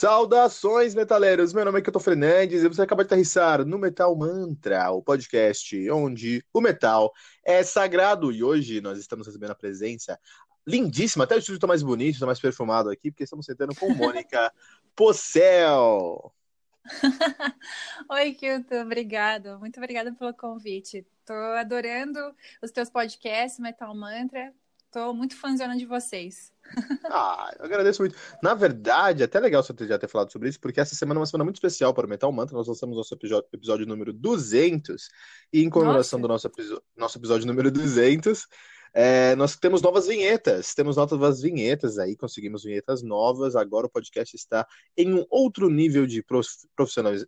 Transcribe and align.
Saudações, 0.00 0.94
metaleiros! 0.94 1.52
Meu 1.52 1.62
nome 1.62 1.78
é 1.78 1.82
Keto 1.82 2.00
Fernandes 2.00 2.62
e 2.62 2.68
você 2.68 2.80
acaba 2.80 3.04
de 3.04 3.08
aterrissar 3.08 3.66
no 3.66 3.78
Metal 3.78 4.16
Mantra, 4.16 4.90
o 4.90 5.02
podcast 5.02 5.90
onde 5.90 6.42
o 6.54 6.60
metal 6.62 7.12
é 7.44 7.62
sagrado. 7.62 8.32
E 8.32 8.42
hoje 8.42 8.80
nós 8.80 8.98
estamos 8.98 9.26
recebendo 9.26 9.50
a 9.50 9.54
presença 9.54 10.18
lindíssima, 10.66 11.24
até 11.24 11.34
o 11.34 11.38
estúdio 11.38 11.58
está 11.58 11.66
mais 11.66 11.82
bonito, 11.82 12.14
está 12.14 12.24
mais 12.24 12.40
perfumado 12.40 12.88
aqui, 12.88 13.10
porque 13.10 13.24
estamos 13.24 13.44
sentando 13.44 13.74
com 13.74 13.92
Mônica 13.94 14.50
Pocel. 14.96 16.32
Oi, 18.08 18.32
Kilton, 18.32 18.80
obrigado. 18.80 19.58
Muito 19.58 19.76
obrigada 19.76 20.14
pelo 20.14 20.32
convite. 20.32 21.06
Estou 21.18 21.36
adorando 21.36 22.18
os 22.62 22.70
teus 22.70 22.88
podcasts, 22.88 23.60
Metal 23.60 23.94
Mantra. 23.94 24.50
Estou 24.90 25.14
muito 25.14 25.36
fãzona 25.36 25.76
de 25.76 25.86
vocês. 25.86 26.52
Ah, 27.12 27.52
eu 27.58 27.64
agradeço 27.64 28.02
muito. 28.02 28.16
Na 28.42 28.54
verdade, 28.54 29.22
é 29.22 29.24
até 29.24 29.40
legal 29.40 29.62
você 29.62 29.74
já 29.86 29.98
ter 29.98 30.08
falado 30.08 30.30
sobre 30.30 30.48
isso, 30.48 30.60
porque 30.60 30.80
essa 30.80 30.94
semana 30.94 31.18
é 31.18 31.20
uma 31.20 31.26
semana 31.26 31.44
muito 31.44 31.56
especial 31.56 31.94
para 31.94 32.06
o 32.06 32.08
Metal 32.08 32.30
Mantra. 32.30 32.56
Nós 32.56 32.68
lançamos 32.68 32.96
nosso 32.96 33.14
episódio, 33.14 33.48
episódio 33.52 33.86
número 33.86 34.12
200, 34.12 35.08
e 35.52 35.62
em 35.62 35.70
comemoração 35.70 36.18
Nossa. 36.18 36.48
do 36.48 36.62
nosso, 36.62 36.82
nosso 36.96 37.18
episódio 37.18 37.46
número 37.46 37.70
200, 37.70 38.46
é, 38.92 39.34
nós 39.36 39.56
temos 39.56 39.82
novas 39.82 40.06
vinhetas. 40.06 40.74
Temos 40.74 40.96
novas 40.96 41.40
vinhetas 41.40 41.98
aí, 41.98 42.16
conseguimos 42.16 42.64
vinhetas 42.64 43.02
novas. 43.02 43.56
Agora 43.56 43.86
o 43.86 43.90
podcast 43.90 44.36
está 44.36 44.66
em 44.96 45.14
um 45.14 45.24
outro 45.30 45.68
nível 45.68 46.06
de 46.06 46.24
profissionalismo 46.24 47.26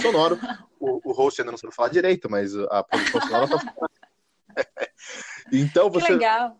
sonoro. 0.00 0.38
o, 0.80 1.10
o 1.10 1.12
host 1.12 1.40
ainda 1.40 1.52
não 1.52 1.58
sabe 1.58 1.74
falar 1.74 1.88
direito, 1.88 2.30
mas 2.30 2.56
a 2.56 2.82
produção 2.82 3.20
sonora 3.20 3.44
está. 3.44 3.74
então 5.52 5.90
você. 5.90 6.06
Que 6.06 6.12
legal 6.12 6.56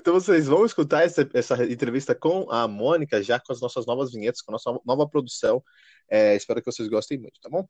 então 0.00 0.14
vocês 0.14 0.46
vão 0.46 0.64
escutar 0.64 1.02
essa, 1.02 1.28
essa 1.34 1.62
entrevista 1.64 2.14
com 2.14 2.50
a 2.50 2.66
Mônica, 2.66 3.22
já 3.22 3.38
com 3.38 3.52
as 3.52 3.60
nossas 3.60 3.84
novas 3.84 4.10
vinhetas, 4.10 4.40
com 4.40 4.50
a 4.50 4.54
nossa 4.54 4.80
nova 4.84 5.06
produção. 5.06 5.62
É, 6.08 6.34
espero 6.34 6.60
que 6.60 6.72
vocês 6.72 6.88
gostem 6.88 7.18
muito, 7.18 7.38
tá 7.40 7.50
bom? 7.50 7.68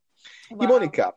Uau. 0.52 0.62
E 0.62 0.66
Mônica, 0.66 1.12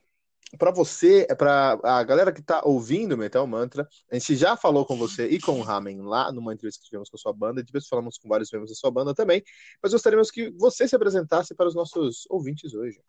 para 0.57 0.71
você, 0.71 1.27
para 1.37 1.79
a 1.83 2.03
galera 2.03 2.31
que 2.31 2.39
está 2.39 2.61
ouvindo 2.65 3.17
Metal 3.17 3.45
Mantra, 3.45 3.87
a 4.11 4.15
gente 4.15 4.35
já 4.35 4.57
falou 4.57 4.85
com 4.85 4.97
você 4.97 5.27
e 5.27 5.39
com 5.39 5.59
o 5.59 5.61
Ramen 5.61 6.01
lá 6.01 6.31
numa 6.31 6.53
entrevista 6.53 6.81
que 6.81 6.89
tivemos 6.89 7.09
com 7.09 7.17
a 7.17 7.19
sua 7.19 7.33
banda, 7.33 7.61
e 7.61 7.63
depois 7.63 7.87
falamos 7.87 8.17
com 8.17 8.27
vários 8.27 8.51
membros 8.51 8.71
da 8.71 8.75
sua 8.75 8.91
banda 8.91 9.13
também, 9.13 9.43
mas 9.81 9.91
gostaríamos 9.91 10.31
que 10.31 10.49
você 10.51 10.87
se 10.87 10.95
apresentasse 10.95 11.53
para 11.53 11.67
os 11.67 11.75
nossos 11.75 12.25
ouvintes 12.29 12.73
hoje. 12.73 12.99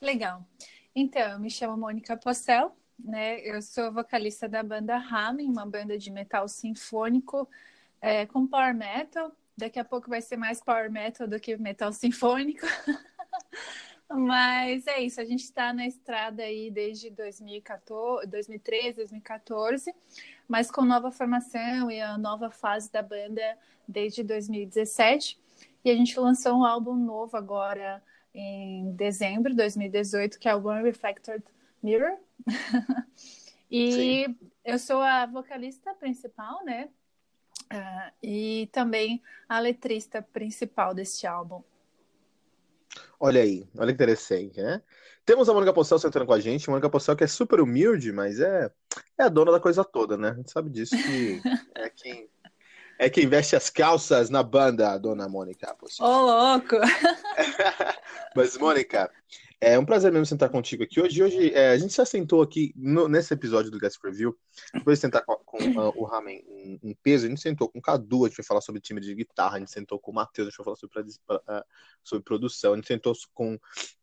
Legal. 0.00 0.46
Então, 0.94 1.22
eu 1.22 1.38
me 1.38 1.50
chamo 1.50 1.76
Mônica 1.76 2.16
Possel, 2.16 2.74
né? 3.04 3.40
Eu 3.40 3.60
sou 3.60 3.92
vocalista 3.92 4.48
da 4.48 4.62
banda 4.62 4.96
Ramen, 4.96 5.48
uma 5.48 5.66
banda 5.66 5.98
de 5.98 6.10
metal 6.10 6.48
sinfônico 6.48 7.48
é, 8.00 8.26
com 8.26 8.46
power 8.46 8.74
metal. 8.74 9.32
Daqui 9.56 9.78
a 9.78 9.84
pouco 9.84 10.08
vai 10.08 10.20
ser 10.20 10.36
mais 10.36 10.60
power 10.62 10.90
metal 10.90 11.26
do 11.26 11.38
que 11.38 11.56
metal 11.56 11.92
sinfônico. 11.92 12.66
Mas 14.14 14.86
é 14.86 15.00
isso, 15.00 15.20
a 15.20 15.24
gente 15.24 15.44
está 15.44 15.72
na 15.72 15.86
estrada 15.86 16.42
aí 16.42 16.70
desde 16.70 17.08
2014, 17.10 18.26
2013, 18.26 18.96
2014, 18.96 19.94
mas 20.46 20.70
com 20.70 20.82
nova 20.82 21.10
formação 21.10 21.90
e 21.90 21.98
a 21.98 22.18
nova 22.18 22.50
fase 22.50 22.92
da 22.92 23.00
banda 23.00 23.56
desde 23.88 24.22
2017. 24.22 25.40
E 25.82 25.90
a 25.90 25.94
gente 25.94 26.18
lançou 26.20 26.58
um 26.58 26.64
álbum 26.64 26.94
novo 26.94 27.38
agora 27.38 28.02
em 28.34 28.92
dezembro 28.92 29.50
de 29.50 29.56
2018, 29.56 30.38
que 30.38 30.48
é 30.48 30.54
o 30.54 30.66
One 30.66 30.82
Reflected 30.82 31.42
Mirror. 31.82 32.18
e 33.70 33.92
Sim. 33.92 34.38
eu 34.64 34.78
sou 34.78 35.00
a 35.00 35.26
vocalista 35.26 35.94
principal, 35.94 36.64
né? 36.64 36.88
Uh, 37.72 38.12
e 38.22 38.68
também 38.72 39.22
a 39.48 39.58
letrista 39.58 40.20
principal 40.20 40.94
deste 40.94 41.26
álbum. 41.26 41.62
Olha 43.18 43.40
aí, 43.40 43.66
olha 43.78 43.88
que 43.88 43.94
interessante, 43.94 44.60
né? 44.60 44.82
Temos 45.24 45.48
a 45.48 45.54
Mônica 45.54 45.72
Possel 45.72 45.98
sentando 45.98 46.26
com 46.26 46.32
a 46.32 46.40
gente, 46.40 46.68
Mônica 46.68 46.90
Possel 46.90 47.16
que 47.16 47.24
é 47.24 47.28
super 47.28 47.60
humilde, 47.60 48.12
mas 48.12 48.40
é, 48.40 48.70
é 49.16 49.22
a 49.22 49.28
dona 49.28 49.52
da 49.52 49.60
coisa 49.60 49.84
toda, 49.84 50.16
né? 50.16 50.30
A 50.30 50.34
gente 50.34 50.50
sabe 50.50 50.68
disso 50.68 50.96
que 50.96 51.40
é 51.76 51.88
quem, 51.88 52.28
é 52.98 53.08
quem 53.08 53.26
veste 53.28 53.54
as 53.54 53.70
calças 53.70 54.28
na 54.28 54.42
banda, 54.42 54.90
a 54.90 54.98
dona 54.98 55.28
Mônica 55.28 55.74
Ô, 56.00 56.04
oh, 56.04 56.20
louco! 56.22 56.76
mas, 58.34 58.58
Mônica, 58.58 59.10
é 59.62 59.78
um 59.78 59.84
prazer 59.84 60.10
mesmo 60.10 60.26
sentar 60.26 60.50
contigo 60.50 60.82
aqui 60.82 61.00
hoje. 61.00 61.22
Hoje 61.22 61.54
é, 61.54 61.70
a 61.70 61.78
gente 61.78 61.94
já 61.94 62.04
sentou 62.04 62.42
aqui 62.42 62.74
no, 62.74 63.06
nesse 63.06 63.32
episódio 63.32 63.70
do 63.70 63.78
Guest 63.78 64.00
Preview. 64.00 64.36
Depois 64.74 64.98
de 64.98 65.02
sentar 65.02 65.24
com, 65.24 65.36
com 65.36 65.58
uh, 65.78 65.92
o 65.94 66.02
Ramen 66.02 66.44
em, 66.48 66.80
em, 66.82 66.94
peso, 67.00 67.26
a 67.26 67.28
gente 67.28 67.40
sentou 67.40 67.68
com 67.68 67.78
o 67.78 67.82
Cadu, 67.82 68.24
a 68.24 68.28
gente 68.28 68.38
vai 68.38 68.44
falar 68.44 68.60
sobre 68.60 68.80
time 68.80 69.00
de 69.00 69.14
guitarra, 69.14 69.56
a 69.56 69.58
gente 69.60 69.70
sentou 69.70 70.00
com 70.00 70.10
o 70.10 70.14
Matheus, 70.14 70.48
a 70.48 70.50
gente 70.50 70.58
vai 70.58 70.64
falar 70.64 70.76
sobre, 70.76 71.00
uh, 71.00 71.64
sobre 72.02 72.24
produção, 72.24 72.72
a 72.72 72.76
gente 72.76 72.88
sentou 72.88 73.14
com 73.32 73.56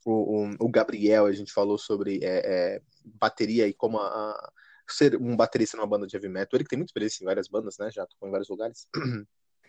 o, 0.06 0.46
o, 0.46 0.56
o 0.62 0.70
Gabriel, 0.70 1.26
a 1.26 1.32
gente 1.34 1.52
falou 1.52 1.78
sobre 1.78 2.22
é, 2.24 2.78
é, 2.78 2.82
bateria 3.04 3.68
e 3.68 3.74
como 3.74 3.98
a, 3.98 4.08
a, 4.08 4.52
ser 4.88 5.18
um 5.18 5.36
baterista 5.36 5.76
numa 5.76 5.88
banda 5.88 6.08
de 6.08 6.16
heavy 6.16 6.30
metal. 6.30 6.58
Ele 6.58 6.64
que 6.64 6.70
tem 6.70 6.80
muita 6.80 6.92
experiência 6.92 7.22
em 7.22 7.26
várias 7.26 7.50
bandas, 7.50 7.78
né? 7.78 7.92
Já 7.92 8.06
tocou 8.06 8.30
em 8.30 8.32
vários 8.32 8.48
lugares. 8.48 8.88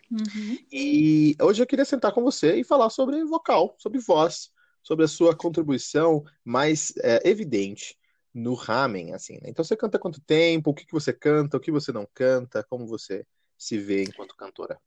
Uhum. 0.09 0.57
E 0.71 1.35
hoje 1.41 1.61
eu 1.61 1.67
queria 1.67 1.85
sentar 1.85 2.13
com 2.13 2.23
você 2.23 2.55
e 2.55 2.63
falar 2.63 2.89
sobre 2.89 3.21
vocal, 3.25 3.75
sobre 3.77 3.99
voz 3.99 4.51
sobre 4.81 5.05
a 5.05 5.07
sua 5.07 5.35
contribuição 5.35 6.23
mais 6.43 6.93
é, 6.97 7.27
evidente 7.27 7.97
no 8.33 8.53
ramen, 8.53 9.13
assim. 9.13 9.33
Né? 9.35 9.49
Então 9.49 9.63
você 9.63 9.75
canta 9.75 9.99
quanto 9.99 10.21
tempo? 10.21 10.71
O 10.71 10.73
que, 10.73 10.85
que 10.85 10.93
você 10.93 11.13
canta? 11.13 11.57
O 11.57 11.59
que 11.59 11.71
você 11.71 11.91
não 11.91 12.07
canta? 12.13 12.63
Como 12.63 12.87
você 12.87 13.25
se 13.57 13.77
vê 13.77 14.03
enquanto 14.03 14.35
cantora? 14.35 14.79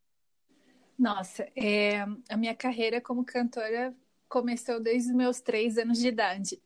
Nossa, 0.98 1.48
é, 1.56 2.00
a 2.28 2.36
minha 2.36 2.54
carreira 2.54 3.00
como 3.00 3.24
cantora 3.24 3.94
começou 4.28 4.80
desde 4.80 5.10
os 5.10 5.16
meus 5.16 5.40
três 5.40 5.76
anos 5.76 5.98
de 5.98 6.08
idade. 6.08 6.62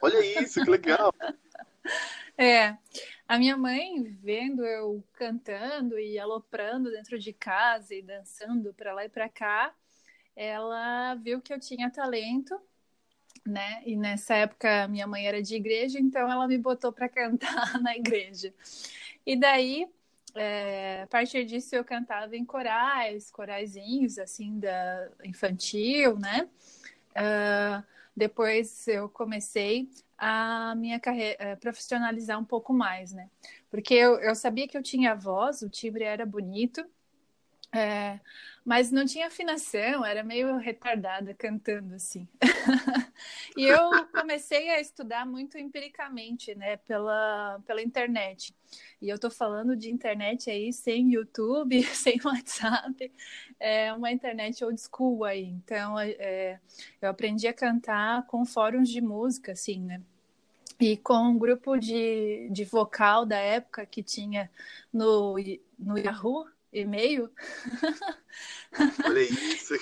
Olha 0.00 0.24
isso, 0.40 0.62
que 0.62 0.70
legal! 0.70 1.12
é, 2.38 2.76
a 3.26 3.38
minha 3.38 3.56
mãe 3.56 4.02
vendo 4.22 4.64
eu 4.64 5.04
cantando 5.12 5.98
e 5.98 6.18
aloprando 6.18 6.90
dentro 6.90 7.18
de 7.18 7.32
casa 7.32 7.94
e 7.94 8.02
dançando 8.02 8.72
para 8.74 8.94
lá 8.94 9.04
e 9.04 9.08
para 9.08 9.28
cá, 9.28 9.74
ela 10.34 11.14
viu 11.16 11.40
que 11.40 11.52
eu 11.52 11.60
tinha 11.60 11.90
talento 11.90 12.58
né? 13.46 13.82
E 13.84 13.96
nessa 13.96 14.34
época 14.34 14.86
minha 14.88 15.06
mãe 15.06 15.26
era 15.26 15.42
de 15.42 15.54
igreja, 15.54 15.98
então 15.98 16.30
ela 16.30 16.46
me 16.46 16.58
botou 16.58 16.92
para 16.92 17.08
cantar 17.08 17.80
na 17.82 17.96
igreja. 17.96 18.52
E 19.26 19.36
daí, 19.36 19.88
é, 20.34 21.02
a 21.02 21.06
partir 21.06 21.44
disso, 21.44 21.74
eu 21.74 21.84
cantava 21.84 22.36
em 22.36 22.44
corais, 22.44 23.30
coraizinhos, 23.30 24.18
assim, 24.18 24.58
da 24.58 25.08
infantil, 25.24 26.18
né? 26.18 26.48
Uh, 27.10 27.84
depois 28.16 28.86
eu 28.88 29.08
comecei 29.08 29.88
a 30.16 30.74
minha 30.76 31.00
carreira, 31.00 31.56
profissionalizar 31.60 32.38
um 32.38 32.44
pouco 32.44 32.72
mais, 32.72 33.12
né? 33.12 33.28
Porque 33.70 33.94
eu, 33.94 34.20
eu 34.20 34.34
sabia 34.34 34.68
que 34.68 34.76
eu 34.76 34.82
tinha 34.82 35.14
voz, 35.14 35.62
o 35.62 35.68
timbre 35.68 36.04
era 36.04 36.24
bonito, 36.24 36.84
É, 37.74 38.20
mas 38.64 38.92
não 38.92 39.06
tinha 39.06 39.28
afinação, 39.28 40.04
era 40.04 40.22
meio 40.22 40.58
retardada 40.58 41.32
cantando 41.32 41.94
assim. 41.94 42.28
e 43.56 43.64
eu 43.64 44.06
comecei 44.08 44.68
a 44.68 44.78
estudar 44.78 45.24
muito 45.24 45.56
empiricamente, 45.56 46.54
né, 46.54 46.76
pela, 46.76 47.58
pela 47.66 47.82
internet. 47.82 48.54
E 49.00 49.08
eu 49.08 49.18
tô 49.18 49.30
falando 49.30 49.74
de 49.74 49.90
internet 49.90 50.50
aí 50.50 50.70
sem 50.70 51.12
YouTube, 51.14 51.82
sem 51.96 52.20
WhatsApp, 52.22 53.10
é 53.58 53.92
uma 53.94 54.12
internet 54.12 54.62
old 54.62 54.78
school 54.78 55.24
aí. 55.24 55.44
Então, 55.44 55.98
é, 55.98 56.60
eu 57.00 57.08
aprendi 57.08 57.48
a 57.48 57.54
cantar 57.54 58.26
com 58.26 58.44
fóruns 58.44 58.90
de 58.90 59.00
música, 59.00 59.52
assim, 59.52 59.80
né? 59.80 60.02
E 60.78 60.96
com 60.96 61.14
um 61.14 61.38
grupo 61.38 61.78
de, 61.78 62.48
de 62.50 62.64
vocal 62.64 63.24
da 63.24 63.38
época 63.38 63.86
que 63.86 64.02
tinha 64.02 64.50
no, 64.92 65.36
no 65.78 65.96
Yahoo, 65.96 66.46
e-mail. 66.72 67.30
Olha 69.04 69.20
isso. 69.22 69.74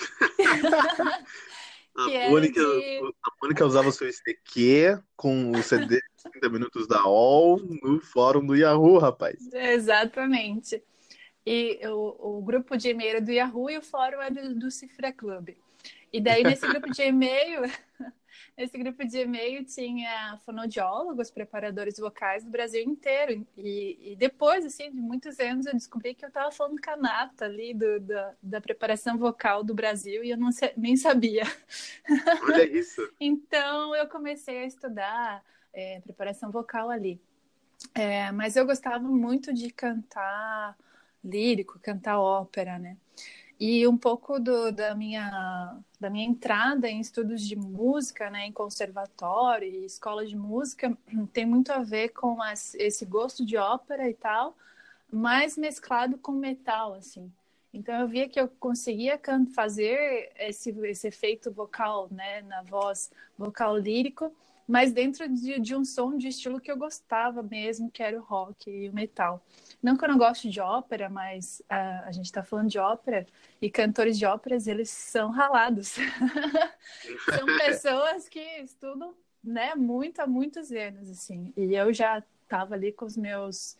a, 1.95 2.29
Mônica, 2.29 2.61
de... 2.61 3.13
a 3.23 3.31
Mônica 3.41 3.65
usava 3.65 3.89
o 3.89 3.91
seu 3.91 4.09
ICQ 4.09 5.01
com 5.15 5.51
o 5.51 5.63
CD 5.63 5.97
de 5.97 6.31
30 6.31 6.49
minutos 6.49 6.87
da 6.87 7.05
OL 7.05 7.59
no 7.81 8.01
fórum 8.01 8.45
do 8.45 8.55
Yahoo, 8.55 8.97
rapaz. 8.97 9.39
Exatamente. 9.53 10.83
E 11.45 11.79
o, 11.87 12.37
o 12.37 12.41
grupo 12.41 12.77
de 12.77 12.89
e-mail 12.89 13.09
era 13.11 13.21
do 13.21 13.31
Yahoo 13.31 13.69
e 13.69 13.77
o 13.77 13.81
fórum 13.81 14.21
era 14.21 14.33
do, 14.33 14.59
do 14.59 14.71
Cifra 14.71 15.11
Club. 15.11 15.49
E 16.13 16.19
daí, 16.19 16.43
nesse 16.43 16.67
grupo 16.67 16.91
de 16.91 17.01
e-mail, 17.03 17.61
Nesse 18.57 18.77
grupo 18.77 19.05
de 19.05 19.17
e-mail 19.19 19.65
tinha 19.65 20.39
fonoaudiólogos, 20.45 21.31
preparadores 21.31 21.97
vocais 21.97 22.43
do 22.43 22.49
Brasil 22.49 22.83
inteiro. 22.83 23.45
E, 23.57 24.11
e, 24.11 24.15
depois, 24.15 24.65
assim, 24.65 24.91
de 24.91 24.97
muitos 24.97 25.39
anos, 25.39 25.65
eu 25.65 25.73
descobri 25.73 26.13
que 26.13 26.25
eu 26.25 26.29
estava 26.29 26.51
falando 26.51 26.79
canata 26.79 27.45
ali 27.45 27.73
do, 27.73 27.99
da, 27.99 28.33
da 28.41 28.61
preparação 28.61 29.17
vocal 29.17 29.63
do 29.63 29.73
Brasil 29.73 30.23
e 30.23 30.31
eu 30.31 30.37
não 30.37 30.49
nem 30.77 30.95
sabia. 30.95 31.43
Olha 32.43 32.63
isso! 32.63 33.01
então, 33.19 33.95
eu 33.95 34.07
comecei 34.07 34.59
a 34.59 34.65
estudar 34.65 35.43
é, 35.73 35.99
preparação 36.01 36.51
vocal 36.51 36.89
ali. 36.89 37.21
É, 37.95 38.31
mas 38.31 38.55
eu 38.55 38.65
gostava 38.65 39.07
muito 39.07 39.53
de 39.53 39.71
cantar 39.71 40.77
lírico, 41.23 41.79
cantar 41.79 42.19
ópera, 42.19 42.77
né? 42.79 42.97
E 43.63 43.87
um 43.87 43.95
pouco 43.95 44.39
do, 44.39 44.71
da, 44.71 44.95
minha, 44.95 45.77
da 45.99 46.09
minha 46.09 46.25
entrada 46.27 46.89
em 46.89 46.99
estudos 46.99 47.47
de 47.47 47.55
música, 47.55 48.27
né, 48.27 48.47
em 48.47 48.51
conservatório 48.51 49.69
e 49.69 49.85
escola 49.85 50.25
de 50.25 50.35
música, 50.35 50.97
tem 51.31 51.45
muito 51.45 51.71
a 51.71 51.77
ver 51.77 52.09
com 52.09 52.41
as, 52.41 52.73
esse 52.73 53.05
gosto 53.05 53.45
de 53.45 53.57
ópera 53.57 54.09
e 54.09 54.15
tal, 54.15 54.57
mas 55.13 55.59
mesclado 55.59 56.17
com 56.17 56.31
metal, 56.31 56.95
assim. 56.95 57.31
Então 57.71 57.93
eu 57.99 58.07
via 58.07 58.27
que 58.27 58.41
eu 58.41 58.47
conseguia 58.47 59.21
fazer 59.53 60.31
esse, 60.39 60.71
esse 60.87 61.09
efeito 61.09 61.51
vocal, 61.51 62.07
né, 62.09 62.41
na 62.41 62.63
voz, 62.63 63.11
vocal 63.37 63.77
lírico, 63.77 64.33
mas 64.67 64.91
dentro 64.91 65.27
de, 65.27 65.59
de, 65.59 65.75
um 65.75 65.83
som 65.83 66.17
de 66.17 66.27
estilo 66.27 66.59
que 66.59 66.71
eu 66.71 66.77
gostava 66.77 67.43
mesmo, 67.43 67.91
que 67.91 68.01
era 68.01 68.17
o 68.17 68.21
rock 68.21 68.69
e 68.69 68.89
o 68.89 68.93
metal. 68.93 69.43
Não 69.81 69.97
que 69.97 70.03
eu 70.03 70.09
não 70.09 70.17
goste 70.17 70.49
de 70.49 70.59
ópera, 70.59 71.09
mas 71.09 71.61
uh, 71.61 72.05
a 72.05 72.11
gente 72.11 72.25
está 72.25 72.43
falando 72.43 72.69
de 72.69 72.79
ópera 72.79 73.25
e 73.61 73.69
cantores 73.69 74.17
de 74.17 74.25
óperas, 74.25 74.67
eles 74.67 74.89
são 74.89 75.31
ralados. 75.31 75.95
são 77.25 77.45
pessoas 77.57 78.29
que 78.29 78.39
estudam 78.61 79.13
né, 79.43 79.75
muito 79.75 80.19
há 80.19 80.27
muitos 80.27 80.71
anos, 80.71 81.09
assim. 81.09 81.53
E 81.57 81.75
eu 81.75 81.93
já 81.93 82.23
estava 82.43 82.75
ali 82.75 82.91
com 82.91 83.05
os 83.05 83.17
meus 83.17 83.77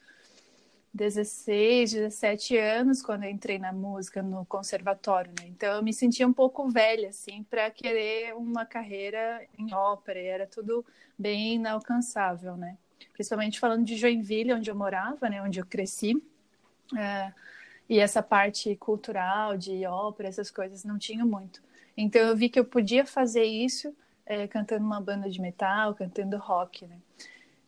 16, 0.93 1.93
17 1.93 2.57
anos 2.57 3.01
quando 3.01 3.23
eu 3.23 3.29
entrei 3.29 3.57
na 3.57 3.71
música 3.71 4.21
no 4.21 4.45
conservatório, 4.45 5.31
né? 5.39 5.47
Então 5.47 5.73
eu 5.73 5.83
me 5.83 5.93
sentia 5.93 6.27
um 6.27 6.33
pouco 6.33 6.69
velha 6.69 7.09
assim 7.09 7.43
para 7.43 7.71
querer 7.71 8.35
uma 8.35 8.65
carreira 8.65 9.41
em 9.57 9.73
ópera, 9.73 10.19
e 10.19 10.25
era 10.25 10.45
tudo 10.45 10.85
bem 11.17 11.55
inalcançável, 11.55 12.57
né? 12.57 12.77
Principalmente 13.13 13.59
falando 13.59 13.85
de 13.85 13.95
Joinville, 13.95 14.53
onde 14.53 14.69
eu 14.69 14.75
morava, 14.75 15.29
né, 15.29 15.41
onde 15.41 15.59
eu 15.59 15.65
cresci. 15.65 16.21
É, 16.97 17.31
e 17.89 17.99
essa 17.99 18.21
parte 18.21 18.75
cultural 18.75 19.57
de 19.57 19.85
ópera, 19.85 20.27
essas 20.27 20.51
coisas 20.51 20.83
não 20.83 20.97
tinha 20.97 21.25
muito. 21.25 21.61
Então 21.95 22.21
eu 22.21 22.35
vi 22.35 22.49
que 22.49 22.59
eu 22.59 22.65
podia 22.65 23.05
fazer 23.05 23.43
isso 23.43 23.95
é, 24.25 24.47
cantando 24.47 24.85
uma 24.85 24.99
banda 24.99 25.29
de 25.29 25.41
metal, 25.41 25.93
cantando 25.93 26.37
rock, 26.37 26.85
né? 26.85 26.97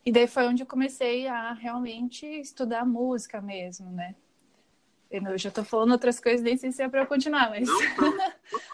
E 0.05 0.11
daí 0.11 0.27
foi 0.27 0.47
onde 0.47 0.63
eu 0.63 0.67
comecei 0.67 1.27
a 1.27 1.53
realmente 1.53 2.25
estudar 2.25 2.85
música 2.85 3.41
mesmo, 3.41 3.89
né? 3.91 4.15
Eu 5.09 5.38
já 5.38 5.51
tô 5.51 5.63
falando 5.63 5.91
outras 5.91 6.19
coisas, 6.19 6.41
nem 6.41 6.57
sei 6.57 6.71
se 6.71 6.81
é 6.81 6.89
para 6.89 7.01
eu 7.01 7.07
continuar, 7.07 7.50
mas. 7.51 7.67
Não, 7.67 7.79
não. 7.79 8.17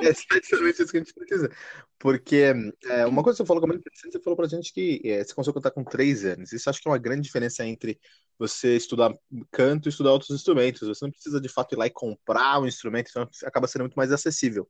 É 0.00 0.08
exatamente 0.08 0.82
isso 0.82 0.90
que 0.90 0.96
a 0.96 1.00
gente 1.00 1.14
precisa. 1.14 1.50
Porque 1.98 2.52
é, 2.84 3.06
uma 3.06 3.22
coisa 3.22 3.36
que 3.36 3.42
você 3.42 3.46
falou 3.46 3.60
que 3.60 3.66
é 3.66 3.68
muito 3.68 3.80
interessante, 3.80 4.12
você 4.12 4.22
falou 4.22 4.36
pra 4.36 4.48
gente 4.48 4.72
que 4.72 5.00
é, 5.04 5.22
você 5.22 5.34
a 5.38 5.52
cantar 5.52 5.70
com 5.70 5.84
três 5.84 6.24
anos. 6.24 6.52
Isso 6.52 6.68
acho 6.68 6.80
que 6.80 6.88
é 6.88 6.90
uma 6.90 6.98
grande 6.98 7.22
diferença 7.22 7.64
entre 7.64 8.00
você 8.38 8.76
estudar 8.76 9.14
canto 9.52 9.88
e 9.88 9.90
estudar 9.90 10.12
outros 10.12 10.30
instrumentos. 10.30 10.88
Você 10.88 11.04
não 11.04 11.12
precisa 11.12 11.40
de 11.40 11.48
fato 11.48 11.74
ir 11.74 11.78
lá 11.78 11.86
e 11.86 11.90
comprar 11.90 12.60
um 12.60 12.66
instrumento, 12.66 13.10
então 13.10 13.28
acaba 13.44 13.68
sendo 13.68 13.82
muito 13.82 13.94
mais 13.94 14.10
acessível. 14.10 14.68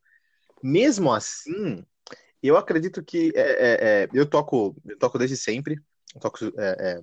Mesmo 0.62 1.12
assim, 1.12 1.84
eu 2.42 2.56
acredito 2.56 3.02
que 3.02 3.32
é, 3.34 3.40
é, 3.40 4.02
é 4.02 4.08
eu 4.12 4.26
toco, 4.26 4.76
eu 4.86 4.98
toco 4.98 5.18
desde 5.18 5.36
sempre. 5.36 5.80
Eu 6.14 6.20
toco, 6.20 6.38
é, 6.58 7.02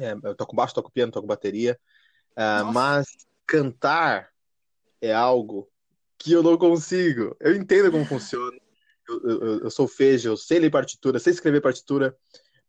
é, 0.00 0.12
eu 0.22 0.34
toco 0.34 0.54
baixo, 0.54 0.74
toco 0.74 0.90
piano, 0.90 1.12
toco 1.12 1.26
bateria. 1.26 1.78
Uh, 2.32 2.72
mas 2.72 3.06
cantar 3.46 4.30
é 5.00 5.12
algo 5.12 5.68
que 6.18 6.32
eu 6.32 6.42
não 6.42 6.58
consigo. 6.58 7.36
Eu 7.40 7.54
entendo 7.54 7.90
como 7.90 8.04
funciona. 8.04 8.58
Eu, 9.08 9.22
eu, 9.22 9.60
eu 9.60 9.70
sou 9.70 9.88
fejo, 9.88 10.28
eu 10.28 10.36
sei 10.36 10.58
ler 10.58 10.70
partitura, 10.70 11.18
sei 11.18 11.32
escrever 11.32 11.62
partitura, 11.62 12.14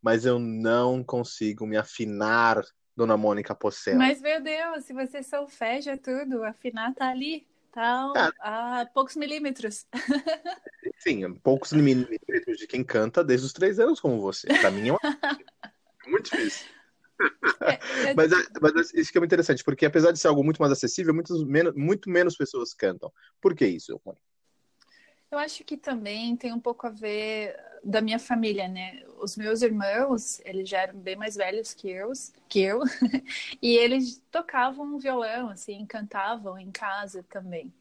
mas 0.02 0.26
eu 0.26 0.40
não 0.40 1.04
consigo 1.04 1.68
me 1.68 1.76
afinar, 1.76 2.64
Dona 2.96 3.18
Mônica 3.18 3.54
Pocella. 3.54 3.98
Mas, 3.98 4.22
meu 4.22 4.42
Deus, 4.42 4.86
se 4.86 4.94
você 4.94 5.22
solfeja 5.22 5.98
tudo, 5.98 6.44
afinar 6.44 6.94
tá 6.94 7.10
ali, 7.10 7.46
tá 7.72 8.32
a 8.40 8.86
poucos 8.94 9.16
milímetros. 9.16 9.86
Sim, 11.00 11.34
poucos 11.36 11.72
milímetros 11.72 12.58
de 12.58 12.68
quem 12.68 12.84
canta 12.84 13.24
desde 13.24 13.46
os 13.46 13.54
três 13.54 13.80
anos 13.80 14.00
como 14.00 14.20
você. 14.20 14.48
Pra 14.48 14.72
mim 14.72 14.90
é 14.90 14.92
uma... 14.92 15.00
muito 16.08 16.32
difícil. 16.32 16.68
É, 17.62 18.10
é... 18.10 18.14
mas, 18.14 18.32
mas, 18.62 18.94
isso 18.94 19.12
que 19.12 19.18
é 19.18 19.22
muito 19.22 19.30
interessante, 19.30 19.64
porque 19.64 19.86
apesar 19.86 20.12
de 20.12 20.20
ser 20.20 20.28
algo 20.28 20.44
muito 20.44 20.62
mais 20.62 20.72
acessível, 20.72 21.14
muitos, 21.14 21.44
menos, 21.44 21.74
muito 21.76 22.10
menos 22.10 22.36
pessoas 22.36 22.74
cantam. 22.74 23.12
Por 23.42 23.56
que 23.56 23.66
isso, 23.66 24.00
Rony? 24.06 24.20
Eu 25.32 25.38
acho 25.38 25.64
que 25.64 25.78
também 25.78 26.36
tem 26.36 26.52
um 26.52 26.60
pouco 26.60 26.88
a 26.88 26.90
ver 26.90 27.56
da 27.84 28.02
minha 28.02 28.20
família, 28.20 28.68
né? 28.68 29.04
Os 29.22 29.36
meus 29.36 29.62
irmãos, 29.62 30.42
eles 30.46 30.68
já 30.70 30.82
eram 30.82 31.00
bem 31.00 31.16
mais 31.16 31.36
velhos 31.36 31.74
que 31.74 31.90
eu, 31.90 32.12
que 32.48 32.62
eu 32.62 32.82
e 33.62 33.76
eles 33.76 34.22
tocavam 34.32 34.98
violão, 34.98 35.50
assim, 35.50 35.86
cantavam 35.86 36.58
em 36.58 36.72
casa 36.72 37.24
também. 37.30 37.72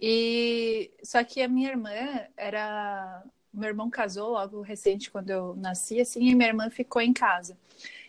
E 0.00 0.90
só 1.02 1.22
que 1.22 1.40
a 1.42 1.48
minha 1.48 1.70
irmã 1.70 1.90
era, 2.36 3.22
meu 3.52 3.68
irmão 3.68 3.88
casou 3.88 4.30
logo 4.30 4.60
recente 4.60 5.10
quando 5.10 5.30
eu 5.30 5.54
nasci, 5.56 6.00
assim, 6.00 6.28
e 6.28 6.34
minha 6.34 6.48
irmã 6.48 6.68
ficou 6.70 7.00
em 7.00 7.12
casa. 7.12 7.56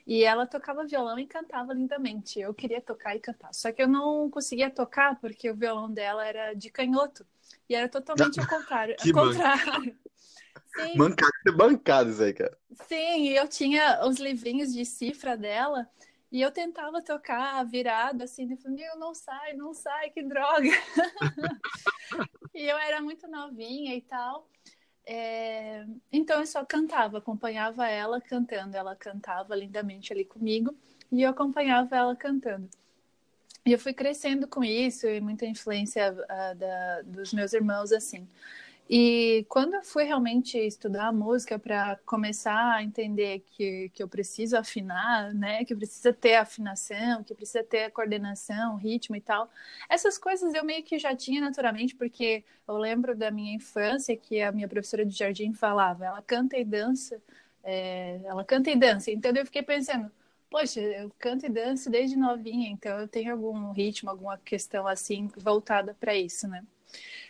E 0.07 0.23
ela 0.23 0.45
tocava 0.45 0.85
violão 0.85 1.17
e 1.17 1.25
cantava 1.25 1.73
lindamente. 1.73 2.39
Eu 2.39 2.53
queria 2.53 2.79
tocar 2.79 3.15
e 3.15 3.19
cantar. 3.19 3.53
Só 3.53 3.71
que 3.71 3.81
eu 3.81 3.87
não 3.87 4.29
conseguia 4.29 4.69
tocar 4.69 5.19
porque 5.19 5.49
o 5.49 5.55
violão 5.55 5.89
dela 5.89 6.25
era 6.25 6.53
de 6.53 6.69
canhoto. 6.69 7.25
E 7.67 7.73
era 7.73 7.89
totalmente 7.89 8.39
ao 8.39 8.47
contrário. 8.47 8.95
Ao 8.99 9.11
contrário. 9.11 9.97
Sim. 10.75 10.97
Mancado, 10.97 11.31
bancados 11.55 12.21
aí, 12.21 12.33
cara. 12.33 12.57
Sim, 12.87 13.27
e 13.27 13.35
eu 13.35 13.47
tinha 13.47 14.05
os 14.05 14.17
livrinhos 14.17 14.73
de 14.73 14.85
cifra 14.85 15.37
dela. 15.37 15.89
E 16.31 16.41
eu 16.41 16.51
tentava 16.51 17.01
tocar 17.01 17.63
virado, 17.63 18.23
assim, 18.23 18.51
e 18.51 18.57
falei, 18.57 18.77
meu, 18.83 18.97
não 18.97 19.13
sai, 19.13 19.53
não 19.53 19.73
sai, 19.73 20.09
que 20.09 20.21
droga. 20.21 20.69
e 22.53 22.63
eu 22.63 22.77
era 22.77 22.99
muito 23.01 23.27
novinha 23.27 23.95
e 23.95 24.01
tal. 24.01 24.49
É... 25.05 25.85
Então 26.11 26.39
eu 26.39 26.45
só 26.45 26.65
cantava, 26.65 27.19
acompanhava 27.19 27.87
ela 27.87 28.19
cantando. 28.19 28.75
Ela 28.75 28.95
cantava 28.95 29.55
lindamente 29.55 30.11
ali 30.11 30.25
comigo 30.25 30.75
e 31.11 31.21
eu 31.21 31.29
acompanhava 31.29 31.95
ela 31.95 32.15
cantando. 32.15 32.69
E 33.65 33.71
eu 33.71 33.79
fui 33.79 33.93
crescendo 33.93 34.47
com 34.47 34.63
isso 34.63 35.07
e 35.07 35.19
muita 35.19 35.45
influência 35.45 36.11
uh, 36.13 36.55
da, 36.55 37.01
dos 37.03 37.33
meus 37.33 37.51
irmãos, 37.53 37.91
assim. 37.91 38.27
E 38.87 39.45
quando 39.49 39.73
eu 39.73 39.83
fui 39.83 40.03
realmente 40.03 40.59
estudar 40.59 41.11
música 41.11 41.57
para 41.57 41.97
começar 42.05 42.75
a 42.75 42.83
entender 42.83 43.39
que, 43.47 43.89
que 43.89 44.03
eu 44.03 44.07
preciso 44.07 44.55
afinar, 44.55 45.33
né, 45.33 45.65
que 45.65 45.75
precisa 45.75 46.13
ter 46.13 46.35
afinação, 46.35 47.23
que 47.23 47.33
precisa 47.33 47.63
ter 47.63 47.89
coordenação, 47.91 48.75
ritmo 48.75 49.15
e 49.15 49.21
tal, 49.21 49.49
essas 49.89 50.19
coisas 50.19 50.53
eu 50.53 50.63
meio 50.63 50.83
que 50.83 50.99
já 50.99 51.15
tinha 51.15 51.41
naturalmente, 51.41 51.95
porque 51.95 52.43
eu 52.67 52.77
lembro 52.77 53.15
da 53.15 53.31
minha 53.31 53.55
infância 53.55 54.15
que 54.15 54.39
a 54.41 54.51
minha 54.51 54.67
professora 54.67 55.03
de 55.03 55.17
jardim 55.17 55.51
falava, 55.51 56.05
ela 56.05 56.21
canta 56.21 56.55
e 56.55 56.63
dança, 56.63 57.19
é, 57.63 58.19
ela 58.23 58.45
canta 58.45 58.69
e 58.69 58.75
dança. 58.75 59.09
Então 59.09 59.31
eu 59.35 59.45
fiquei 59.45 59.63
pensando, 59.63 60.11
poxa, 60.47 60.79
eu 60.79 61.11
canto 61.17 61.45
e 61.47 61.49
danço 61.49 61.89
desde 61.89 62.15
novinha, 62.15 62.69
então 62.69 62.99
eu 62.99 63.07
tenho 63.07 63.31
algum 63.31 63.71
ritmo, 63.71 64.11
alguma 64.11 64.37
questão 64.37 64.87
assim 64.87 65.27
voltada 65.37 65.95
para 65.99 66.15
isso, 66.15 66.47
né? 66.47 66.63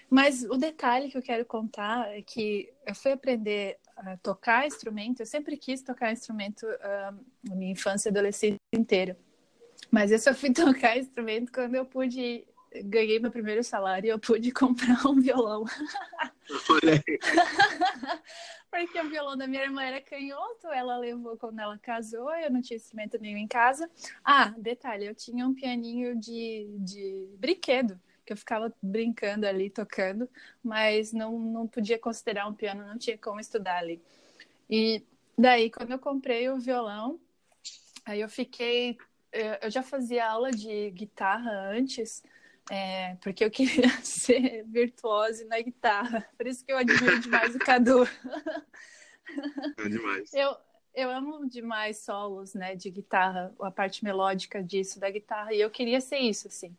Mas 0.10 0.44
o 0.44 0.58
detalhe 0.58 1.10
que 1.10 1.18
eu 1.18 1.22
quero 1.22 1.46
contar 1.46 2.08
é 2.14 2.22
que 2.22 2.72
eu 2.86 2.96
fui 2.96 3.12
aprender 3.12 3.78
a 3.98 4.18
tocar 4.18 4.68
instrumento, 4.68 5.22
eu 5.22 5.26
sempre 5.26 5.58
quis 5.58 5.82
tocar 5.82 6.12
instrumento 6.12 6.64
uh, 6.66 7.26
na 7.44 7.56
minha 7.56 7.72
infância 7.72 8.10
e 8.10 8.12
adolescência 8.12 8.60
inteira. 8.74 9.18
Mas 9.90 10.12
eu 10.12 10.20
só 10.20 10.34
fui 10.34 10.52
tocar 10.54 10.98
instrumento 10.98 11.52
quando 11.52 11.76
eu 11.76 11.86
pude 11.86 12.46
ganhei 12.84 13.20
meu 13.20 13.32
primeiro 13.32 13.64
salário 13.64 14.08
e 14.08 14.10
eu 14.10 14.20
pude 14.20 14.52
comprar 14.54 15.06
um 15.08 15.20
violão. 15.20 15.64
Porque 18.70 19.00
o 19.00 19.10
violão 19.10 19.38
da 19.38 19.48
minha 19.48 19.64
irmã 19.64 19.84
era 19.84 20.02
canhoto, 20.02 20.68
ela 20.68 20.98
levou 20.98 21.38
quando 21.38 21.60
ela 21.60 21.78
casou, 21.78 22.30
eu 22.36 22.52
não 22.52 22.62
tinha 22.62 22.76
instrumento 22.76 23.18
nenhum 23.18 23.38
em 23.38 23.48
casa. 23.48 23.90
Ah, 24.24 24.54
detalhe, 24.58 25.06
eu 25.06 25.16
tinha 25.16 25.48
um 25.48 25.54
pianinho 25.54 26.20
de, 26.20 26.68
de 26.80 27.30
brinquedo, 27.38 27.98
que 28.26 28.34
eu 28.34 28.38
ficava 28.38 28.74
brincando 28.82 29.46
ali, 29.46 29.70
tocando, 29.70 30.28
mas 30.64 31.14
não, 31.14 31.38
não 31.40 31.68
podia 31.68 32.00
considerar 32.00 32.48
um 32.48 32.54
piano, 32.54 32.86
não 32.86 32.98
tinha 32.98 33.18
como 33.18 33.40
estudar 33.40 33.78
ali. 33.78 34.02
E 34.70 35.04
daí, 35.38 35.70
quando 35.70 35.92
eu 35.92 36.00
comprei 36.00 36.50
o 36.50 36.60
violão, 36.60 37.20
aí 38.06 38.22
eu 38.22 38.30
fiquei. 38.30 38.98
Eu 39.62 39.70
já 39.70 39.84
fazia 39.84 40.30
aula 40.30 40.50
de 40.50 40.90
guitarra 40.92 41.52
antes, 41.70 42.24
é, 42.72 43.16
porque 43.22 43.44
eu 43.44 43.52
queria 43.52 43.90
ser 44.02 44.64
virtuosa 44.66 45.46
na 45.46 45.60
guitarra. 45.60 46.28
Por 46.38 46.48
isso 46.48 46.66
que 46.66 46.72
eu 46.72 46.78
admiro 46.78 47.20
demais 47.20 47.56
o 47.56 47.60
Cadu. 47.60 48.04
É 49.78 49.90
demais. 49.90 50.32
Eu, 50.34 50.56
eu 50.94 51.10
amo 51.10 51.50
demais 51.50 51.98
solos, 51.98 52.54
né, 52.54 52.76
de 52.76 52.92
guitarra, 52.92 53.52
a 53.60 53.72
parte 53.72 54.04
melódica 54.04 54.64
disso, 54.64 55.00
da 55.00 55.10
guitarra, 55.10 55.52
e 55.52 55.60
eu 55.60 55.70
queria 55.70 56.00
ser 56.00 56.20
isso, 56.20 56.48
assim. 56.48 56.76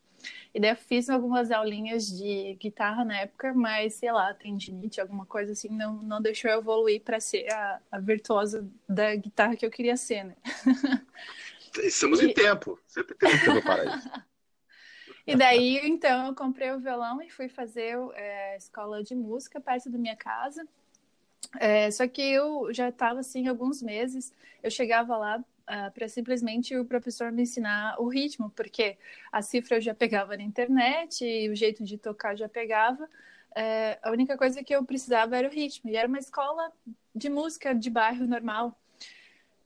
E 0.54 0.60
daí 0.60 0.70
eu 0.70 0.76
fiz 0.76 1.10
algumas 1.10 1.50
aulinhas 1.50 2.06
de 2.06 2.54
guitarra 2.54 3.04
na 3.04 3.20
época, 3.20 3.52
mas 3.54 3.94
sei 3.94 4.10
lá, 4.10 4.32
tendinite, 4.32 5.00
alguma 5.00 5.26
coisa 5.26 5.52
assim, 5.52 5.68
não, 5.68 5.94
não 6.02 6.20
deixou 6.20 6.50
eu 6.50 6.60
evoluir 6.60 7.02
para 7.02 7.20
ser 7.20 7.52
a, 7.52 7.80
a 7.92 7.98
virtuosa 7.98 8.68
da 8.88 9.14
guitarra 9.14 9.56
que 9.56 9.66
eu 9.66 9.70
queria 9.70 9.96
ser, 9.96 10.24
né? 10.24 10.36
Estamos 11.84 12.20
e... 12.20 12.26
em 12.26 12.34
tempo, 12.34 12.80
sempre 12.86 13.14
temos 13.14 13.40
tempo 13.42 13.62
para 13.62 13.96
isso. 13.96 14.10
E 15.26 15.34
daí, 15.34 15.80
então, 15.82 16.28
eu 16.28 16.34
comprei 16.36 16.70
o 16.70 16.78
violão 16.78 17.20
e 17.20 17.28
fui 17.28 17.48
fazer 17.48 17.98
é, 18.14 18.56
escola 18.56 19.02
de 19.02 19.12
música 19.12 19.60
perto 19.60 19.90
da 19.90 19.98
minha 19.98 20.14
casa. 20.14 20.64
É, 21.58 21.90
só 21.90 22.06
que 22.06 22.22
eu 22.22 22.72
já 22.72 22.90
estava 22.90 23.18
assim 23.18 23.48
alguns 23.48 23.82
meses. 23.82 24.32
Eu 24.62 24.70
chegava 24.70 25.16
lá 25.16 25.44
uh, 25.68 25.86
ah, 25.86 25.90
para 25.90 26.08
simplesmente 26.08 26.76
o 26.76 26.84
professor 26.84 27.32
me 27.32 27.42
ensinar 27.42 28.00
o 28.00 28.08
ritmo, 28.08 28.50
porque 28.50 28.96
a 29.30 29.42
cifra 29.42 29.76
eu 29.76 29.80
já 29.80 29.94
pegava 29.94 30.36
na 30.36 30.42
internet 30.42 31.24
e 31.24 31.48
o 31.48 31.54
jeito 31.54 31.84
de 31.84 31.98
tocar 31.98 32.36
já 32.36 32.48
pegava. 32.48 33.08
É, 33.54 33.98
a 34.02 34.10
única 34.10 34.36
coisa 34.36 34.62
que 34.62 34.74
eu 34.74 34.84
precisava 34.84 35.36
era 35.36 35.48
o 35.48 35.50
ritmo. 35.50 35.90
E 35.90 35.96
era 35.96 36.06
uma 36.08 36.18
escola 36.18 36.72
de 37.14 37.28
música 37.28 37.74
de 37.74 37.90
bairro 37.90 38.26
normal. 38.26 38.78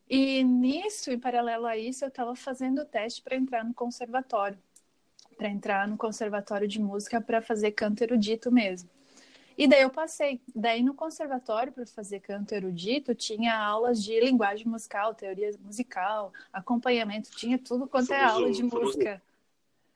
E 0.09 0.43
nisso, 0.45 1.11
em 1.11 1.19
paralelo 1.19 1.67
a 1.67 1.77
isso, 1.77 2.05
eu 2.05 2.09
estava 2.09 2.35
fazendo 2.35 2.83
o 2.83 2.85
teste 2.85 3.23
para 3.23 3.37
entrar 3.37 3.65
no 3.65 3.75
conservatório 3.75 4.59
para 5.41 5.49
entrar 5.49 5.89
no 5.89 5.97
conservatório 5.97 6.69
de 6.69 6.79
música 6.79 7.19
para 7.19 7.41
fazer 7.41 7.71
canto 7.71 8.03
erudito 8.03 8.53
mesmo. 8.53 8.91
E 9.61 9.69
daí 9.69 9.83
eu 9.83 9.91
passei. 9.91 10.41
Daí 10.57 10.83
no 10.83 10.95
conservatório 10.95 11.71
para 11.71 11.85
fazer 11.85 12.21
canto 12.21 12.55
erudito 12.55 13.15
tinha 13.15 13.55
aulas 13.55 14.03
de 14.03 14.19
linguagem 14.19 14.67
musical, 14.67 15.15
teoria 15.15 15.51
musical, 15.61 16.33
acompanhamento, 16.51 17.31
tinha 17.33 17.59
tudo 17.59 17.87
quanto 17.87 18.11
é 18.11 18.25
aula 18.25 18.51
de 18.51 18.63
famoso, 18.63 18.87
música. 18.87 19.23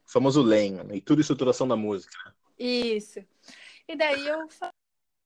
Famoso 0.05 0.43
LEM, 0.43 0.83
leitura 0.83 1.21
e 1.21 1.23
estruturação 1.23 1.67
da 1.67 1.77
música. 1.77 2.35
Isso. 2.59 3.25
E 3.89 3.97
daí 3.97 4.27
eu 4.27 4.47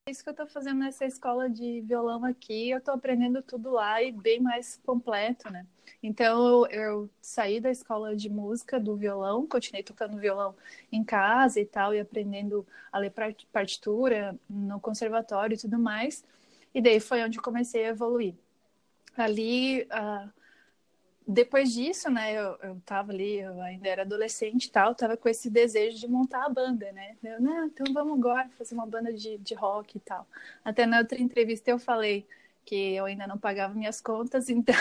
isso 0.09 0.23
que 0.23 0.29
eu 0.29 0.31
estou 0.31 0.47
fazendo 0.47 0.79
nessa 0.79 1.05
escola 1.05 1.49
de 1.49 1.81
violão 1.81 2.25
aqui, 2.25 2.69
eu 2.69 2.79
estou 2.79 2.93
aprendendo 2.93 3.41
tudo 3.41 3.71
lá 3.71 4.01
e 4.01 4.11
bem 4.11 4.39
mais 4.39 4.79
completo, 4.85 5.51
né? 5.51 5.65
Então 6.01 6.47
eu, 6.47 6.65
eu, 6.67 7.09
saí 7.21 7.59
da 7.59 7.69
escola 7.69 8.15
de 8.15 8.29
música 8.29 8.79
do 8.79 8.95
violão, 8.95 9.45
continuei 9.47 9.83
tocando 9.83 10.17
violão 10.17 10.55
em 10.91 11.03
casa 11.03 11.59
e 11.59 11.65
tal, 11.65 11.93
e 11.93 11.99
aprendendo 11.99 12.65
a 12.91 12.99
ler 12.99 13.13
partitura 13.51 14.35
no 14.49 14.79
conservatório 14.79 15.55
e 15.55 15.57
tudo 15.57 15.77
mais. 15.77 16.23
E 16.73 16.81
daí 16.81 16.99
foi 16.99 17.23
onde 17.23 17.39
comecei 17.39 17.85
a 17.85 17.89
evoluir. 17.89 18.35
Ali, 19.17 19.83
uh, 19.83 20.31
depois 21.31 21.71
disso, 21.71 22.09
né, 22.09 22.33
eu, 22.33 22.57
eu 22.63 22.81
tava 22.83 23.11
ali, 23.11 23.37
eu 23.39 23.61
ainda 23.61 23.87
era 23.87 24.01
adolescente 24.01 24.65
e 24.65 24.71
tal, 24.71 24.95
tava 24.95 25.15
com 25.15 25.29
esse 25.29 25.47
desejo 25.47 25.99
de 25.99 26.07
montar 26.07 26.43
a 26.43 26.49
banda, 26.49 26.91
né? 26.91 27.15
Eu, 27.23 27.39
não, 27.39 27.65
então 27.67 27.93
vamos 27.93 28.17
agora 28.17 28.49
fazer 28.57 28.73
uma 28.73 28.87
banda 28.87 29.13
de, 29.13 29.37
de 29.37 29.53
rock 29.53 29.97
e 29.97 29.99
tal. 29.99 30.27
Até 30.65 30.87
na 30.87 30.97
outra 30.97 31.21
entrevista 31.21 31.69
eu 31.69 31.77
falei 31.77 32.25
que 32.65 32.95
eu 32.95 33.05
ainda 33.05 33.27
não 33.27 33.37
pagava 33.37 33.75
minhas 33.75 34.01
contas, 34.01 34.49
então 34.49 34.73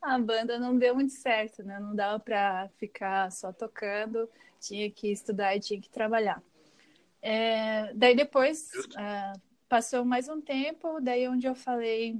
a 0.00 0.16
banda 0.16 0.60
não 0.60 0.78
deu 0.78 0.94
muito 0.94 1.12
certo, 1.12 1.64
né? 1.64 1.80
Não 1.80 1.94
dava 1.94 2.20
para 2.20 2.68
ficar 2.78 3.32
só 3.32 3.52
tocando, 3.52 4.30
tinha 4.60 4.88
que 4.90 5.10
estudar 5.10 5.56
e 5.56 5.60
tinha 5.60 5.80
que 5.80 5.90
trabalhar. 5.90 6.40
É, 7.20 7.92
daí 7.94 8.14
depois, 8.14 8.70
uh, 8.92 9.40
passou 9.68 10.04
mais 10.04 10.28
um 10.28 10.40
tempo, 10.40 11.00
daí 11.00 11.26
onde 11.26 11.48
eu 11.48 11.54
falei 11.56 12.16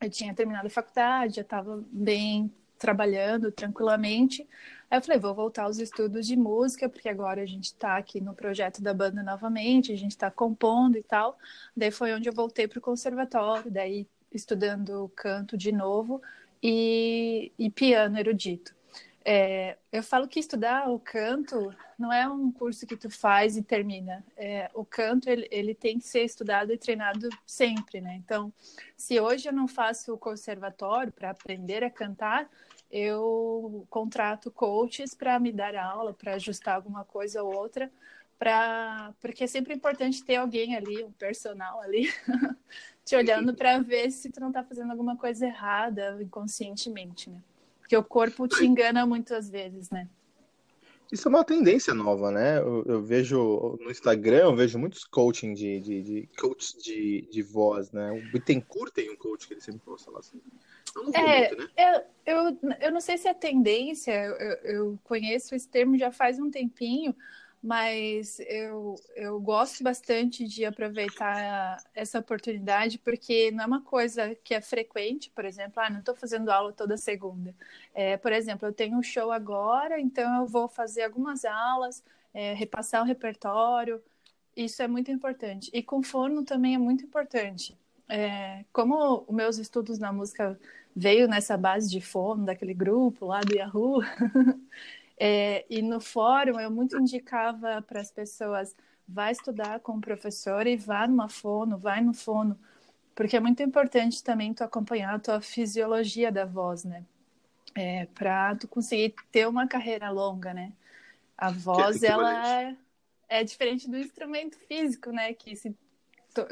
eu 0.00 0.10
tinha 0.10 0.34
terminado 0.34 0.66
a 0.66 0.70
faculdade, 0.70 1.36
já 1.36 1.42
estava 1.42 1.82
bem 1.90 2.52
trabalhando 2.78 3.50
tranquilamente. 3.50 4.46
Aí 4.90 4.98
eu 4.98 5.02
falei, 5.02 5.20
vou 5.20 5.34
voltar 5.34 5.64
aos 5.64 5.78
estudos 5.78 6.26
de 6.26 6.36
música, 6.36 6.88
porque 6.88 7.08
agora 7.08 7.42
a 7.42 7.46
gente 7.46 7.66
está 7.66 7.96
aqui 7.96 8.20
no 8.20 8.34
projeto 8.34 8.80
da 8.80 8.94
banda 8.94 9.22
novamente, 9.22 9.92
a 9.92 9.96
gente 9.96 10.12
está 10.12 10.30
compondo 10.30 10.96
e 10.96 11.02
tal. 11.02 11.36
Daí 11.76 11.90
foi 11.90 12.14
onde 12.14 12.28
eu 12.28 12.32
voltei 12.32 12.66
para 12.68 12.78
o 12.78 12.82
conservatório, 12.82 13.70
daí 13.70 14.06
estudando 14.32 15.10
canto 15.16 15.56
de 15.56 15.72
novo 15.72 16.22
e, 16.62 17.52
e 17.58 17.70
piano 17.70 18.18
erudito. 18.18 18.77
É, 19.30 19.76
eu 19.92 20.02
falo 20.02 20.26
que 20.26 20.40
estudar 20.40 20.88
o 20.88 20.98
canto 20.98 21.70
não 21.98 22.10
é 22.10 22.26
um 22.26 22.50
curso 22.50 22.86
que 22.86 22.96
tu 22.96 23.10
faz 23.10 23.58
e 23.58 23.62
termina. 23.62 24.24
É, 24.38 24.70
o 24.72 24.86
canto 24.86 25.28
ele, 25.28 25.46
ele 25.50 25.74
tem 25.74 25.98
que 25.98 26.08
ser 26.08 26.22
estudado 26.24 26.72
e 26.72 26.78
treinado 26.78 27.28
sempre, 27.44 28.00
né? 28.00 28.14
Então, 28.14 28.50
se 28.96 29.20
hoje 29.20 29.46
eu 29.46 29.52
não 29.52 29.68
faço 29.68 30.14
o 30.14 30.18
conservatório 30.18 31.12
para 31.12 31.28
aprender 31.28 31.84
a 31.84 31.90
cantar, 31.90 32.48
eu 32.90 33.86
contrato 33.90 34.50
coaches 34.50 35.12
para 35.12 35.38
me 35.38 35.52
dar 35.52 35.76
aula, 35.76 36.14
para 36.14 36.36
ajustar 36.36 36.76
alguma 36.76 37.04
coisa 37.04 37.42
ou 37.42 37.54
outra, 37.54 37.92
para 38.38 39.12
porque 39.20 39.44
é 39.44 39.46
sempre 39.46 39.74
importante 39.74 40.24
ter 40.24 40.36
alguém 40.36 40.74
ali, 40.74 41.04
um 41.04 41.12
personal 41.12 41.82
ali, 41.82 42.10
te 43.04 43.14
olhando 43.14 43.54
para 43.54 43.78
ver 43.78 44.10
se 44.10 44.30
tu 44.30 44.40
não 44.40 44.48
está 44.48 44.64
fazendo 44.64 44.90
alguma 44.90 45.18
coisa 45.18 45.44
errada 45.44 46.16
inconscientemente, 46.22 47.28
né? 47.28 47.42
Porque 47.88 47.96
o 47.96 48.04
corpo 48.04 48.46
te 48.46 48.66
engana 48.66 49.06
muitas 49.06 49.48
vezes, 49.48 49.88
né? 49.88 50.06
Isso 51.10 51.26
é 51.26 51.30
uma 51.30 51.42
tendência 51.42 51.94
nova, 51.94 52.30
né? 52.30 52.58
Eu, 52.58 52.84
eu 52.84 53.02
vejo 53.02 53.78
no 53.80 53.90
Instagram, 53.90 54.40
eu 54.40 54.54
vejo 54.54 54.78
muitos 54.78 55.04
coaching 55.04 55.54
de, 55.54 55.80
de, 55.80 56.02
de 56.02 56.28
coaches 56.38 56.74
de, 56.74 57.26
de 57.32 57.40
voz, 57.40 57.90
né? 57.90 58.12
O 58.12 58.30
Bittencourt 58.30 58.92
tem 58.92 59.10
um 59.10 59.16
coach 59.16 59.48
que 59.48 59.54
ele 59.54 59.62
sempre 59.62 59.80
posta 59.80 60.10
lá 60.10 60.18
assim. 60.18 60.38
é, 61.14 61.48
muito, 61.48 61.56
né? 61.56 62.04
eu, 62.26 62.34
eu, 62.34 62.58
eu 62.78 62.92
não 62.92 63.00
sei 63.00 63.16
se 63.16 63.26
é 63.26 63.32
tendência, 63.32 64.12
eu, 64.12 64.34
eu 64.64 64.98
conheço 65.02 65.54
esse 65.54 65.66
termo 65.66 65.96
já 65.96 66.12
faz 66.12 66.38
um 66.38 66.50
tempinho, 66.50 67.16
mas 67.62 68.38
eu, 68.40 68.94
eu 69.16 69.40
gosto 69.40 69.82
bastante 69.82 70.46
de 70.46 70.64
aproveitar 70.64 71.82
essa 71.94 72.18
oportunidade, 72.18 72.98
porque 72.98 73.50
não 73.50 73.64
é 73.64 73.66
uma 73.66 73.82
coisa 73.82 74.34
que 74.36 74.54
é 74.54 74.60
frequente, 74.60 75.30
por 75.30 75.44
exemplo, 75.44 75.82
ah, 75.82 75.90
não 75.90 76.00
estou 76.00 76.14
fazendo 76.14 76.50
aula 76.50 76.72
toda 76.72 76.96
segunda. 76.96 77.54
É, 77.94 78.16
por 78.16 78.32
exemplo, 78.32 78.68
eu 78.68 78.72
tenho 78.72 78.96
um 78.96 79.02
show 79.02 79.32
agora, 79.32 80.00
então 80.00 80.40
eu 80.42 80.46
vou 80.46 80.68
fazer 80.68 81.02
algumas 81.02 81.44
aulas, 81.44 82.02
é, 82.32 82.54
repassar 82.54 83.02
o 83.02 83.06
repertório, 83.06 84.02
isso 84.56 84.82
é 84.82 84.88
muito 84.88 85.10
importante. 85.10 85.70
E 85.72 85.82
com 85.82 86.02
forno 86.02 86.44
também 86.44 86.74
é 86.74 86.78
muito 86.78 87.04
importante. 87.04 87.76
É, 88.08 88.64
como 88.72 89.24
os 89.28 89.34
meus 89.34 89.58
estudos 89.58 89.98
na 89.98 90.12
música 90.12 90.58
veio 90.96 91.28
nessa 91.28 91.56
base 91.56 91.90
de 91.90 92.00
fono, 92.00 92.44
daquele 92.44 92.74
grupo 92.74 93.26
lá 93.26 93.40
do 93.40 93.54
Yahoo, 93.54 94.00
É, 95.20 95.64
e 95.68 95.82
no 95.82 96.00
fórum 96.00 96.60
eu 96.60 96.70
muito 96.70 96.96
indicava 96.96 97.82
para 97.82 98.00
as 98.00 98.10
pessoas 98.10 98.74
vai 99.08 99.32
estudar 99.32 99.80
com 99.80 99.92
o 99.92 100.00
professor 100.00 100.66
e 100.66 100.76
vá 100.76 101.06
numa 101.06 101.28
fono, 101.28 101.78
vai 101.78 102.02
no 102.02 102.12
fono, 102.12 102.58
porque 103.14 103.36
é 103.36 103.40
muito 103.40 103.62
importante 103.62 104.22
também 104.22 104.52
tu 104.52 104.62
acompanhar 104.62 105.14
a 105.14 105.18
tua 105.18 105.40
fisiologia 105.40 106.30
da 106.30 106.44
voz, 106.44 106.84
né? 106.84 107.04
É, 107.74 108.06
para 108.14 108.54
tu 108.56 108.68
conseguir 108.68 109.14
ter 109.32 109.48
uma 109.48 109.66
carreira 109.66 110.10
longa, 110.10 110.52
né? 110.52 110.72
A 111.36 111.50
voz, 111.50 112.02
é 112.02 112.08
ela 112.08 112.62
é, 112.62 112.76
é, 113.28 113.44
diferente 113.44 113.88
do 113.88 113.96
instrumento 113.96 114.58
físico, 114.58 115.10
né? 115.10 115.32
Que 115.32 115.56
se 115.56 115.74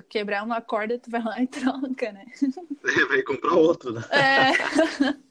quebrar 0.08 0.42
uma 0.42 0.60
corda, 0.60 0.98
tu 0.98 1.10
vai 1.10 1.22
lá 1.22 1.40
e 1.42 1.46
troca, 1.48 2.12
né? 2.12 2.24
É, 2.84 3.04
vai 3.06 3.22
comprar 3.22 3.54
outro, 3.54 3.92
né? 3.92 4.02
É. 4.10 4.52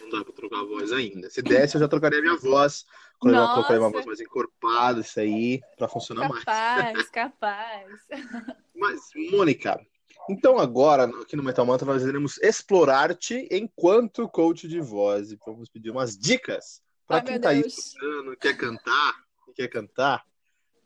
não 0.00 0.10
dá 0.10 0.24
pra 0.24 0.32
trocar 0.32 0.60
a 0.60 0.64
voz 0.78 0.92
ainda. 0.92 1.30
Se 1.30 1.42
desse, 1.42 1.76
eu 1.76 1.80
já 1.80 1.88
trocaria 1.88 2.20
minha 2.20 2.36
voz. 2.36 2.86
Quando 3.18 3.36
eu 3.36 3.48
colocaria 3.48 3.80
uma 3.80 3.90
voz 3.90 4.06
mais 4.06 4.20
encorpada, 4.20 5.00
isso 5.00 5.18
aí, 5.18 5.60
pra 5.76 5.88
funcionar 5.88 6.28
capaz, 6.28 6.94
mais. 6.94 7.08
Capaz, 7.08 8.06
capaz. 8.08 8.60
Mas, 8.74 9.00
Mônica, 9.30 9.80
então 10.30 10.58
agora, 10.58 11.04
aqui 11.04 11.34
no 11.34 11.42
Metal 11.42 11.64
Mantra, 11.64 11.86
nós 11.86 12.04
iremos 12.04 12.38
explorar-te 12.38 13.48
enquanto 13.50 14.28
coach 14.28 14.68
de 14.68 14.80
voz. 14.80 15.32
E 15.32 15.38
vamos 15.44 15.68
pedir 15.68 15.90
umas 15.90 16.16
dicas 16.16 16.82
para 17.06 17.22
quem 17.22 17.40
tá 17.40 17.48
aí 17.50 17.60
escutando, 17.60 18.36
quer 18.36 18.56
cantar, 18.56 19.24
quer 19.54 19.68
cantar. 19.68 20.24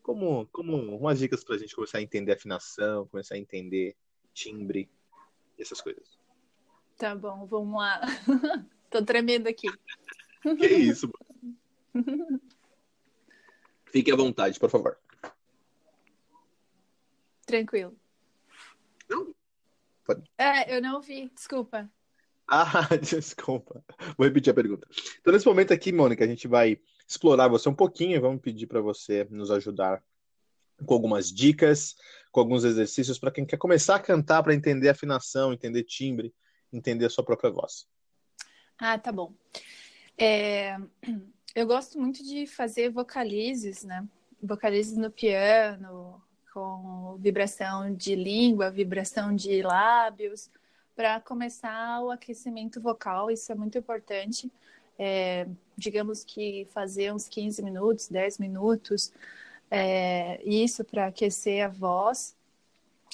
Como, 0.03 0.49
como 0.53 0.97
umas 0.97 1.19
dicas 1.19 1.45
pra 1.45 1.59
gente 1.59 1.75
começar 1.75 1.99
a 1.99 2.03
entender 2.03 2.33
afinação, 2.33 3.07
começar 3.09 3.35
a 3.35 3.39
entender 3.39 3.97
timbre, 4.33 4.89
essas 5.59 5.81
coisas. 5.81 6.19
Tá 6.97 7.15
bom, 7.15 7.47
vamos 7.47 7.77
lá. 7.77 8.01
Tô 8.93 9.03
tremendo 9.03 9.49
aqui. 9.49 9.69
Que 10.43 10.67
isso, 10.67 11.11
mano. 11.95 12.41
Fique 13.87 14.13
à 14.13 14.17
vontade, 14.17 14.61
por 14.61 14.71
favor. 14.71 14.99
Tranquilo. 17.47 17.97
Não? 19.09 19.35
Pode. 20.05 20.23
É, 20.37 20.77
eu 20.77 20.83
não 20.83 20.97
ouvi, 20.97 21.31
desculpa. 21.35 21.91
Ah, 22.47 22.89
desculpa. 23.01 23.83
Vou 24.17 24.27
repetir 24.27 24.51
a 24.51 24.55
pergunta. 24.55 24.87
Então, 25.21 25.33
nesse 25.33 25.47
momento 25.47 25.73
aqui, 25.73 25.91
Mônica, 25.91 26.23
a 26.23 26.29
gente 26.29 26.47
vai 26.47 26.79
explorar 27.09 27.49
você 27.49 27.69
um 27.69 27.75
pouquinho 27.75 28.17
e 28.17 28.21
vamos 28.21 28.43
pedir 28.43 28.67
para 28.67 28.81
você 28.81 29.27
nos 29.31 29.51
ajudar 29.51 30.05
com 30.85 30.95
algumas 30.95 31.33
dicas, 31.33 31.95
com 32.31 32.41
alguns 32.41 32.65
exercícios 32.65 33.19
para 33.19 33.31
quem 33.31 33.47
quer 33.47 33.57
começar 33.57 33.97
a 33.97 34.01
cantar, 34.01 34.43
para 34.43 34.55
entender 34.55 34.89
afinação, 34.89 35.53
entender 35.53 35.85
timbre, 35.85 36.35
entender 36.73 37.07
a 37.07 37.11
sua 37.11 37.25
própria 37.25 37.51
voz. 37.51 37.87
Ah, 38.85 38.99
tá 38.99 39.13
bom. 39.13 39.33
É, 40.19 40.77
eu 41.55 41.69
gosto 41.69 42.01
muito 42.01 42.21
de 42.25 42.49
fazer 42.49 42.91
vocalizes, 42.91 43.85
né? 43.85 44.05
Vocalizes 44.43 44.97
no 44.97 45.09
piano, 45.09 46.21
com 46.53 47.17
vibração 47.17 47.95
de 47.95 48.17
língua, 48.17 48.73
vibração 48.73 49.37
de 49.37 49.63
lábios, 49.63 50.51
para 50.97 51.21
começar 51.21 52.01
o 52.03 52.11
aquecimento 52.11 52.81
vocal, 52.81 53.31
isso 53.31 53.53
é 53.53 53.55
muito 53.55 53.79
importante. 53.79 54.51
É, 54.99 55.47
digamos 55.77 56.25
que 56.25 56.67
fazer 56.73 57.15
uns 57.15 57.29
15 57.29 57.63
minutos, 57.63 58.09
10 58.09 58.39
minutos, 58.39 59.13
é, 59.71 60.43
isso 60.45 60.85
para 60.85 61.07
aquecer 61.07 61.65
a 61.65 61.69
voz. 61.69 62.35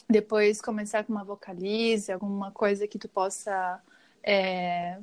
Depois 0.08 0.62
começar 0.62 1.04
com 1.04 1.12
uma 1.12 1.24
vocalize, 1.24 2.10
alguma 2.10 2.50
coisa 2.52 2.88
que 2.88 2.98
tu 2.98 3.06
possa 3.06 3.82
é, 4.22 4.98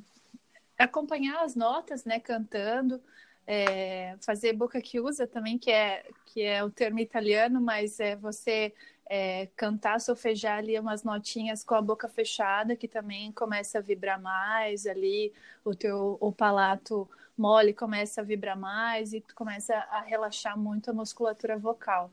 acompanhar 0.78 1.42
as 1.42 1.54
notas, 1.54 2.04
né, 2.04 2.20
cantando 2.20 3.00
é, 3.46 4.16
fazer 4.20 4.52
boca 4.52 4.80
que 4.80 5.00
usa 5.00 5.26
também, 5.26 5.58
que 5.58 5.70
é, 5.70 6.04
que 6.26 6.42
é 6.42 6.64
o 6.64 6.70
termo 6.70 6.98
italiano, 6.98 7.60
mas 7.60 8.00
é 8.00 8.16
você 8.16 8.74
é, 9.08 9.46
cantar, 9.56 10.00
solfejar 10.00 10.58
ali 10.58 10.78
umas 10.78 11.04
notinhas 11.04 11.62
com 11.62 11.74
a 11.74 11.82
boca 11.82 12.08
fechada, 12.08 12.74
que 12.74 12.88
também 12.88 13.30
começa 13.32 13.78
a 13.78 13.80
vibrar 13.80 14.20
mais 14.20 14.86
ali, 14.86 15.32
o 15.64 15.74
teu 15.74 16.18
o 16.20 16.32
palato 16.32 17.08
mole 17.38 17.72
começa 17.72 18.20
a 18.20 18.24
vibrar 18.24 18.58
mais 18.58 19.12
e 19.12 19.20
tu 19.20 19.34
começa 19.34 19.74
a 19.74 20.00
relaxar 20.00 20.58
muito 20.58 20.90
a 20.90 20.94
musculatura 20.94 21.56
vocal. 21.56 22.10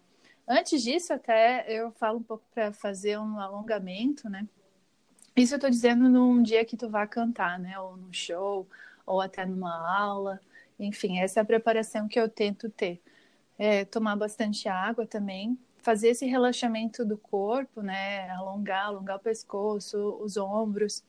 Antes 0.48 0.84
disso, 0.84 1.13
até 1.13 1.65
eu 1.67 1.91
falo 1.91 2.20
um 2.20 2.24
pouco 2.24 2.43
para 2.53 2.74
fazer 2.74 3.17
um 3.17 3.39
alongamento, 3.39 4.29
né? 4.29 4.46
Isso 5.36 5.54
eu 5.56 5.58
estou 5.58 5.70
dizendo 5.70 6.10
num 6.10 6.44
dia 6.44 6.63
que 6.63 6.78
tu 6.78 6.90
vá 6.90 7.08
cantar, 7.08 7.60
né? 7.60 7.80
Ou 7.80 7.98
num 7.98 8.13
show, 8.13 8.68
ou 9.06 9.20
até 9.22 9.46
numa 9.46 9.74
aula. 10.00 10.40
Enfim, 10.80 11.20
essa 11.20 11.40
é 11.40 11.42
a 11.42 11.46
preparação 11.46 12.08
que 12.08 12.20
eu 12.20 12.30
tento 12.30 12.70
ter. 12.70 13.02
É, 13.58 13.86
tomar 13.86 14.16
bastante 14.16 14.68
água 14.68 15.06
também, 15.06 15.58
fazer 15.80 16.10
esse 16.10 16.25
relaxamento 16.25 17.06
do 17.06 17.18
corpo, 17.18 17.82
né? 17.82 18.30
Alongar, 18.32 18.88
alongar 18.88 19.18
o 19.18 19.20
pescoço, 19.20 19.98
os 20.22 20.38
ombros. 20.38 21.03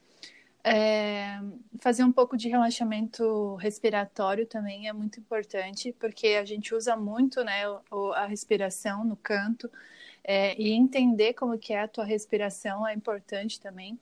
É, 0.66 1.38
fazer 1.78 2.04
um 2.04 2.12
pouco 2.12 2.36
de 2.38 2.48
relaxamento 2.48 3.54
respiratório 3.56 4.46
também 4.46 4.88
é 4.88 4.92
muito 4.94 5.20
importante, 5.20 5.94
porque 5.98 6.28
a 6.28 6.44
gente 6.44 6.74
usa 6.74 6.96
muito 6.96 7.44
né, 7.44 7.64
a 8.14 8.24
respiração 8.24 9.04
no 9.04 9.16
canto, 9.16 9.70
é, 10.24 10.58
e 10.58 10.72
entender 10.72 11.34
como 11.34 11.58
que 11.58 11.74
é 11.74 11.82
a 11.82 11.88
tua 11.88 12.04
respiração 12.04 12.86
é 12.86 12.94
importante 12.94 13.60
também. 13.60 13.98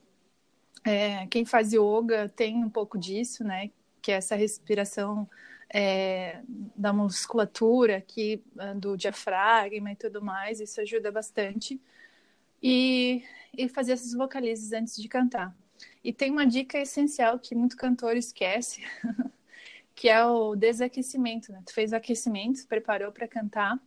É, 0.85 1.25
quem 1.27 1.45
faz 1.45 1.71
yoga 1.73 2.29
tem 2.29 2.63
um 2.63 2.69
pouco 2.69 2.97
disso, 2.97 3.43
né? 3.43 3.71
Que 4.01 4.11
é 4.11 4.15
essa 4.15 4.35
respiração 4.35 5.29
é, 5.73 6.41
da 6.75 6.93
musculatura 6.93 7.97
aqui, 7.97 8.43
ah, 8.59 8.73
do 8.73 8.95
diafragma 8.95 9.91
e 9.91 9.95
tudo 9.95 10.21
mais, 10.21 10.59
isso 10.59 10.79
ajuda 10.79 11.11
bastante. 11.11 11.81
E, 12.61 13.23
e 13.57 13.67
fazer 13.67 13.93
essas 13.93 14.13
vocalizes 14.13 14.71
antes 14.71 14.95
de 15.01 15.07
cantar. 15.07 15.55
E 16.03 16.13
tem 16.13 16.31
uma 16.31 16.45
dica 16.45 16.77
essencial 16.77 17.39
que 17.39 17.55
muito 17.55 17.75
cantor 17.75 18.15
esquece, 18.15 18.83
que 19.95 20.07
é 20.07 20.23
o 20.23 20.55
desaquecimento. 20.55 21.51
Né? 21.51 21.61
Tu 21.65 21.73
fez 21.73 21.91
o 21.91 21.95
aquecimento, 21.95 22.65
preparou 22.67 23.11
para 23.11 23.27
cantar 23.27 23.79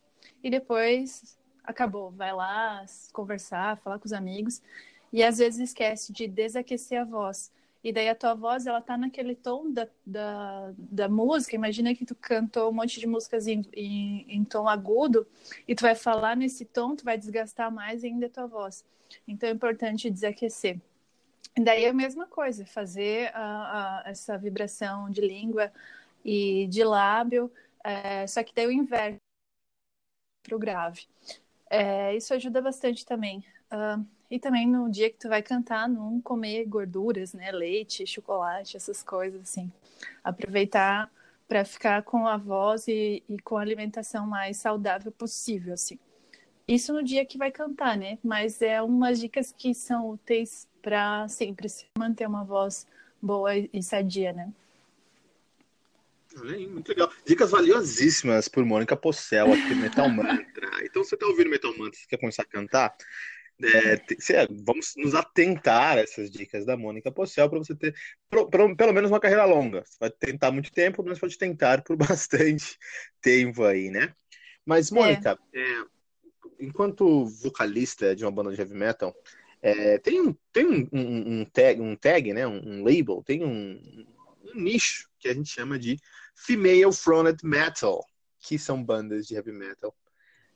e 0.43 0.51
depois 0.51 1.39
acabou. 1.63 2.11
Vai 2.11 2.33
lá 2.33 2.85
conversar, 3.13 3.79
falar 3.79 3.99
com 3.99 4.07
os 4.07 4.13
amigos 4.13 4.61
e 5.12 5.23
às 5.23 5.38
vezes 5.38 5.61
esquece 5.71 6.12
de 6.12 6.27
desaquecer 6.27 7.01
a 7.01 7.05
voz. 7.05 7.51
E 7.83 7.92
daí 7.92 8.09
a 8.09 8.16
tua 8.16 8.35
voz, 8.35 8.66
ela 8.66 8.81
tá 8.81 8.99
naquele 8.99 9.35
tom 9.35 9.71
da, 9.71 9.87
da, 10.05 10.73
da 10.77 11.09
música. 11.09 11.55
Imagina 11.55 11.95
que 11.95 12.05
tu 12.05 12.16
cantou 12.16 12.71
um 12.71 12.73
monte 12.73 12.99
de 12.99 13.07
músicas 13.07 13.47
em, 13.47 13.64
em, 13.73 14.27
em, 14.29 14.45
tom 14.45 14.69
agudo 14.69 15.25
e 15.69 15.75
tu 15.75 15.83
vai 15.83 15.95
falar 15.95 16.37
nesse 16.37 16.64
tom, 16.64 16.97
tu 16.97 17.05
vai 17.05 17.16
desgastar 17.16 17.71
mais 17.71 18.03
ainda 18.03 18.27
a 18.27 18.31
tua 18.31 18.47
voz. 18.47 18.85
Então 19.29 19.49
é 19.49 19.53
importante 19.53 20.11
desaquecer. 20.11 20.81
E 21.57 21.61
daí 21.62 21.85
é 21.85 21.88
a 21.90 21.95
mesma 21.95 22.27
coisa, 22.27 22.66
fazer 22.66 23.31
a, 23.35 24.03
a, 24.05 24.11
essa 24.11 24.37
vibração 24.37 25.09
de 25.09 25.21
língua 25.21 25.73
e 26.25 26.66
de 26.66 26.83
lábio, 26.83 27.51
é, 27.85 28.27
só 28.27 28.42
que 28.42 28.53
daí 28.53 28.66
o 28.66 28.73
inverno 28.73 29.21
para 30.42 30.57
o 30.57 30.59
grave. 30.59 31.07
É, 31.71 32.14
isso 32.16 32.35
ajuda 32.35 32.61
bastante 32.61 33.07
também. 33.07 33.45
Uh, 33.71 34.05
e 34.31 34.39
também 34.39 34.67
no 34.67 34.91
dia 34.91 35.11
que 35.11 35.19
tu 35.19 35.29
vai 35.29 35.43
cantar, 35.43 35.89
não 35.89 36.21
comer 36.21 36.65
gorduras, 36.67 37.33
né? 37.33 37.51
Leite, 37.53 38.07
chocolate, 38.07 38.77
essas 38.77 39.03
coisas 39.03 39.41
assim. 39.43 39.71
Aproveitar 40.23 41.11
para 41.49 41.65
ficar 41.65 42.03
com 42.03 42.27
a 42.27 42.37
voz 42.37 42.89
e, 42.89 43.23
e, 43.29 43.39
com 43.39 43.57
a 43.57 43.61
alimentação 43.61 44.27
mais 44.27 44.57
saudável 44.57 45.12
possível, 45.12 45.75
assim. 45.75 45.99
Isso 46.67 46.93
no 46.93 47.03
dia 47.03 47.25
que 47.25 47.39
vai 47.39 47.53
cantar, 47.53 47.97
né? 47.97 48.19
Mas 48.25 48.61
é 48.61 48.83
umas 48.83 49.21
dicas 49.21 49.55
que 49.57 49.73
são 49.73 50.11
úteis 50.11 50.67
para 50.83 51.29
sempre 51.29 51.69
se 51.69 51.87
manter 51.97 52.27
uma 52.27 52.43
voz 52.43 52.87
boa 53.23 53.57
e 53.57 53.83
sadia, 53.83 54.33
né? 54.33 54.53
Muito 56.69 56.89
legal. 56.89 57.11
Dicas 57.25 57.51
valiosíssimas 57.51 58.47
por 58.47 58.65
Mônica 58.65 58.95
Possel 58.97 59.53
aqui 59.53 59.75
no 59.75 59.77
Metal 59.77 60.09
Mantra. 60.09 60.85
Então, 60.85 61.03
você 61.03 61.15
está 61.15 61.27
ouvindo 61.27 61.49
Metal 61.49 61.71
Mantra, 61.79 61.99
você 61.99 62.07
quer 62.07 62.19
começar 62.19 62.43
a 62.43 62.47
cantar? 62.47 62.95
É, 63.62 64.47
vamos 64.64 64.92
nos 64.97 65.14
atentar 65.14 65.97
a 65.97 66.01
essas 66.01 66.31
dicas 66.31 66.66
da 66.66 66.77
Mônica 66.77 67.11
Possel 67.11 67.49
para 67.49 67.59
você 67.59 67.75
ter 67.75 67.95
pro, 68.29 68.49
pro, 68.51 68.77
pelo 68.77 68.92
menos 68.92 69.11
uma 69.11 69.21
carreira 69.21 69.45
longa. 69.45 69.83
Você 69.85 69.97
vai 69.99 70.11
tentar 70.11 70.51
muito 70.53 70.71
tempo, 70.71 71.03
mas 71.05 71.19
pode 71.19 71.38
tentar 71.38 71.83
por 71.83 71.97
bastante 71.97 72.79
tempo 73.21 73.64
aí, 73.64 73.90
né? 73.90 74.14
Mas, 74.64 74.90
Mônica, 74.90 75.38
é. 75.55 75.61
É, 75.61 75.85
enquanto 76.61 77.27
vocalista 77.27 78.14
de 78.14 78.25
uma 78.25 78.31
banda 78.31 78.53
de 78.53 78.61
heavy 78.61 78.75
metal, 78.75 79.14
é, 79.62 79.99
tem, 79.99 80.21
um, 80.21 80.37
tem 80.53 80.66
um, 80.66 80.88
um, 80.92 81.40
um, 81.40 81.45
tag, 81.45 81.81
um 81.81 81.97
tag, 81.97 82.33
né? 82.33 82.47
um, 82.47 82.85
label, 82.85 83.23
tem 83.25 83.45
um, 83.45 84.07
nicho 84.55 85.09
que 85.19 85.29
a 85.29 85.35
gente 85.35 85.49
chama 85.49 85.79
de 85.79 85.97
Female 86.35 86.92
Fronted 86.92 87.38
Metal, 87.42 88.05
que 88.40 88.59
são 88.59 88.83
bandas 88.83 89.27
de 89.27 89.35
heavy 89.35 89.53
metal 89.53 89.97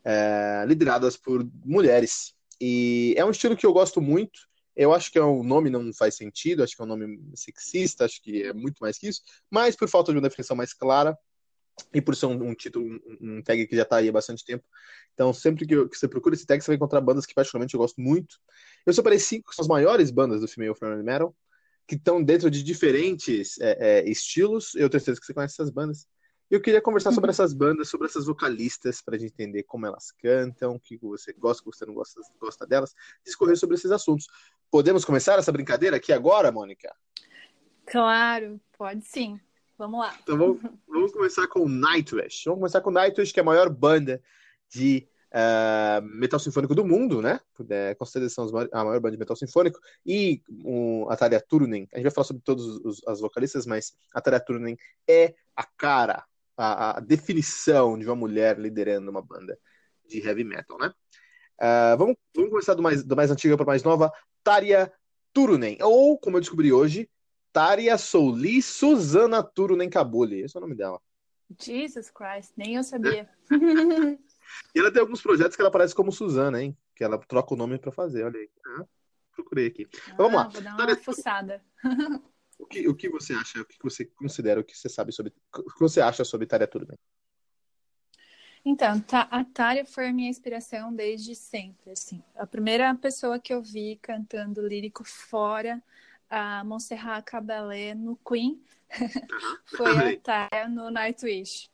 é, 0.05 0.65
lideradas 0.67 1.17
por 1.17 1.47
mulheres. 1.65 2.35
E 2.61 3.15
é 3.17 3.25
um 3.25 3.31
estilo 3.31 3.57
que 3.57 3.65
eu 3.65 3.73
gosto 3.73 4.01
muito. 4.01 4.41
Eu 4.77 4.93
acho 4.93 5.11
que 5.11 5.19
é 5.19 5.25
um 5.25 5.43
nome 5.43 5.71
não 5.71 5.93
faz 5.93 6.17
sentido, 6.17 6.63
acho 6.63 6.77
que 6.77 6.83
é 6.83 6.85
um 6.85 6.89
nome 6.89 7.21
sexista, 7.35 8.05
acho 8.05 8.23
que 8.23 8.45
é 8.45 8.53
muito 8.53 8.79
mais 8.81 8.99
que 8.99 9.09
isso, 9.09 9.21
mas 9.51 9.77
por 9.77 9.89
falta 9.89 10.13
de 10.13 10.19
uma 10.19 10.29
definição 10.29 10.57
mais 10.57 10.73
clara 10.73 11.17
e 11.93 12.01
por 12.01 12.15
ser 12.15 12.27
um, 12.27 12.49
um 12.49 12.55
título, 12.55 12.87
um, 12.87 13.39
um, 13.39 13.43
tag 13.43 13.67
que 13.67 13.77
já 13.77 13.83
está 13.83 13.97
aí 13.97 14.09
há 14.09 14.13
bastante 14.13 14.45
tempo. 14.45 14.65
Então, 15.15 15.33
sempre 15.33 15.67
que, 15.67 15.75
eu, 15.75 15.89
que, 15.89 15.97
você 15.97 16.09
procura 16.09 16.35
esse 16.35 16.47
tag, 16.47 16.63
você 16.63 16.69
vai 16.69 16.77
encontrar 16.77 17.01
bandas 17.01 17.27
que 17.27 17.35
particularmente 17.35 17.75
eu 17.75 17.81
gosto 17.81 18.01
muito. 18.01 18.37
Eu 18.87 18.93
separei 18.93 19.19
cinco, 19.19 19.55
são 19.55 19.63
as 19.63 19.69
maiores 19.69 20.11
bandas 20.11 20.41
do 20.41 20.49
female 20.49 20.75
friendly 20.75 21.03
metal, 21.03 21.35
que 21.87 21.97
estão 21.97 22.23
dentro 22.23 22.51
de 22.51 22.63
diferentes 22.63 23.59
é, 23.61 24.01
é, 24.01 24.09
estilos. 24.09 24.75
Eu 24.75 24.89
tenho 24.89 25.01
certeza 25.01 25.21
que 25.21 25.27
você 25.27 25.35
conhece 25.35 25.55
essas 25.55 25.71
bandas. 25.71 26.07
Eu 26.51 26.61
queria 26.61 26.83
conversar 26.83 27.13
sobre 27.13 27.29
uhum. 27.29 27.31
essas 27.31 27.53
bandas, 27.55 27.89
sobre 27.89 28.09
essas 28.09 28.27
vocalistas, 28.27 29.01
para 29.01 29.15
a 29.15 29.19
gente 29.19 29.33
entender 29.33 29.63
como 29.63 29.87
elas 29.87 30.11
cantam, 30.11 30.75
o 30.75 30.81
que 30.81 30.97
você 30.97 31.33
gosta, 31.33 31.63
o 31.63 31.71
que 31.71 31.79
você 31.79 31.87
não 31.87 31.95
gosta, 31.95 32.21
gosta 32.41 32.67
delas, 32.67 32.93
discorrer 33.25 33.57
sobre 33.57 33.77
esses 33.77 33.93
assuntos. 33.93 34.27
Podemos 34.69 35.05
começar 35.05 35.39
essa 35.39 35.53
brincadeira 35.53 35.97
aqui 35.97 36.13
agora, 36.13 36.51
Mônica? 36.51 36.93
Claro, 37.87 38.61
pode 38.77 39.05
sim. 39.05 39.39
Vamos 39.79 40.01
lá. 40.01 40.19
Então 40.23 40.37
vamos, 40.37 40.61
vamos 40.89 41.13
começar 41.13 41.47
com 41.47 41.69
Nightwish. 41.69 42.43
Vamos 42.47 42.59
começar 42.59 42.81
com 42.81 42.91
Nightwish, 42.91 43.33
que 43.33 43.39
é 43.39 43.43
a 43.43 43.47
maior 43.47 43.71
banda 43.71 44.21
de 44.69 45.09
uh, 45.31 46.03
metal 46.03 46.39
sinfônico 46.41 46.75
do 46.75 46.85
mundo, 46.85 47.23
né? 47.23 47.41
É, 47.69 47.95
consideração 47.95 48.47
a 48.73 48.85
maior 48.85 49.01
banda 49.01 49.13
de 49.13 49.19
metal 49.19 49.37
sinfônico. 49.37 49.79
E 50.05 50.43
um, 50.51 51.09
a 51.09 51.17
Tarja 51.17 51.41
Turunen, 51.41 51.89
a 51.93 51.97
gente 51.97 52.05
vai 52.05 52.13
falar 52.13 52.27
sobre 52.27 52.43
todas 52.43 52.65
as 53.07 53.21
vocalistas, 53.21 53.67
mas 53.67 53.95
a 54.13 54.21
Tarja 54.21 54.41
Turunen 54.41 54.77
é 55.09 55.35
a 55.57 55.65
cara, 55.65 56.25
a, 56.61 56.99
a, 56.99 57.01
definição 57.01 57.99
de 57.99 58.05
uma 58.05 58.15
mulher 58.15 58.59
liderando 58.59 59.11
uma 59.11 59.23
banda 59.23 59.59
de 60.07 60.21
heavy 60.21 60.45
metal, 60.45 60.79
né? 60.79 60.93
Uh, 61.59 61.97
vamos, 61.97 62.17
vamos 62.35 62.51
começar 62.51 62.75
do 62.75 62.83
mais, 62.83 63.03
do 63.03 63.17
mais 63.17 63.31
antigo 63.31 63.57
para 63.57 63.67
mais 63.67 63.83
nova, 63.83 64.13
Tarja 64.43 64.93
Turunen, 65.33 65.79
ou 65.83 66.19
como 66.19 66.37
eu 66.37 66.41
descobri 66.41 66.73
hoje, 66.73 67.09
Tarja 67.53 67.97
Souli 67.97 68.61
Susana 68.61 69.43
Turunen 69.43 69.89
Kabuli. 69.89 70.43
Esse 70.43 70.57
é 70.57 70.59
o 70.59 70.63
nome 70.63 70.75
dela. 70.75 71.01
Jesus 71.59 72.11
Christ, 72.11 72.53
nem 72.57 72.77
eu 72.77 72.85
sabia. 72.85 73.29
e 74.75 74.79
ela 74.79 74.93
tem 74.93 75.01
alguns 75.01 75.23
projetos 75.23 75.57
que 75.57 75.63
ela 75.63 75.69
aparece 75.69 75.95
como 75.95 76.13
Susana, 76.13 76.63
hein? 76.63 76.77
Que 76.95 77.05
ela 77.05 77.19
troca 77.19 77.55
o 77.55 77.57
nome 77.57 77.79
para 77.79 77.91
fazer, 77.91 78.25
olha 78.25 78.39
aí. 78.39 78.51
Ah, 78.67 78.85
procurei 79.35 79.67
aqui. 79.67 79.89
Ah, 80.11 80.15
vamos 80.17 80.35
lá. 80.35 80.49
Vou 80.49 80.63
dar 80.63 80.77
uma 80.77 80.97
fuçada. 80.97 81.63
O 82.61 82.67
que, 82.67 82.87
o 82.89 82.95
que 82.95 83.09
você 83.09 83.33
acha, 83.33 83.61
o 83.61 83.65
que 83.65 83.79
você 83.83 84.05
considera, 84.05 84.61
o 84.61 84.65
que 84.65 84.77
você 84.77 84.89
sabe 84.89 85.13
sobre, 85.13 85.33
o 85.57 85.73
que 85.73 85.81
você 85.81 86.01
acha 86.01 86.25
sobre 86.25 86.47
Tarja 86.47 86.67
Turunen? 86.67 86.99
Então, 88.65 89.03
a 89.31 89.45
Tária 89.45 89.87
foi 89.87 90.09
a 90.09 90.13
minha 90.13 90.29
inspiração 90.29 90.95
desde 90.95 91.35
sempre, 91.35 91.93
assim. 91.93 92.23
A 92.37 92.47
primeira 92.47 92.95
pessoa 92.95 93.39
que 93.39 93.55
eu 93.55 93.63
vi 93.63 93.99
cantando 94.03 94.67
lírico 94.67 95.03
fora 95.03 95.83
a 96.29 96.63
Montserrat 96.63 97.25
Caballé 97.25 97.95
no 97.95 98.17
Queen 98.17 98.63
foi 99.65 100.15
a 100.15 100.21
Tária 100.21 100.69
no 100.69 100.91
Nightwish. 100.91 101.71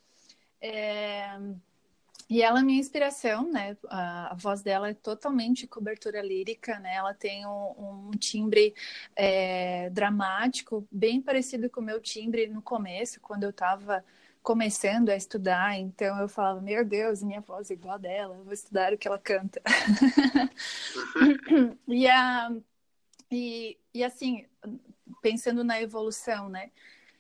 É... 0.61 1.39
E 2.29 2.43
ela 2.43 2.61
é 2.61 2.63
minha 2.63 2.81
inspiração, 2.81 3.51
né? 3.51 3.77
A, 3.89 4.35
voz 4.37 4.61
dela 4.61 4.91
é 4.91 4.95
totalmente 4.95 5.67
cobertura 5.67 6.21
lírica, 6.21 6.79
né? 6.81 6.95
Ela 6.95 7.15
tem 7.15 7.47
um, 7.47 8.09
um 8.09 8.11
timbre 8.19 8.75
é, 9.15 9.89
dramático, 9.91 10.87
bem 10.91 11.23
parecido 11.23 11.71
com 11.71 11.81
o 11.81 11.85
meu 11.85 12.01
timbre 12.01 12.49
no 12.49 12.61
começo, 12.61 13.21
quando 13.21 13.45
eu 13.45 13.51
estava 13.51 14.05
começando 14.43 15.09
a 15.09 15.17
estudar, 15.17 15.77
então 15.77 16.21
eu 16.21 16.29
falava, 16.29 16.61
meu 16.61 16.85
Deus, 16.85 17.21
minha 17.21 17.41
voz 17.41 17.69
é 17.69 17.75
igual 17.75 17.97
a 17.97 17.99
dela, 17.99 18.41
vou 18.45 18.53
estudar 18.53 18.93
o 18.93 18.99
que 18.99 19.09
ela 19.09 19.19
canta. 19.19 19.61
e, 21.89 22.07
a, 22.07 22.53
e, 23.29 23.77
e 23.93 24.05
assim, 24.05 24.47
pensando 25.21 25.65
na 25.65 25.83
evolução, 25.83 26.49
né? 26.49 26.71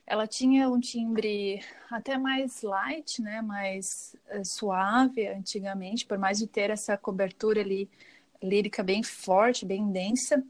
Ela 0.07 0.27
tinha 0.27 0.69
um 0.69 0.79
timbre 0.79 1.61
até 1.91 2.17
mais 2.17 2.63
light, 2.63 3.21
né? 3.21 3.43
Mais 3.43 4.15
uh, 4.33 4.45
suave 4.45 5.27
antigamente, 5.27 6.07
por 6.07 6.19
mais 6.19 6.39
de 6.39 6.47
ter 6.47 6.71
essa 6.71 6.97
cobertura 6.97 7.61
ali 7.61 7.91
lírica 8.43 8.83
bem 8.83 9.03
forte, 9.03 9.65
bem 9.65 9.91
densa. 9.91 10.43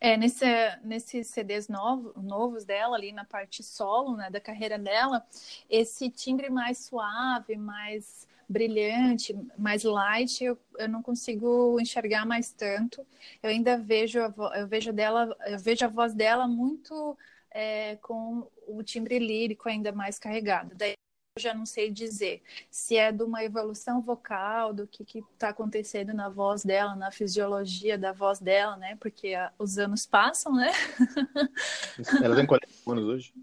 É, 0.00 0.16
nesse, 0.16 0.44
nesses 0.82 1.28
CDs 1.28 1.68
novo, 1.68 2.12
novos 2.20 2.64
dela, 2.64 2.96
ali 2.96 3.12
na 3.12 3.24
parte 3.24 3.62
solo, 3.62 4.16
né, 4.16 4.30
da 4.30 4.40
carreira 4.40 4.78
dela, 4.78 5.26
esse 5.68 6.10
timbre 6.10 6.50
mais 6.50 6.78
suave, 6.78 7.56
mais 7.56 8.28
brilhante, 8.48 9.34
mais 9.58 9.84
light, 9.84 10.44
eu, 10.44 10.58
eu 10.78 10.88
não 10.88 11.02
consigo 11.02 11.80
enxergar 11.80 12.26
mais 12.26 12.52
tanto. 12.52 13.04
Eu 13.42 13.50
ainda 13.50 13.78
vejo 13.78 14.20
a, 14.20 14.58
eu 14.58 14.66
vejo 14.68 14.92
dela, 14.92 15.34
eu 15.46 15.58
vejo 15.58 15.84
a 15.84 15.88
voz 15.88 16.14
dela 16.14 16.46
muito 16.46 17.16
é, 17.50 17.96
com 17.96 18.46
o 18.66 18.82
timbre 18.82 19.18
lírico 19.18 19.68
ainda 19.68 19.92
mais 19.92 20.18
carregado. 20.18 20.74
Daí 20.74 20.94
eu 21.36 21.42
já 21.42 21.52
não 21.52 21.66
sei 21.66 21.90
dizer 21.90 22.42
se 22.70 22.96
é 22.96 23.10
de 23.10 23.22
uma 23.22 23.42
evolução 23.42 24.00
vocal, 24.00 24.72
do 24.72 24.86
que 24.86 25.18
está 25.32 25.48
acontecendo 25.48 26.14
na 26.14 26.28
voz 26.28 26.64
dela, 26.64 26.94
na 26.94 27.10
fisiologia 27.10 27.98
da 27.98 28.12
voz 28.12 28.38
dela, 28.38 28.76
né? 28.76 28.96
Porque 29.00 29.34
a, 29.34 29.52
os 29.58 29.76
anos 29.76 30.06
passam, 30.06 30.54
né? 30.54 30.70
Ela 32.22 32.36
tem 32.36 32.46
40 32.46 32.68
anos 32.86 33.04
hoje. 33.04 33.34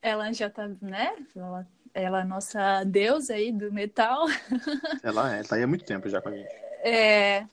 Ela 0.00 0.32
já 0.32 0.48
tá, 0.48 0.68
né? 0.80 1.14
Ela, 1.36 1.66
ela 1.92 2.18
é 2.18 2.22
a 2.22 2.24
nossa 2.24 2.82
deusa 2.84 3.34
aí 3.34 3.52
do 3.52 3.70
metal. 3.72 4.26
Ela 5.02 5.36
é, 5.36 5.42
tá 5.42 5.56
aí 5.56 5.62
há 5.62 5.66
muito 5.66 5.84
tempo 5.84 6.08
já 6.08 6.22
com 6.22 6.30
a 6.30 6.32
gente. 6.32 6.48
É, 6.82 7.46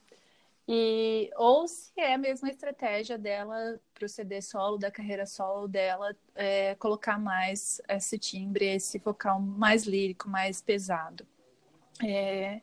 e, 0.73 1.29
ou 1.35 1.67
se 1.67 1.91
é 1.97 2.13
a 2.13 2.17
mesma 2.17 2.49
estratégia 2.49 3.17
dela 3.17 3.77
para 3.93 4.05
o 4.05 4.07
CD 4.07 4.41
solo, 4.41 4.77
da 4.77 4.89
carreira 4.89 5.25
solo 5.25 5.67
dela, 5.67 6.15
é, 6.33 6.75
colocar 6.75 7.19
mais 7.19 7.81
esse 7.89 8.17
timbre, 8.17 8.67
esse 8.67 8.97
vocal 8.97 9.41
mais 9.41 9.83
lírico, 9.83 10.29
mais 10.29 10.61
pesado. 10.61 11.27
É, 12.01 12.61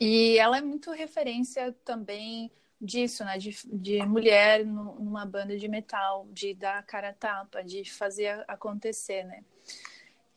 e 0.00 0.38
ela 0.38 0.56
é 0.56 0.62
muito 0.62 0.90
referência 0.92 1.76
também 1.84 2.50
disso, 2.80 3.22
né? 3.22 3.36
De, 3.36 3.54
de 3.70 4.02
mulher 4.06 4.64
numa 4.64 5.26
banda 5.26 5.58
de 5.58 5.68
metal, 5.68 6.26
de 6.30 6.54
dar 6.54 6.82
cara 6.86 7.10
a 7.10 7.12
tapa, 7.12 7.62
de 7.62 7.84
fazer 7.84 8.42
acontecer, 8.48 9.24
né? 9.24 9.44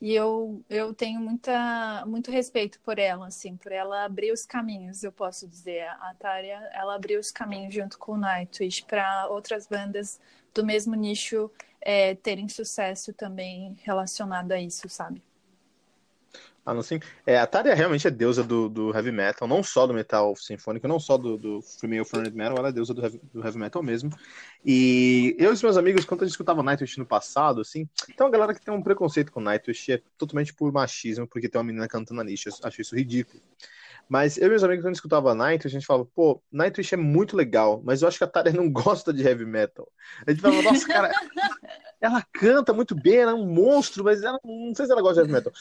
E 0.01 0.13
eu, 0.13 0.63
eu 0.69 0.93
tenho 0.93 1.19
muita, 1.19 2.05
muito 2.05 2.31
respeito 2.31 2.79
por 2.81 2.97
ela, 2.97 3.27
assim, 3.27 3.57
por 3.57 3.71
ela 3.71 4.05
abrir 4.05 4.31
os 4.31 4.45
caminhos, 4.45 5.03
eu 5.03 5.12
posso 5.12 5.47
dizer. 5.47 5.88
A 5.88 6.15
Tária, 6.17 6.57
ela 6.73 6.95
abriu 6.95 7.19
os 7.19 7.31
caminhos 7.31 7.73
junto 7.73 7.97
com 7.99 8.13
o 8.13 8.17
Nightwish 8.17 8.83
para 8.85 9.27
outras 9.27 9.67
bandas 9.67 10.19
do 10.53 10.65
mesmo 10.65 10.95
nicho 10.95 11.51
é, 11.81 12.15
terem 12.15 12.47
sucesso 12.47 13.13
também 13.13 13.75
relacionado 13.83 14.51
a 14.53 14.59
isso, 14.59 14.88
sabe? 14.88 15.21
Ah, 16.65 16.74
não, 16.74 16.82
sim. 16.82 17.00
É, 17.26 17.39
a 17.39 17.48
Tária 17.48 17.74
realmente 17.74 18.08
é 18.08 18.12
deusa 18.12 18.43
do, 18.43 18.69
do 18.69 18.95
heavy 18.95 19.12
metal, 19.12 19.48
não 19.48 19.63
só 19.63 19.88
do 19.88 19.93
metal 19.93 20.36
sinfônico, 20.36 20.88
não 20.88 21.00
só 21.00 21.17
do, 21.17 21.38
do 21.38 21.62
female 21.62 22.06
fronted 22.06 22.36
metal, 22.36 22.58
ela 22.58 22.69
é 22.69 22.72
deusa 22.72 22.93
do 22.93 23.02
heavy, 23.02 23.19
do 23.34 23.43
heavy 23.43 23.58
metal 23.58 23.82
mesmo. 23.82 24.12
E 24.63 25.36
eu 25.39 25.50
e 25.50 25.54
os 25.54 25.63
meus 25.63 25.78
amigos, 25.78 26.06
quando 26.06 26.22
a 26.22 26.26
gente 26.26 26.34
escutava 26.34 26.62
Nightwish 26.62 26.98
no 27.00 27.06
passado, 27.06 27.62
assim, 27.62 27.88
tem 28.06 28.26
uma 28.26 28.30
galera 28.30 28.54
que 28.54 28.62
tem 28.63 28.74
um 28.74 28.84
preconceito 28.84 29.32
com 29.32 29.39
Nightwish, 29.39 29.93
é 29.93 30.02
totalmente 30.17 30.54
por 30.54 30.72
machismo, 30.72 31.28
porque 31.28 31.50
tem 31.50 31.60
uma 31.60 31.65
menina 31.65 31.88
cantando 31.88 32.22
ali, 32.22 32.36
eu 32.45 32.54
acho 32.63 32.82
isso 32.82 32.95
ridículo. 32.95 33.41
Mas 34.10 34.38
eu 34.38 34.48
e 34.48 34.50
meus 34.50 34.63
amigos, 34.63 34.84
quando 34.84 34.95
escutava 34.95 35.36
Nightwish, 35.36 35.76
a 35.76 35.80
gente 35.80 35.86
falava, 35.86 36.08
pô, 36.15 36.41
Nightwish 36.52 36.93
é 36.93 36.98
muito 36.98 37.38
legal, 37.38 37.80
mas 37.86 38.02
eu 38.02 38.08
acho 38.08 38.17
que 38.17 38.24
a 38.24 38.28
Tária 38.28 38.52
não 38.52 38.69
gosta 38.74 39.13
de 39.13 39.24
heavy 39.24 39.45
metal. 39.45 39.88
A 40.26 40.32
gente 40.32 40.41
falava, 40.41 40.63
nossa, 40.63 40.88
cara, 40.88 41.12
ela 42.02 42.26
canta 42.34 42.74
muito 42.74 42.95
bem, 42.95 43.17
ela 43.17 43.32
é 43.32 43.36
um 43.36 43.45
monstro, 43.45 44.04
mas 44.04 44.24
ela 44.24 44.39
não 44.43 44.74
sei 44.74 44.88
se 44.88 44.91
ela 44.91 45.02
gosta 45.02 45.24
de 45.24 45.32
heavy 45.32 45.34
metal. 45.34 45.54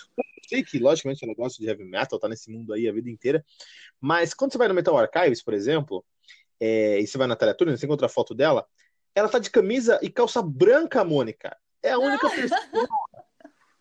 Eu 0.50 0.56
sei 0.56 0.64
que, 0.64 0.78
logicamente, 0.78 1.22
ela 1.24 1.34
gosta 1.34 1.62
de 1.62 1.68
heavy 1.68 1.84
metal, 1.84 2.18
tá 2.18 2.26
nesse 2.26 2.50
mundo 2.50 2.72
aí 2.72 2.88
a 2.88 2.92
vida 2.92 3.10
inteira. 3.10 3.44
Mas 4.00 4.32
quando 4.32 4.52
você 4.52 4.58
vai 4.58 4.66
no 4.66 4.74
Metal 4.74 4.96
Archives, 4.96 5.42
por 5.42 5.52
exemplo, 5.52 6.04
é, 6.58 6.98
e 6.98 7.06
você 7.06 7.18
vai 7.18 7.26
na 7.26 7.36
Teleturna, 7.36 7.76
você 7.76 7.84
encontra 7.84 8.06
a 8.06 8.10
foto 8.10 8.34
dela, 8.34 8.66
ela 9.14 9.28
tá 9.28 9.38
de 9.38 9.50
camisa 9.50 9.98
e 10.02 10.08
calça 10.08 10.40
branca, 10.42 11.04
Mônica. 11.04 11.54
É 11.82 11.92
a 11.92 11.98
única 11.98 12.30
pessoa 12.30 12.88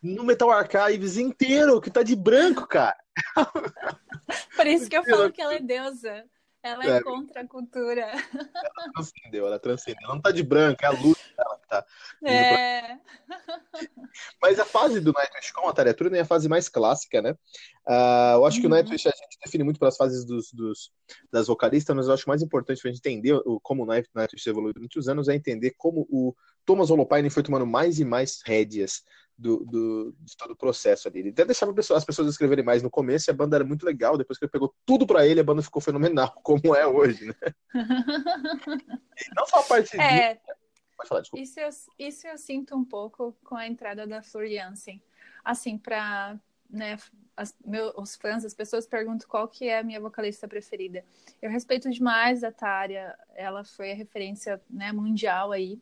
no 0.01 0.23
Metal 0.23 0.51
Archives 0.51 1.17
inteiro 1.17 1.79
que 1.79 1.89
tá 1.89 2.03
de 2.03 2.15
branco, 2.15 2.67
cara. 2.67 2.97
Por 4.55 4.67
isso 4.67 4.89
que 4.89 4.97
eu 4.97 5.05
falo 5.05 5.31
que 5.31 5.41
ela 5.41 5.55
é 5.55 5.59
deusa. 5.59 6.25
Ela 6.63 6.85
é, 6.85 6.89
é 6.97 7.03
contra 7.03 7.41
a 7.41 7.47
cultura. 7.47 8.01
Ela 8.01 8.91
transcendeu, 8.93 9.47
ela 9.47 9.59
transcendeu. 9.59 10.01
Ela 10.03 10.15
não 10.15 10.21
tá 10.21 10.31
de 10.31 10.43
branca, 10.43 10.85
é 10.85 10.89
a 10.89 10.91
luz 10.91 11.17
dela 11.35 11.59
que 11.59 11.67
tá. 11.67 11.85
É. 12.25 12.97
Mas 14.41 14.59
a 14.59 14.65
fase 14.65 14.99
do 14.99 15.13
Nightwish 15.13 15.53
com 15.53 15.67
a 15.67 15.73
Taretura 15.73 16.17
é 16.17 16.21
a 16.21 16.25
fase 16.25 16.49
mais 16.49 16.67
clássica, 16.67 17.21
né? 17.21 17.31
Uh, 17.87 18.35
eu 18.35 18.45
acho 18.45 18.57
uhum. 18.57 18.61
que 18.61 18.67
o 18.67 18.69
uhum. 18.69 18.75
Nightwish 18.75 19.07
a 19.07 19.11
gente 19.11 19.37
define 19.43 19.63
muito 19.63 19.79
pelas 19.79 19.95
fases 19.95 20.25
dos, 20.25 20.51
dos, 20.51 20.91
das 21.31 21.47
vocalistas, 21.47 21.95
mas 21.95 22.07
eu 22.07 22.13
acho 22.13 22.27
mais 22.27 22.41
importante 22.41 22.81
pra 22.81 22.91
gente 22.91 22.99
entender 22.99 23.33
o, 23.33 23.59
como 23.59 23.83
o 23.83 23.85
Nightwish 23.85 24.49
evoluiu 24.49 24.73
durante 24.73 24.99
os 24.99 25.07
anos 25.07 25.29
é 25.29 25.35
entender 25.35 25.73
como 25.77 26.07
o 26.09 26.35
Thomas 26.65 26.89
Holopainen 26.89 27.29
foi 27.29 27.43
tomando 27.43 27.65
mais 27.65 27.99
e 27.99 28.05
mais 28.05 28.41
rédeas 28.43 29.03
do, 29.37 29.63
do, 29.65 30.15
de 30.19 30.35
todo 30.35 30.51
o 30.51 30.55
processo 30.55 31.07
ali. 31.07 31.19
Ele 31.19 31.29
até 31.29 31.45
deixava 31.45 31.73
as 31.77 32.05
pessoas 32.05 32.29
escreverem 32.29 32.65
mais 32.65 32.81
no 32.81 32.89
começo 32.89 33.29
e 33.29 33.31
a 33.31 33.35
banda 33.35 33.57
era 33.57 33.63
muito 33.63 33.85
legal. 33.85 34.17
Depois 34.17 34.39
que 34.39 34.45
ele 34.45 34.51
pegou 34.51 34.73
tudo 34.85 35.05
para 35.05 35.27
ele, 35.27 35.39
a 35.39 35.43
banda 35.43 35.61
ficou 35.61 35.81
fenomenal, 35.81 36.31
como 36.43 36.75
é 36.75 36.87
hoje, 36.87 37.25
né? 37.25 37.33
não 39.35 39.45
só 39.45 39.59
a 39.59 39.63
parte 39.63 39.99
é, 39.99 40.33
de... 40.33 40.39
Pode 40.97 41.09
falar, 41.09 41.21
desculpa. 41.21 41.43
Isso 41.43 41.59
eu, 41.59 41.69
isso 41.99 42.27
eu 42.27 42.37
sinto 42.37 42.75
um 42.75 42.83
pouco 42.83 43.37
com 43.43 43.55
a 43.55 43.67
entrada 43.67 44.07
da 44.07 44.23
Floriansen. 44.23 45.01
Assim, 45.45 45.77
para 45.77 46.39
né, 46.69 46.97
as, 47.35 47.55
meu, 47.63 47.93
os 47.95 48.15
fãs, 48.15 48.43
as 48.43 48.53
pessoas 48.53 48.87
perguntam 48.87 49.29
qual 49.29 49.47
que 49.47 49.67
é 49.67 49.79
a 49.79 49.83
minha 49.83 50.01
vocalista 50.01 50.47
preferida. 50.47 51.05
Eu 51.39 51.51
respeito 51.51 51.89
demais 51.91 52.43
a 52.43 52.51
Tária, 52.51 53.15
ela 53.35 53.63
foi 53.63 53.91
a 53.91 53.95
referência 53.95 54.59
né, 54.67 54.91
mundial 54.91 55.51
aí 55.51 55.79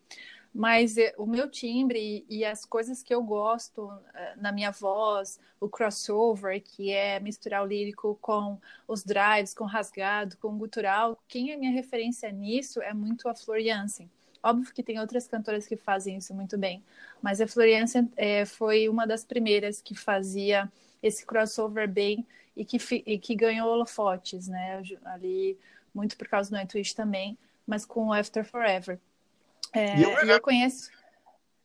mas 0.56 0.98
eh, 0.98 1.14
o 1.18 1.26
meu 1.26 1.50
timbre 1.50 2.26
e 2.30 2.46
as 2.46 2.64
coisas 2.66 3.04
que 3.04 3.14
eu 3.14 3.22
gosto 3.22 3.92
eh, 4.14 4.36
na 4.38 4.54
minha 4.54 4.72
voz, 4.72 5.38
o 5.60 5.68
crossover, 5.68 6.64
que 6.64 6.92
é 6.92 7.20
misturar 7.20 7.62
o 7.62 7.68
lírico 7.68 8.18
com 8.22 8.58
os 8.88 9.04
drives, 9.04 9.54
com 9.54 9.66
rasgado, 9.66 10.38
com 10.38 10.58
gutural, 10.58 11.22
quem 11.28 11.52
é 11.52 11.58
minha 11.58 11.74
referência 11.74 12.32
nisso 12.32 12.82
é 12.82 12.94
muito 12.94 13.28
a 13.28 13.36
Flor 13.36 13.60
Jansen. 13.60 14.10
Óbvio 14.42 14.74
que 14.74 14.82
tem 14.82 14.98
outras 14.98 15.28
cantoras 15.28 15.68
que 15.68 15.76
fazem 15.76 16.18
isso 16.18 16.34
muito 16.34 16.58
bem, 16.58 16.82
mas 17.22 17.42
a 17.42 17.48
Floriança 17.48 18.08
é, 18.16 18.46
foi 18.46 18.88
uma 18.88 19.06
das 19.06 19.26
primeiras 19.26 19.82
que 19.82 19.94
fazia 19.94 20.72
esse 21.04 21.26
crossover 21.26 21.90
bem 21.90 22.26
e 22.56 22.64
que, 22.64 22.78
e 23.06 23.20
que 23.20 23.36
ganhou 23.36 23.68
holofotes, 23.70 24.48
né? 24.48 24.82
Ali, 25.04 25.58
muito 25.94 26.16
por 26.16 26.28
causa 26.30 26.50
do 26.50 26.54
Nightwish 26.54 26.94
também, 26.94 27.38
mas 27.68 27.86
com 27.86 28.14
After 28.14 28.46
Forever. 28.46 29.00
É, 29.76 29.98
e 29.98 30.04
eu, 30.04 30.12
eu 30.12 30.42
conheço. 30.42 30.90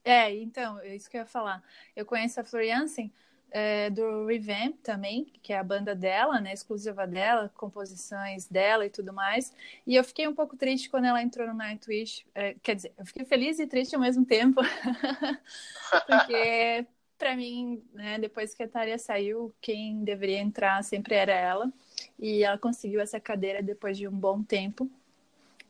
É, 0.04 0.34
então, 0.34 0.78
é 0.80 0.94
isso 0.96 1.08
que 1.08 1.16
eu 1.16 1.20
ia 1.20 1.26
falar. 1.26 1.62
Eu 1.94 2.04
conheço 2.04 2.40
a 2.40 2.44
Floriansen 2.44 3.12
é, 3.50 3.90
do 3.90 4.26
Revamp 4.26 4.76
também, 4.82 5.26
que 5.42 5.52
é 5.52 5.58
a 5.58 5.64
banda 5.64 5.94
dela, 5.94 6.40
né, 6.40 6.52
exclusiva 6.52 7.06
dela, 7.06 7.50
composições 7.56 8.46
dela 8.46 8.86
e 8.86 8.90
tudo 8.90 9.12
mais. 9.12 9.52
E 9.86 9.96
eu 9.96 10.04
fiquei 10.04 10.26
um 10.26 10.34
pouco 10.34 10.56
triste 10.56 10.88
quando 10.88 11.06
ela 11.06 11.22
entrou 11.22 11.46
no 11.46 11.54
Nightwish. 11.54 12.24
É, 12.34 12.54
quer 12.62 12.76
dizer, 12.76 12.92
eu 12.98 13.04
fiquei 13.04 13.24
feliz 13.24 13.58
e 13.58 13.66
triste 13.66 13.94
ao 13.94 14.00
mesmo 14.00 14.24
tempo, 14.24 14.60
porque 16.06 16.86
para 17.18 17.36
mim, 17.36 17.82
né, 17.92 18.18
depois 18.18 18.54
que 18.54 18.62
a 18.62 18.68
Tária 18.68 18.96
saiu, 18.96 19.54
quem 19.60 20.02
deveria 20.02 20.38
entrar 20.38 20.82
sempre 20.82 21.14
era 21.14 21.32
ela. 21.32 21.70
E 22.18 22.42
ela 22.42 22.56
conseguiu 22.56 23.00
essa 23.00 23.20
cadeira 23.20 23.62
depois 23.62 23.98
de 23.98 24.08
um 24.08 24.12
bom 24.12 24.42
tempo. 24.42 24.90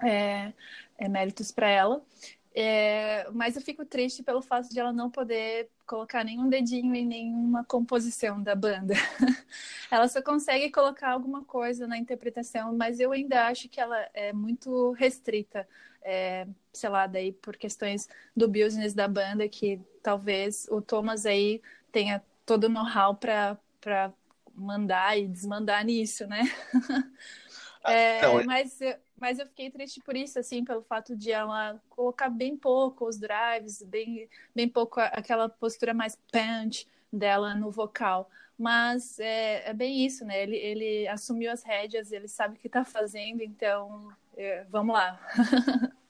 É, 0.03 0.53
é 0.99 1.09
méritos 1.09 1.51
para 1.51 1.69
ela. 1.69 2.03
É, 2.53 3.29
mas 3.33 3.55
eu 3.55 3.63
fico 3.63 3.85
triste 3.85 4.23
pelo 4.25 4.43
fato 4.43 4.69
de 4.69 4.81
ela 4.81 4.93
não 4.93 5.09
poder 5.09 5.69
colocar 5.87 6.25
nenhum 6.25 6.49
dedinho 6.49 6.95
em 6.95 7.07
nenhuma 7.07 7.65
composição 7.65 8.43
da 8.43 8.55
banda. 8.55 8.95
ela 9.91 10.09
só 10.09 10.21
consegue 10.21 10.71
colocar 10.71 11.11
alguma 11.11 11.45
coisa 11.45 11.87
na 11.87 11.97
interpretação, 11.97 12.77
mas 12.77 12.99
eu 12.99 13.13
ainda 13.13 13.47
acho 13.47 13.69
que 13.69 13.81
ela 13.81 14.09
é 14.13 14.33
muito 14.33 14.93
restrita, 14.93 15.67
é, 16.03 16.47
sei 16.73 16.89
lá, 16.89 17.07
daí 17.07 17.33
por 17.33 17.57
questões 17.57 18.09
do 18.37 18.49
business 18.49 18.95
da 18.95 19.07
banda, 19.07 19.49
que 19.49 19.81
talvez 20.03 20.67
o 20.71 20.81
Thomas 20.81 21.27
aí 21.27 21.63
tenha 21.93 22.23
todo 22.45 22.65
o 22.65 22.69
know-how 22.69 23.15
para 23.15 24.13
mandar 24.55 25.17
e 25.17 25.29
desmandar 25.29 25.85
nisso, 25.85 26.27
né? 26.27 26.43
é, 27.85 28.23
não, 28.23 28.41
é 28.41 28.45
mas 28.45 28.79
mas 29.21 29.39
eu 29.39 29.47
fiquei 29.47 29.71
triste 29.71 30.01
por 30.01 30.17
isso, 30.17 30.39
assim, 30.39 30.65
pelo 30.65 30.83
fato 30.83 31.15
de 31.15 31.31
ela 31.31 31.81
colocar 31.91 32.31
bem 32.31 32.57
pouco 32.57 33.07
os 33.07 33.19
drives, 33.19 33.83
bem, 33.83 34.29
bem 34.55 34.67
pouco 34.67 34.99
aquela 34.99 35.49
postura 35.49 35.93
mais 35.93 36.17
punch 36.33 36.89
dela 37.13 37.55
no 37.55 37.71
vocal. 37.71 38.31
Mas 38.59 39.19
é, 39.21 39.69
é 39.69 39.75
bem 39.75 40.05
isso, 40.05 40.25
né? 40.25 40.43
Ele, 40.43 40.57
ele 40.57 41.09
assumiu 41.09 41.53
as 41.53 41.63
rédeas, 41.63 42.13
ele 42.13 42.29
sabe 42.29 42.57
o 42.57 42.59
que 42.59 42.67
está 42.67 42.85
fazendo, 42.85 43.43
então 43.43 44.11
é, 44.37 44.65
vamos 44.71 44.95
lá. 44.95 45.21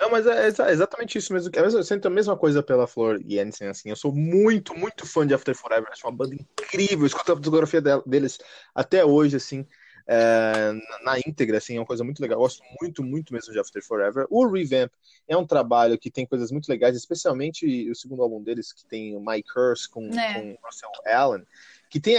Não, 0.00 0.08
mas 0.08 0.24
é, 0.24 0.46
exatamente 0.70 1.18
isso 1.18 1.32
mesmo. 1.32 1.50
Eu 1.52 1.82
sinto 1.82 2.06
a 2.06 2.10
mesma 2.10 2.36
coisa 2.36 2.62
pela 2.62 2.86
Flor 2.86 3.20
Jensen, 3.26 3.66
assim. 3.68 3.90
Eu 3.90 3.96
sou 3.96 4.14
muito, 4.14 4.72
muito 4.78 5.04
fã 5.04 5.26
de 5.26 5.34
After 5.34 5.52
Forever. 5.56 5.88
Acho 5.90 6.06
uma 6.06 6.16
banda 6.16 6.36
incrível. 6.36 7.04
escuto 7.04 7.32
a 7.32 7.36
fotografia 7.36 7.80
deles 8.06 8.38
até 8.72 9.04
hoje, 9.04 9.34
assim 9.34 9.66
é, 10.06 10.72
na 11.02 11.18
íntegra, 11.18 11.58
assim, 11.58 11.76
é 11.76 11.80
uma 11.80 11.86
coisa 11.86 12.04
muito 12.04 12.20
legal. 12.20 12.36
Eu 12.36 12.42
gosto 12.42 12.62
muito, 12.80 13.02
muito 13.02 13.32
mesmo 13.32 13.52
de 13.52 13.58
After 13.58 13.82
Forever. 13.82 14.26
O 14.30 14.46
Revamp 14.46 14.92
é 15.26 15.36
um 15.36 15.46
trabalho 15.46 15.98
que 15.98 16.10
tem 16.10 16.26
coisas 16.26 16.50
muito 16.50 16.68
legais, 16.68 16.96
especialmente 16.96 17.90
o 17.90 17.94
segundo 17.94 18.22
álbum 18.22 18.42
deles, 18.42 18.72
que 18.72 18.84
tem 18.86 19.18
My 19.18 19.42
Curse 19.42 19.88
com, 19.88 20.06
é. 20.08 20.34
com 20.34 20.58
Russell 20.66 20.90
Allen, 21.06 21.46
que 21.88 21.98
tem 21.98 22.18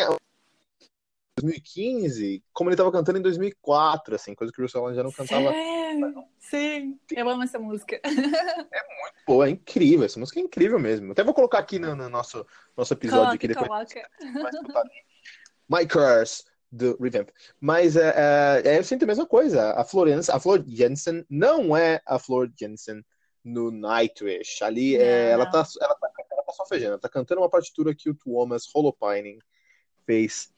2015, 1.38 2.44
como 2.54 2.70
ele 2.70 2.76
estava 2.76 2.92
cantando 2.92 3.20
em 3.20 3.22
2004, 3.22 4.16
assim, 4.16 4.34
coisa 4.34 4.52
que 4.52 4.60
o 4.60 4.64
Russell 4.64 4.82
Allen 4.82 4.96
já 4.96 5.04
não 5.04 5.12
cantava. 5.12 5.52
Sim, 6.40 7.00
sim. 7.08 7.16
eu 7.16 7.30
amo 7.30 7.44
essa 7.44 7.60
música. 7.60 8.00
É 8.04 8.10
muito 8.10 9.16
boa, 9.28 9.48
é 9.48 9.52
incrível, 9.52 10.06
essa 10.06 10.20
música 10.20 10.40
é 10.40 10.44
incrível 10.44 10.80
mesmo. 10.80 11.12
Até 11.12 11.24
vou 11.24 11.34
colocar 11.34 11.60
aqui 11.60 11.78
no, 11.78 11.96
no 11.96 12.10
nosso, 12.10 12.46
nosso 12.76 12.94
episódio 12.94 13.26
coloca, 13.26 13.38
que 13.38 13.48
depois 13.48 13.68
coloca. 13.68 14.10
My 15.70 15.88
Curse 15.88 16.44
do 16.72 16.98
Revamp. 17.02 17.30
Mas 17.60 17.96
é, 17.96 18.62
é, 18.64 18.78
eu 18.78 18.84
sinto 18.84 19.04
a 19.04 19.08
mesma 19.08 19.26
coisa. 19.26 19.72
A 19.74 19.84
Florence, 19.84 20.32
a 20.32 20.40
Flor 20.40 20.64
Jensen 20.66 21.26
não 21.30 21.76
é 21.76 22.02
a 22.06 22.20
Flor 22.20 22.52
Jensen 22.58 23.04
no 23.44 23.72
Nightwish. 23.72 24.64
Ali 24.64 24.96
é, 24.96 25.32
ela, 25.32 25.46
tá, 25.46 25.66
ela, 25.82 25.96
tá, 25.96 26.10
ela 26.32 26.44
tá 26.44 26.54
só 26.54 26.66
fejando, 26.66 26.92
ela 26.92 27.00
tá 27.00 27.10
cantando 27.10 27.42
uma 27.42 27.50
partitura 27.50 27.96
que 27.96 28.10
o 28.10 28.16
Thomas 28.16 28.64
Holopining 28.74 29.40
fez 30.06 30.50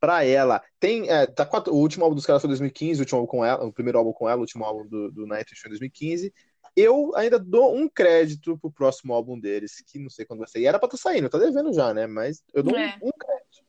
pra 0.00 0.24
ela. 0.24 0.60
Tem, 0.80 1.08
é, 1.08 1.26
tá 1.26 1.46
quatro, 1.46 1.72
o 1.72 1.78
último 1.78 2.04
álbum 2.04 2.16
dos 2.16 2.26
caras 2.26 2.42
foi 2.42 2.48
2015, 2.48 3.00
o 3.00 3.02
último 3.02 3.20
álbum 3.20 3.30
com 3.30 3.44
ela, 3.44 3.64
o 3.64 3.72
primeiro 3.72 3.98
álbum 3.98 4.12
com 4.12 4.28
ela, 4.28 4.38
o 4.38 4.40
último 4.40 4.64
álbum 4.64 4.86
do, 4.88 5.12
do 5.12 5.26
Nightwish 5.26 5.60
foi 5.60 5.68
em 5.68 5.74
2015. 5.74 6.34
Eu 6.74 7.14
ainda 7.14 7.38
dou 7.38 7.76
um 7.76 7.88
crédito 7.88 8.58
pro 8.58 8.72
próximo 8.72 9.12
álbum 9.12 9.38
deles, 9.38 9.82
que 9.86 9.98
não 9.98 10.10
sei 10.10 10.24
quando 10.24 10.40
vai 10.40 10.48
sair. 10.48 10.66
Era 10.66 10.78
pra 10.78 10.86
estar 10.86 10.96
tá 10.96 11.02
saindo, 11.02 11.28
tá 11.28 11.38
devendo 11.38 11.72
já, 11.72 11.92
né? 11.94 12.06
Mas 12.06 12.42
eu 12.52 12.62
dou 12.62 12.76
é. 12.76 12.98
um, 13.00 13.08
um 13.08 13.12
crédito. 13.12 13.61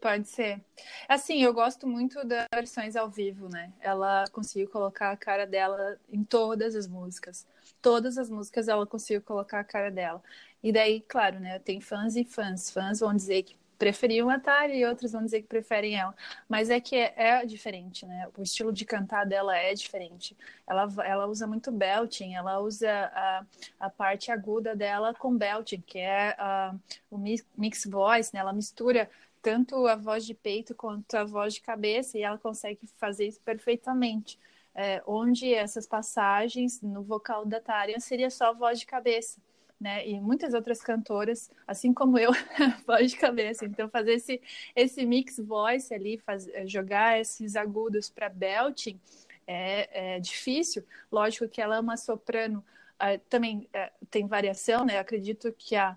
Pode 0.00 0.28
ser. 0.28 0.60
Assim, 1.08 1.42
eu 1.42 1.52
gosto 1.52 1.86
muito 1.86 2.24
das 2.24 2.46
versões 2.54 2.94
ao 2.94 3.10
vivo, 3.10 3.48
né? 3.48 3.72
Ela 3.80 4.24
conseguiu 4.30 4.68
colocar 4.68 5.10
a 5.10 5.16
cara 5.16 5.44
dela 5.44 5.98
em 6.12 6.22
todas 6.22 6.76
as 6.76 6.86
músicas. 6.86 7.46
Todas 7.82 8.16
as 8.16 8.30
músicas 8.30 8.68
ela 8.68 8.86
conseguiu 8.86 9.22
colocar 9.22 9.60
a 9.60 9.64
cara 9.64 9.90
dela. 9.90 10.22
E 10.62 10.72
daí, 10.72 11.00
claro, 11.00 11.40
né? 11.40 11.58
Tem 11.58 11.80
fãs 11.80 12.14
e 12.14 12.24
fãs. 12.24 12.70
Fãs 12.70 13.00
vão 13.00 13.14
dizer 13.14 13.42
que 13.42 13.56
preferiam 13.78 14.28
a 14.28 14.38
Tari 14.40 14.78
e 14.78 14.84
outros 14.84 15.12
vão 15.12 15.24
dizer 15.24 15.42
que 15.42 15.48
preferem 15.48 15.96
ela. 15.96 16.14
Mas 16.48 16.68
é 16.68 16.80
que 16.80 16.96
é, 16.96 17.14
é, 17.16 17.46
diferente, 17.46 18.04
né? 18.04 18.28
O 18.36 18.42
estilo 18.42 18.72
de 18.72 18.84
cantar 18.84 19.24
dela 19.24 19.56
é 19.56 19.72
diferente. 19.72 20.36
Ela, 20.66 20.88
ela 21.04 21.26
usa 21.26 21.46
muito 21.46 21.70
belting, 21.70 22.34
ela 22.34 22.58
usa 22.58 22.90
a, 22.90 23.44
a 23.78 23.90
parte 23.90 24.32
aguda 24.32 24.74
dela 24.74 25.14
com 25.14 25.36
belting, 25.36 25.80
que 25.80 25.98
é 25.98 26.36
uh, 26.38 26.78
o 27.10 27.18
mix 27.56 27.86
voice, 27.86 28.34
né? 28.34 28.40
Ela 28.40 28.52
mistura 28.52 29.08
tanto 29.42 29.86
a 29.86 29.96
voz 29.96 30.24
de 30.24 30.34
peito 30.34 30.74
quanto 30.74 31.14
a 31.14 31.24
voz 31.24 31.54
de 31.54 31.60
cabeça, 31.60 32.18
e 32.18 32.22
ela 32.22 32.38
consegue 32.38 32.86
fazer 32.96 33.26
isso 33.26 33.40
perfeitamente. 33.40 34.38
É, 34.74 35.02
onde 35.06 35.52
essas 35.52 35.86
passagens 35.86 36.80
no 36.80 37.02
vocal 37.02 37.44
da 37.44 37.60
Tarian 37.60 37.98
seria 37.98 38.30
só 38.30 38.54
voz 38.54 38.78
de 38.78 38.86
cabeça. 38.86 39.40
Né? 39.80 40.08
E 40.08 40.20
muitas 40.20 40.54
outras 40.54 40.80
cantoras, 40.80 41.50
assim 41.66 41.92
como 41.92 42.18
eu, 42.18 42.30
voz 42.86 43.10
de 43.10 43.16
cabeça. 43.16 43.64
Então, 43.64 43.88
fazer 43.88 44.14
esse, 44.14 44.40
esse 44.74 45.04
mix 45.06 45.38
voice 45.38 45.92
ali, 45.94 46.18
faz, 46.18 46.48
é, 46.48 46.66
jogar 46.66 47.20
esses 47.20 47.56
agudos 47.56 48.10
para 48.10 48.28
belting 48.28 49.00
é, 49.46 50.16
é, 50.16 50.20
difícil. 50.20 50.84
Lógico 51.10 51.48
que 51.48 51.60
ela 51.60 51.76
é 51.76 51.80
uma 51.80 51.96
soprano, 51.96 52.64
uh, 53.00 53.18
também 53.30 53.68
uh, 53.74 54.06
tem 54.10 54.26
variação, 54.26 54.84
né? 54.84 54.98
acredito 54.98 55.52
que 55.56 55.74
a, 55.74 55.96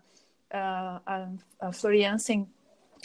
a, 0.49 1.01
a, 1.05 1.67
a 1.67 1.73
Floriansen 1.73 2.47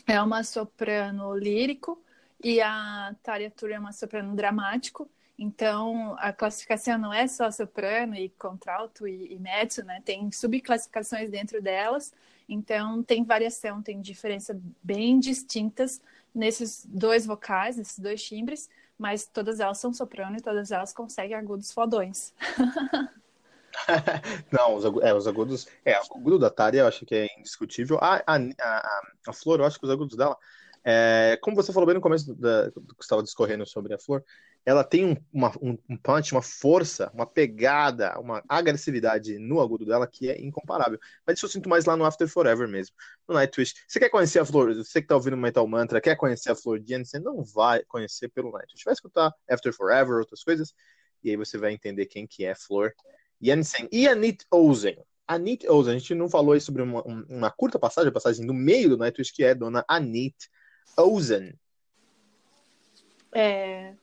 é 0.06 0.20
uma 0.20 0.42
soprano 0.42 1.36
lírico 1.36 2.02
e 2.42 2.60
a 2.60 3.14
Tária 3.22 3.50
Tur 3.50 3.70
é 3.70 3.78
uma 3.78 3.92
soprano 3.92 4.34
dramático. 4.34 5.08
Então, 5.38 6.16
a 6.18 6.32
classificação 6.32 6.96
não 6.96 7.12
é 7.12 7.26
só 7.26 7.50
soprano 7.50 8.14
e 8.14 8.30
contralto 8.30 9.06
e, 9.06 9.34
e 9.34 9.38
mezzo, 9.38 9.84
né? 9.84 10.00
Tem 10.04 10.30
subclassificações 10.32 11.30
dentro 11.30 11.60
delas. 11.60 12.12
Então, 12.48 13.02
tem 13.02 13.22
variação, 13.24 13.82
tem 13.82 14.00
diferença 14.00 14.58
bem 14.82 15.18
distintas 15.18 16.00
nesses 16.34 16.86
dois 16.86 17.26
vocais, 17.26 17.76
nesses 17.76 17.98
dois 17.98 18.22
timbres, 18.22 18.70
mas 18.98 19.26
todas 19.26 19.60
elas 19.60 19.78
são 19.78 19.92
soprano 19.92 20.36
e 20.36 20.40
todas 20.40 20.70
elas 20.70 20.92
conseguem 20.92 21.36
agudos 21.36 21.72
fodões. 21.72 22.32
Não, 24.50 24.74
os, 24.74 24.84
agudos, 24.84 25.08
é, 25.08 25.14
os 25.14 25.26
agudos. 25.26 25.66
É, 25.84 25.98
o 25.98 26.16
agudo 26.16 26.38
da 26.38 26.50
Tária 26.50 26.80
eu 26.80 26.86
acho 26.86 27.04
que 27.04 27.14
é 27.14 27.26
indiscutível. 27.38 27.98
A, 28.00 28.22
a, 28.26 28.36
a, 28.36 29.00
a 29.28 29.32
Flor, 29.32 29.60
eu 29.60 29.66
acho 29.66 29.78
que 29.78 29.84
os 29.84 29.90
agudos 29.90 30.16
dela. 30.16 30.36
É, 30.88 31.36
como 31.42 31.56
você 31.56 31.72
falou 31.72 31.86
bem 31.86 31.96
no 31.96 32.00
começo 32.00 32.32
da, 32.34 32.66
do 32.68 32.94
que 32.94 33.02
estava 33.02 33.22
discorrendo 33.22 33.66
sobre 33.66 33.92
a 33.92 33.98
Flor, 33.98 34.22
ela 34.64 34.84
tem 34.84 35.04
um, 35.04 35.16
uma, 35.32 35.52
um, 35.60 35.96
punch, 35.96 36.32
uma 36.32 36.42
força, 36.42 37.10
uma 37.12 37.26
pegada, 37.26 38.18
uma 38.20 38.42
agressividade 38.48 39.36
no 39.38 39.60
agudo 39.60 39.84
dela 39.84 40.06
que 40.06 40.30
é 40.30 40.40
incomparável. 40.40 40.98
Mas 41.26 41.38
isso 41.38 41.46
eu 41.46 41.50
sinto 41.50 41.68
mais 41.68 41.84
lá 41.86 41.96
no 41.96 42.04
After 42.04 42.28
Forever 42.28 42.68
mesmo, 42.68 42.94
no 43.28 43.34
Nightwish. 43.34 43.74
Você 43.86 43.98
quer 43.98 44.10
conhecer 44.10 44.38
a 44.38 44.44
Flor, 44.44 44.74
você 44.74 45.02
que 45.02 45.08
tá 45.08 45.16
ouvindo 45.16 45.36
Metal 45.36 45.66
Mantra, 45.66 46.00
quer 46.00 46.16
conhecer 46.16 46.52
a 46.52 46.54
Flor 46.54 46.80
Jensen, 46.84 47.20
não 47.20 47.42
vai 47.42 47.84
conhecer 47.84 48.28
pelo 48.28 48.52
Nightwish. 48.52 48.84
Vai 48.84 48.94
escutar 48.94 49.32
After 49.48 49.72
Forever, 49.72 50.18
outras 50.18 50.44
coisas, 50.44 50.72
e 51.22 51.30
aí 51.30 51.36
você 51.36 51.58
vai 51.58 51.72
entender 51.72 52.06
quem 52.06 52.26
que 52.28 52.44
é 52.44 52.54
Flor 52.54 52.92
Jensen 53.40 53.88
e 53.92 54.08
Anit 54.08 54.46
Ozen. 54.50 54.98
Anit 55.26 55.68
Ozen, 55.68 55.96
a 55.96 55.98
gente 55.98 56.14
não 56.14 56.28
falou 56.28 56.52
aí 56.52 56.60
sobre 56.60 56.82
uma, 56.82 57.02
uma 57.02 57.50
curta 57.50 57.78
passagem, 57.78 58.10
a 58.10 58.12
passagem 58.12 58.46
do 58.46 58.54
meio 58.54 58.90
do 58.90 58.96
Nightwish, 58.96 59.32
que 59.32 59.44
é 59.44 59.54
Dona 59.54 59.84
Anit 59.88 60.50
Ozen. 60.96 61.58
É... 63.32 63.94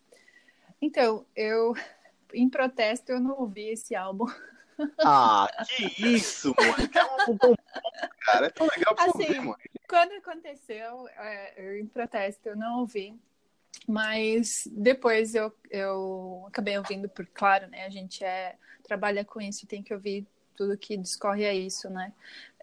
Então, 0.82 1.26
eu, 1.36 1.74
em 2.34 2.50
protesto, 2.50 3.12
eu 3.12 3.20
não 3.20 3.40
ouvi 3.40 3.70
esse 3.70 3.96
álbum. 3.96 4.26
Ah, 4.98 5.48
que 5.68 6.04
isso, 6.04 6.52
mano. 6.58 6.90
É 6.96 7.06
um 7.06 7.12
álbum 7.12 7.38
tão 7.38 7.50
bom, 7.52 8.08
cara. 8.26 8.48
É 8.48 8.50
tão 8.50 8.68
legal 8.68 8.96
pra 8.96 9.06
assim, 9.06 9.22
ouvir, 9.22 9.40
mano. 9.40 9.58
Quando 9.88 10.12
aconteceu, 10.14 11.08
é, 11.10 11.54
eu, 11.64 11.78
em 11.80 11.86
protesto, 11.86 12.50
eu 12.50 12.56
não 12.56 12.80
ouvi. 12.80 13.16
Mas 13.88 14.68
depois 14.72 15.36
eu, 15.36 15.54
eu 15.70 16.46
acabei 16.48 16.78
ouvindo, 16.78 17.10
por 17.10 17.26
claro, 17.28 17.68
né? 17.68 17.86
A 17.86 17.90
gente 17.90 18.24
é, 18.24 18.56
trabalha 18.84 19.26
com 19.26 19.42
isso, 19.42 19.68
tem 19.68 19.84
que 19.84 19.94
ouvir 19.94 20.26
tudo 20.56 20.78
que 20.78 20.96
discorre 20.98 21.46
a 21.46 21.54
isso, 21.54 21.90
né? 21.90 22.14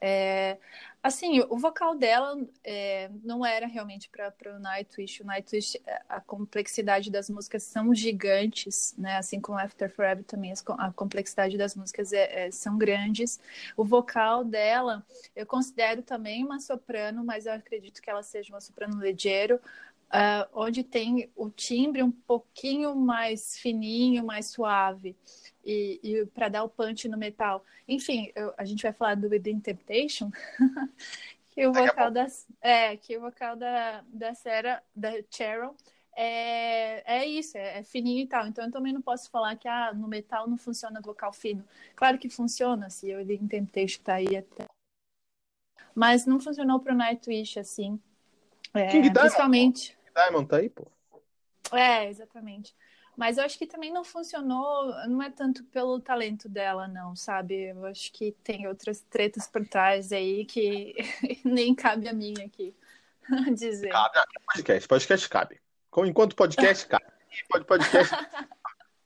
É, 0.02 0.56
assim, 1.02 1.40
o 1.50 1.58
vocal 1.58 1.94
dela 1.94 2.34
é, 2.64 3.10
não 3.22 3.44
era 3.44 3.66
realmente 3.66 4.08
para 4.08 4.56
o 4.56 4.58
Nightwish. 4.58 5.22
O 5.22 5.26
Nightwish, 5.26 5.78
é, 5.86 6.00
a 6.08 6.20
complexidade 6.20 7.10
das 7.10 7.28
músicas 7.28 7.64
são 7.64 7.94
gigantes, 7.94 8.94
né? 8.96 9.18
Assim 9.18 9.40
como 9.40 9.58
After 9.58 9.90
Forever 9.90 10.24
também, 10.24 10.54
a 10.78 10.92
complexidade 10.92 11.58
das 11.58 11.74
músicas 11.74 12.12
é, 12.12 12.46
é, 12.46 12.50
são 12.50 12.78
grandes. 12.78 13.38
O 13.76 13.84
vocal 13.84 14.42
dela, 14.42 15.04
eu 15.36 15.44
considero 15.44 16.02
também 16.02 16.44
uma 16.44 16.60
soprano, 16.60 17.22
mas 17.22 17.44
eu 17.44 17.52
acredito 17.52 18.00
que 18.00 18.08
ela 18.08 18.22
seja 18.22 18.52
uma 18.54 18.60
soprano 18.60 18.98
ligeiro. 19.02 19.60
Uh, 20.10 20.42
onde 20.52 20.82
tem 20.82 21.30
o 21.36 21.48
timbre 21.48 22.02
um 22.02 22.10
pouquinho 22.10 22.96
mais 22.96 23.56
fininho, 23.56 24.24
mais 24.24 24.46
suave 24.46 25.16
e, 25.64 26.00
e 26.02 26.26
para 26.26 26.48
dar 26.48 26.64
o 26.64 26.68
punch 26.68 27.08
no 27.08 27.16
metal. 27.16 27.64
Enfim, 27.86 28.32
eu, 28.34 28.52
a 28.58 28.64
gente 28.64 28.82
vai 28.82 28.92
falar 28.92 29.14
do 29.14 29.28
Within 29.28 29.60
Temptation, 29.60 30.30
que 31.52 31.64
o 31.64 31.72
vocal 31.72 32.10
da 32.10 32.26
é 32.60 32.96
que 32.96 33.16
o 33.16 33.20
vocal 33.20 33.54
da 33.54 34.02
da 34.08 34.34
Sarah, 34.34 34.82
da 34.96 35.12
Cheryl 35.30 35.76
é, 36.16 37.02
é 37.20 37.26
isso, 37.26 37.56
é, 37.56 37.78
é, 37.78 37.82
fininho 37.82 38.24
e 38.24 38.26
tal. 38.26 38.46
Então 38.46 38.64
eu 38.64 38.70
também 38.70 38.92
não 38.92 39.00
posso 39.00 39.30
falar 39.30 39.56
que 39.56 39.68
ah, 39.68 39.92
no 39.94 40.08
metal 40.08 40.48
não 40.48 40.58
funciona 40.58 41.00
vocal 41.00 41.32
fino. 41.32 41.64
Claro 41.94 42.18
que 42.18 42.28
funciona, 42.28 42.90
se 42.90 43.14
o 43.14 43.18
Within 43.18 43.46
Temptation 43.46 44.02
tá 44.02 44.14
aí 44.14 44.36
até. 44.36 44.66
Mas 45.94 46.26
não 46.26 46.40
funcionou 46.40 46.80
pro 46.80 46.94
Nightwish 46.94 47.58
assim. 47.58 48.00
É, 48.74 48.88
King 48.88 49.12
principalmente. 49.12 49.98
Diamond. 50.14 50.48
Tá 50.48 50.56
aí, 50.56 50.68
pô. 50.68 50.90
É, 51.72 52.08
exatamente. 52.08 52.74
Mas 53.16 53.36
eu 53.36 53.44
acho 53.44 53.58
que 53.58 53.66
também 53.66 53.92
não 53.92 54.02
funcionou, 54.02 54.94
não 55.08 55.22
é 55.22 55.30
tanto 55.30 55.62
pelo 55.64 56.00
talento 56.00 56.48
dela, 56.48 56.88
não, 56.88 57.14
sabe? 57.14 57.70
Eu 57.70 57.84
acho 57.86 58.10
que 58.12 58.32
tem 58.42 58.66
outras 58.66 59.00
tretas 59.02 59.46
por 59.46 59.66
trás 59.66 60.12
aí 60.12 60.44
que 60.46 60.94
nem 61.44 61.74
cabe 61.74 62.08
a 62.08 62.12
mim 62.12 62.34
aqui 62.44 62.74
dizer. 63.54 63.90
Cabe, 63.90 64.20
podcast, 64.54 64.88
podcast 64.88 65.28
cabe. 65.28 65.60
Enquanto 65.98 66.36
podcast 66.36 66.86
cabe. 66.86 67.04
Podcast. 67.66 68.12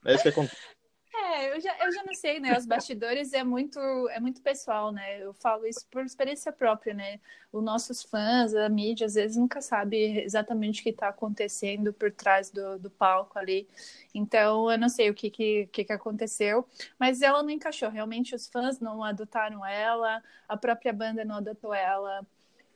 é 0.07 0.14
isso 0.14 0.23
que 0.23 0.29
acontece. 0.31 0.74
É, 1.16 1.55
eu 1.55 1.61
já, 1.61 1.77
eu 1.79 1.92
já 1.92 2.03
não 2.05 2.12
sei, 2.14 2.40
né? 2.40 2.57
Os 2.59 2.66
bastidores 2.66 3.33
é 3.33 3.44
muito, 3.44 3.79
é 4.11 4.18
muito 4.18 4.42
pessoal, 4.42 4.90
né? 4.90 5.22
Eu 5.22 5.33
falo 5.33 5.64
isso 5.66 5.87
por 5.88 6.05
experiência 6.05 6.53
própria, 6.53 6.92
né? 6.92 7.20
Os 7.53 7.62
nossos 7.62 8.03
fãs, 8.03 8.53
a 8.55 8.68
mídia, 8.68 9.07
às 9.07 9.14
vezes 9.14 9.37
nunca 9.37 9.61
sabe 9.61 10.20
exatamente 10.22 10.81
o 10.81 10.83
que 10.83 10.90
está 10.90 11.09
acontecendo 11.09 11.92
por 11.92 12.11
trás 12.11 12.50
do, 12.50 12.79
do 12.81 12.90
palco 12.90 13.38
ali. 13.38 13.68
Então, 14.12 14.70
eu 14.70 14.77
não 14.79 14.88
sei 14.88 15.09
o 15.09 15.14
que, 15.14 15.31
que, 15.31 15.68
que, 15.72 15.85
que 15.85 15.92
aconteceu, 15.92 16.66
mas 16.98 17.22
ela 17.22 17.42
não 17.42 17.50
encaixou. 17.50 17.90
Realmente, 17.90 18.35
os 18.35 18.48
fãs 18.48 18.81
não 18.81 19.03
adotaram 19.05 19.64
ela, 19.64 20.22
a 20.48 20.57
própria 20.57 20.92
banda 20.92 21.24
não 21.24 21.37
adotou 21.37 21.72
ela 21.72 22.27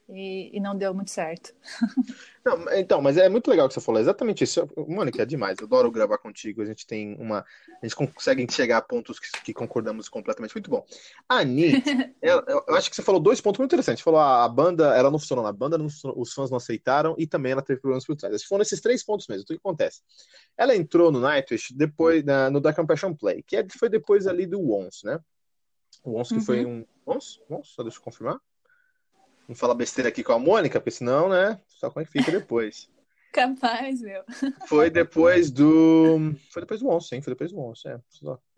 e, 0.08 0.56
e, 0.56 0.60
não 0.60 0.76
deu 0.76 0.94
muito 0.94 1.10
certo. 1.10 1.54
Não, 2.44 2.72
então, 2.72 3.02
mas 3.02 3.18
é 3.18 3.28
muito 3.28 3.50
legal 3.50 3.66
o 3.66 3.68
que 3.68 3.74
você 3.74 3.80
falou, 3.80 4.00
exatamente 4.00 4.42
isso. 4.42 4.66
Mônica, 4.88 5.22
é 5.22 5.26
demais, 5.26 5.58
eu 5.60 5.66
adoro 5.66 5.90
gravar 5.90 6.16
contigo, 6.16 6.62
a 6.62 6.64
gente 6.64 6.86
tem 6.86 7.14
uma. 7.20 7.44
A 7.82 7.86
gente 7.86 7.94
consegue 7.94 8.46
chegar 8.50 8.78
a 8.78 8.80
pontos 8.80 9.20
que, 9.20 9.28
que 9.42 9.52
concordamos 9.52 10.08
completamente, 10.08 10.54
muito 10.54 10.70
bom. 10.70 10.82
A 11.28 11.40
Anitta, 11.40 11.82
eu, 12.22 12.64
acho 12.70 12.88
que 12.88 12.96
você 12.96 13.02
falou 13.02 13.20
dois 13.20 13.38
pontos 13.38 13.58
muito 13.58 13.68
interessantes. 13.68 14.00
Você 14.00 14.04
falou 14.04 14.20
a, 14.20 14.44
a 14.44 14.48
banda, 14.48 14.96
ela 14.96 15.10
não 15.10 15.18
funcionou 15.18 15.44
na 15.44 15.52
banda, 15.52 15.76
não, 15.76 15.88
os 16.16 16.32
fãs 16.32 16.50
não 16.50 16.56
aceitaram 16.56 17.14
e 17.18 17.26
também 17.26 17.52
ela 17.52 17.60
teve 17.60 17.78
problemas 17.78 18.06
por 18.06 18.16
trás. 18.16 18.40
Que 18.40 18.48
foram 18.48 18.62
esses 18.62 18.80
três 18.80 19.04
pontos 19.04 19.26
mesmo. 19.28 19.42
O 19.42 19.46
que 19.46 19.54
acontece? 19.54 20.00
Ela 20.56 20.74
entrou 20.74 21.12
no 21.12 21.20
Nightwish 21.20 21.74
depois, 21.76 22.24
na, 22.24 22.48
no 22.48 22.60
Dark 22.60 22.76
Compassion 22.76 23.14
Play, 23.14 23.42
que 23.42 23.56
é, 23.56 23.66
foi 23.78 23.90
depois 23.90 24.26
ali 24.26 24.46
do 24.46 24.72
Once, 24.72 25.04
né? 25.04 25.20
O 26.02 26.18
Once 26.18 26.30
que 26.30 26.36
uhum. 26.36 26.46
foi 26.46 26.64
um. 26.64 26.86
Once? 27.04 27.38
Once? 27.50 27.72
Só 27.74 27.82
deixa 27.82 27.98
eu 27.98 28.02
confirmar. 28.02 28.40
Não 29.48 29.54
fala 29.54 29.74
besteira 29.74 30.10
aqui 30.10 30.22
com 30.22 30.32
a 30.32 30.38
Mônica, 30.38 30.78
porque 30.78 30.90
senão, 30.90 31.30
né? 31.30 31.58
Só 31.66 31.88
como 31.90 32.02
é 32.02 32.04
que 32.04 32.12
fica 32.12 32.30
depois. 32.30 32.88
Capaz, 33.32 34.02
meu. 34.02 34.22
Foi 34.68 34.90
depois 34.90 35.50
do. 35.50 36.34
Foi 36.50 36.62
depois 36.62 36.80
do 36.80 36.88
Once, 36.88 37.14
hein? 37.14 37.22
Foi 37.22 37.32
depois 37.32 37.50
do 37.50 37.58
Once, 37.58 37.88
é. 37.88 37.98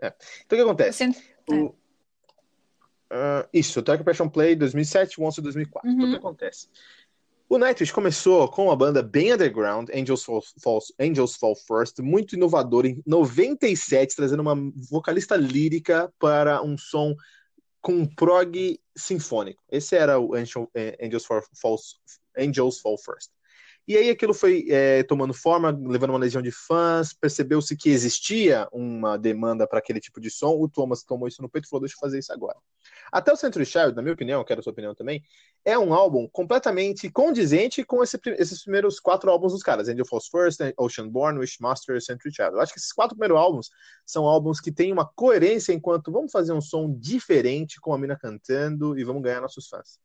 é. 0.01 0.15
Então 0.45 0.59
o 0.59 0.61
que 0.61 0.61
acontece? 0.61 1.13
Você... 1.13 1.55
O... 1.55 1.67
Uh, 3.13 3.43
isso, 3.53 3.81
o 3.81 3.83
Dark 3.83 4.03
Passion 4.05 4.29
Play 4.29 4.55
2007, 4.55 5.21
o 5.21 5.25
Once 5.25 5.41
2004. 5.41 5.89
Uhum. 5.89 5.95
Então 5.95 6.07
o 6.07 6.11
que 6.11 6.17
uhum. 6.17 6.29
acontece? 6.29 6.69
O 7.49 7.59
Nightwish 7.59 7.93
começou 7.93 8.49
com 8.49 8.67
uma 8.67 8.77
banda 8.77 9.03
bem 9.03 9.33
underground, 9.33 9.91
Angels 9.93 10.23
Fall, 10.23 10.41
Fall, 10.63 10.79
Angels 11.01 11.35
Fall 11.35 11.57
First, 11.57 11.99
muito 11.99 12.37
inovador, 12.37 12.87
em 12.87 13.03
97, 13.05 14.15
trazendo 14.15 14.41
uma 14.41 14.55
vocalista 14.89 15.35
lírica 15.35 16.13
para 16.21 16.63
um 16.63 16.79
som 16.79 17.13
com 17.81 17.93
um 17.93 18.07
prog 18.07 18.79
sinfônico. 18.97 19.63
Esse 19.71 19.97
era 19.97 20.19
o 20.19 20.37
eh, 20.37 20.99
Angels, 21.01 21.25
Fall, 21.27 21.77
Angels 22.37 22.81
Fall 22.81 22.99
First. 22.99 23.31
E 23.91 23.97
aí 23.97 24.09
aquilo 24.09 24.33
foi 24.33 24.67
é, 24.69 25.03
tomando 25.03 25.35
forma, 25.35 25.77
levando 25.85 26.11
uma 26.11 26.19
legião 26.21 26.41
de 26.41 26.53
fãs, 26.53 27.13
percebeu-se 27.13 27.77
que 27.77 27.91
existia 27.91 28.69
uma 28.71 29.17
demanda 29.17 29.67
para 29.67 29.81
aquele 29.81 29.99
tipo 29.99 30.21
de 30.21 30.31
som, 30.31 30.51
o 30.51 30.69
Thomas 30.69 31.03
tomou 31.03 31.27
isso 31.27 31.43
no 31.43 31.49
peito 31.49 31.65
e 31.65 31.69
falou, 31.69 31.81
deixa 31.81 31.97
eu 31.97 31.99
fazer 31.99 32.21
isso 32.21 32.33
agora. 32.33 32.57
Até 33.11 33.33
o 33.33 33.37
Century 33.37 33.67
Child, 33.67 33.97
na 33.97 34.03
minha 34.03 34.15
opinião, 34.15 34.45
quero 34.45 34.61
a 34.61 34.63
sua 34.63 34.71
opinião 34.71 34.95
também, 34.95 35.25
é 35.65 35.77
um 35.77 35.93
álbum 35.93 36.29
completamente 36.29 37.11
condizente 37.11 37.83
com 37.83 38.01
esse, 38.01 38.17
esses 38.39 38.63
primeiros 38.63 39.01
quatro 39.01 39.29
álbuns 39.29 39.55
dos 39.55 39.63
caras, 39.65 39.89
Angel 39.89 40.07
Falls 40.07 40.29
First, 40.31 40.61
Oceanborn, 40.77 41.41
Wishmaster 41.41 42.01
Century 42.01 42.33
Child. 42.33 42.53
Eu 42.53 42.61
acho 42.61 42.73
que 42.73 42.79
esses 42.79 42.93
quatro 42.93 43.17
primeiros 43.17 43.43
álbuns 43.43 43.71
são 44.07 44.25
álbuns 44.25 44.61
que 44.61 44.71
têm 44.71 44.93
uma 44.93 45.05
coerência 45.05 45.73
enquanto 45.73 46.13
vamos 46.13 46.31
fazer 46.31 46.53
um 46.53 46.61
som 46.61 46.97
diferente 46.97 47.81
com 47.81 47.93
a 47.93 47.99
mina 47.99 48.17
cantando 48.17 48.97
e 48.97 49.03
vamos 49.03 49.21
ganhar 49.21 49.41
nossos 49.41 49.67
fãs. 49.67 49.99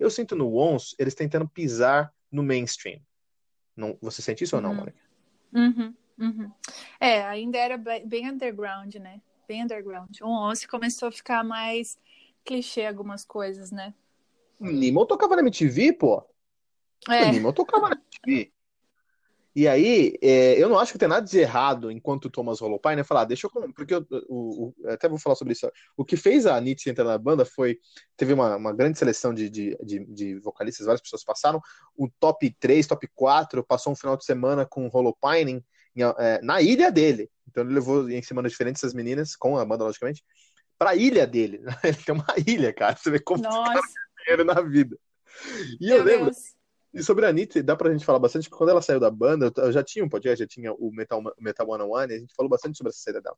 Eu 0.00 0.08
sinto 0.08 0.34
no 0.34 0.50
Once 0.50 0.96
eles 0.98 1.14
tentando 1.14 1.46
pisar 1.46 2.10
no 2.32 2.42
mainstream. 2.42 3.02
Não, 3.78 3.96
você 4.02 4.20
sente 4.20 4.42
isso 4.42 4.56
uhum. 4.56 4.62
ou 4.62 4.68
não, 4.68 4.70
uhum. 4.70 4.76
Mônica? 4.76 4.98
Uhum, 5.54 5.94
uhum. 6.18 6.52
É, 6.98 7.22
ainda 7.22 7.58
era 7.58 7.78
bem 7.78 8.28
underground, 8.28 8.94
né? 8.96 9.20
Bem 9.46 9.62
underground. 9.62 10.20
O 10.20 10.28
11 10.28 10.66
começou 10.66 11.08
a 11.08 11.12
ficar 11.12 11.44
mais 11.44 11.96
clichê 12.44 12.84
algumas 12.84 13.24
coisas, 13.24 13.70
né? 13.70 13.94
Nimo 14.58 15.06
tocava 15.06 15.36
na 15.36 15.42
MTV, 15.42 15.92
pô. 15.92 16.26
É. 17.08 17.26
O 17.26 17.32
Nimo 17.32 17.52
tocava 17.52 17.90
na 17.90 17.96
MTV. 18.26 18.52
E 19.58 19.66
aí, 19.66 20.16
é, 20.22 20.54
eu 20.56 20.68
não 20.68 20.78
acho 20.78 20.92
que 20.92 20.98
tem 20.98 21.08
nada 21.08 21.26
de 21.26 21.36
errado 21.36 21.90
enquanto 21.90 22.26
o 22.26 22.30
Thomas 22.30 22.60
rolou 22.60 22.78
pai, 22.78 22.94
né? 22.94 23.02
Falar, 23.02 23.22
ah, 23.22 23.24
deixa 23.24 23.48
eu. 23.48 23.72
Porque 23.72 23.92
eu, 23.92 24.06
o, 24.28 24.68
o, 24.68 24.88
até 24.88 25.08
vou 25.08 25.18
falar 25.18 25.34
sobre 25.34 25.52
isso. 25.52 25.68
O 25.96 26.04
que 26.04 26.16
fez 26.16 26.46
a 26.46 26.60
Nietzsche 26.60 26.88
entrar 26.88 27.02
na 27.02 27.18
banda 27.18 27.44
foi. 27.44 27.76
Teve 28.16 28.34
uma, 28.34 28.54
uma 28.54 28.72
grande 28.72 28.96
seleção 29.00 29.34
de, 29.34 29.50
de, 29.50 29.76
de, 29.82 30.04
de, 30.14 30.38
vocalistas, 30.38 30.86
várias 30.86 31.02
pessoas 31.02 31.24
passaram. 31.24 31.60
O 31.96 32.08
top 32.20 32.54
3, 32.60 32.86
top 32.86 33.08
4, 33.16 33.64
passou 33.64 33.92
um 33.92 33.96
final 33.96 34.16
de 34.16 34.24
semana 34.24 34.64
com 34.64 34.86
o 34.86 34.96
Holopining 34.96 35.60
é, 36.20 36.40
na 36.40 36.62
ilha 36.62 36.92
dele. 36.92 37.28
Então 37.50 37.64
ele 37.64 37.74
levou 37.74 38.08
em 38.08 38.22
semanas 38.22 38.52
diferentes 38.52 38.84
essas 38.84 38.94
meninas, 38.94 39.34
com 39.34 39.58
a 39.58 39.64
banda, 39.64 39.82
logicamente, 39.82 40.24
pra 40.78 40.94
ilha 40.94 41.26
dele. 41.26 41.62
Ele 41.82 41.96
tem 41.96 42.14
uma 42.14 42.26
ilha, 42.46 42.72
cara. 42.72 42.94
Você 42.94 43.10
vê 43.10 43.18
como 43.18 43.42
Nossa. 43.42 43.72
esse 43.82 44.24
cara 44.24 44.44
na 44.44 44.60
vida. 44.60 44.96
E 45.80 45.88
Meu 45.88 45.96
eu 45.96 46.04
lembro. 46.04 46.24
Deus 46.26 46.57
e 46.98 47.02
sobre 47.02 47.26
a 47.26 47.28
Anitta, 47.28 47.62
dá 47.62 47.76
pra 47.76 47.92
gente 47.92 48.04
falar 48.04 48.18
bastante, 48.18 48.48
porque 48.48 48.58
quando 48.58 48.70
ela 48.70 48.82
saiu 48.82 49.00
da 49.00 49.10
banda, 49.10 49.52
eu 49.56 49.72
já 49.72 49.82
tinha 49.82 50.04
um 50.04 50.08
podcast, 50.08 50.38
já 50.38 50.46
tinha 50.46 50.72
o 50.72 50.90
Metal, 50.92 51.22
Metal 51.38 51.68
One 51.68 51.84
on 51.84 51.90
One, 51.90 52.12
e 52.12 52.16
a 52.16 52.18
gente 52.18 52.34
falou 52.34 52.50
bastante 52.50 52.76
sobre 52.76 52.90
essa 52.90 53.00
saída 53.00 53.20
dela. 53.20 53.36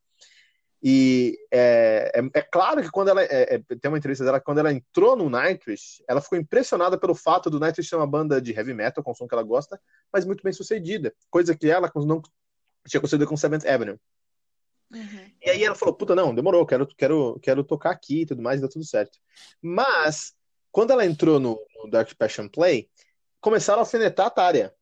E 0.83 1.39
é, 1.51 2.11
é, 2.15 2.39
é 2.39 2.43
claro 2.43 2.81
que 2.81 2.91
quando 2.91 3.09
ela. 3.09 3.23
É, 3.23 3.55
é 3.55 3.59
tem 3.59 3.91
uma 3.91 3.99
entrevista 3.99 4.25
dela, 4.25 4.41
quando 4.41 4.59
ela 4.59 4.73
entrou 4.73 5.15
no 5.15 5.29
Nightwish, 5.29 6.03
ela 6.09 6.23
ficou 6.23 6.39
impressionada 6.39 6.99
pelo 6.99 7.15
fato 7.15 7.51
do 7.51 7.61
Nightwish 7.61 7.89
ser 7.89 7.97
uma 7.97 8.07
banda 8.07 8.41
de 8.41 8.53
heavy 8.53 8.73
metal, 8.73 9.05
com 9.05 9.11
o 9.11 9.15
som 9.15 9.29
que 9.29 9.35
ela 9.35 9.43
gosta, 9.43 9.79
mas 10.13 10.25
muito 10.25 10.43
bem 10.43 10.53
sucedida. 10.53 11.15
Coisa 11.29 11.55
que 11.55 11.69
ela 11.69 11.91
não 11.97 12.23
tinha 12.87 13.01
conseguido 13.01 13.29
com 13.29 13.37
Seventh 13.37 13.67
Avenue. 13.67 13.99
Uhum. 14.93 15.31
E 15.43 15.51
aí 15.51 15.65
ela 15.65 15.75
falou: 15.75 15.95
puta, 15.95 16.15
não, 16.15 16.35
demorou, 16.35 16.65
quero, 16.65 16.87
quero, 16.87 17.39
quero 17.41 17.63
tocar 17.63 17.91
aqui 17.91 18.23
e 18.23 18.27
tudo 18.27 18.43
mais, 18.43 18.59
e 18.59 18.61
deu 18.61 18.71
tudo 18.71 18.85
certo. 18.85 19.19
Mas, 19.61 20.33
quando 20.73 20.93
ela 20.93 21.05
entrou 21.05 21.39
no, 21.39 21.61
no 21.77 21.91
Dark 21.91 22.11
Passion 22.15 22.49
Play, 22.49 22.89
começaram 23.41 23.81
a 23.81 23.83
alfinetar 23.83 24.27
a 24.27 24.31
Tária, 24.31 24.75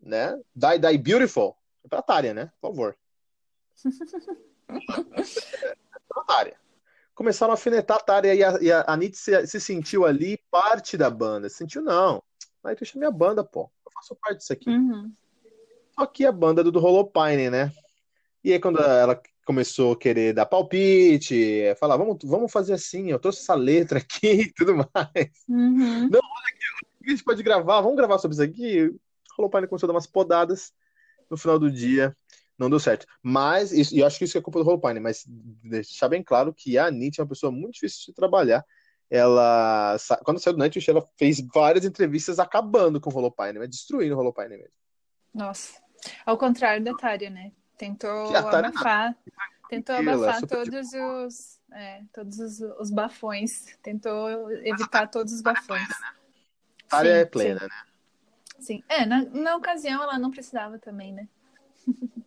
né? 0.00 0.38
Die, 0.54 0.78
die 0.78 0.98
Beautiful. 0.98 1.56
É 1.84 1.88
pra 1.88 2.02
Tária, 2.02 2.34
né? 2.34 2.52
Por 2.60 2.70
favor. 2.70 2.96
pra 6.08 6.24
Tária. 6.24 6.56
Começaram 7.14 7.52
a 7.52 7.54
alfinetar 7.54 7.96
a 7.96 8.00
Tária 8.00 8.34
e 8.34 8.44
a, 8.44 8.58
e 8.60 8.72
a 8.72 8.84
Anitta 8.86 9.16
se, 9.16 9.46
se, 9.46 9.60
sentiu 9.60 10.04
ali 10.04 10.38
parte 10.50 10.96
da 10.96 11.08
banda. 11.08 11.48
Se 11.48 11.56
sentiu, 11.56 11.80
não. 11.82 12.22
Aí 12.62 12.74
tu 12.74 12.84
é 12.84 12.98
minha 12.98 13.10
banda, 13.10 13.44
pô. 13.44 13.70
Eu 13.86 13.92
faço 13.92 14.16
parte 14.16 14.38
disso 14.38 14.52
aqui. 14.52 14.68
Uhum. 14.68 15.12
Só 15.94 16.04
que 16.04 16.26
a 16.26 16.32
banda 16.32 16.62
do, 16.62 16.70
do 16.70 16.84
Holopine, 16.84 17.48
né? 17.48 17.72
E 18.44 18.52
aí 18.52 18.60
quando 18.60 18.80
ela 18.80 19.20
começou 19.46 19.92
a 19.92 19.96
querer 19.96 20.34
dar 20.34 20.44
palpite, 20.44 21.72
falar, 21.78 21.96
vamos, 21.96 22.18
vamos 22.24 22.50
fazer 22.50 22.74
assim, 22.74 23.10
eu 23.10 23.18
trouxe 23.18 23.40
essa 23.40 23.54
letra 23.54 23.98
aqui 23.98 24.26
e 24.42 24.52
tudo 24.52 24.74
mais. 24.74 25.30
Uhum. 25.48 26.08
Não, 26.08 26.20
olha 26.20 26.48
aqui, 26.48 26.85
a 27.10 27.14
gente 27.14 27.24
pode 27.24 27.42
gravar? 27.42 27.80
Vamos 27.80 27.96
gravar 27.96 28.18
sobre 28.18 28.34
isso 28.34 28.42
aqui? 28.42 28.94
Rolou 29.36 29.48
o 29.48 29.50
pai 29.50 29.66
começou 29.66 29.86
a 29.86 29.88
dar 29.88 29.94
umas 29.94 30.06
podadas. 30.06 30.72
no 31.30 31.36
final 31.36 31.58
do 31.58 31.70
dia 31.70 32.16
não 32.58 32.70
deu 32.70 32.80
certo. 32.80 33.06
Mas, 33.22 33.72
isso, 33.72 33.94
e 33.94 34.00
eu 34.00 34.06
acho 34.06 34.18
que 34.18 34.24
isso 34.24 34.38
é 34.38 34.40
culpa 34.40 34.62
do 34.62 34.68
Holopine, 34.68 35.00
mas 35.00 35.24
deixar 35.26 36.08
bem 36.08 36.22
claro 36.22 36.54
que 36.54 36.78
a 36.78 36.86
Anitta 36.86 37.20
é 37.20 37.22
uma 37.22 37.28
pessoa 37.28 37.52
muito 37.52 37.74
difícil 37.74 38.06
de 38.06 38.14
trabalhar. 38.14 38.64
Ela, 39.10 39.96
quando 40.24 40.40
saiu 40.40 40.54
do 40.54 40.58
Nightwish, 40.58 40.90
ela 40.90 41.06
fez 41.16 41.40
várias 41.54 41.84
entrevistas 41.84 42.38
acabando 42.38 43.00
com 43.00 43.10
o 43.10 43.16
Holopine, 43.16 43.58
mas 43.58 43.68
destruindo 43.68 44.16
o 44.16 44.18
Holopine 44.18 44.56
mesmo. 44.56 44.72
Nossa. 45.32 45.80
Ao 46.24 46.36
contrário 46.36 46.82
da 46.82 46.94
Tária, 46.94 47.30
né? 47.30 47.52
Tentou 47.76 48.34
abafar, 48.34 49.14
tentou 49.68 49.96
abafar 49.96 50.40
todos 50.46 50.92
os, 50.92 51.60
é, 51.72 52.02
todos 52.12 52.38
os, 52.38 52.60
os, 52.80 52.90
bafões, 52.90 53.66
tentou 53.82 54.50
evitar 54.62 55.08
todos 55.08 55.32
os 55.34 55.42
bafões. 55.42 55.86
Tária 56.88 57.10
é 57.10 57.24
plena, 57.24 57.60
né? 57.60 57.68
Sim, 58.58 58.82
é, 58.88 59.04
na, 59.04 59.24
na 59.24 59.56
ocasião 59.56 60.02
ela 60.02 60.18
não 60.18 60.30
precisava 60.30 60.78
também, 60.78 61.12
né? 61.12 61.28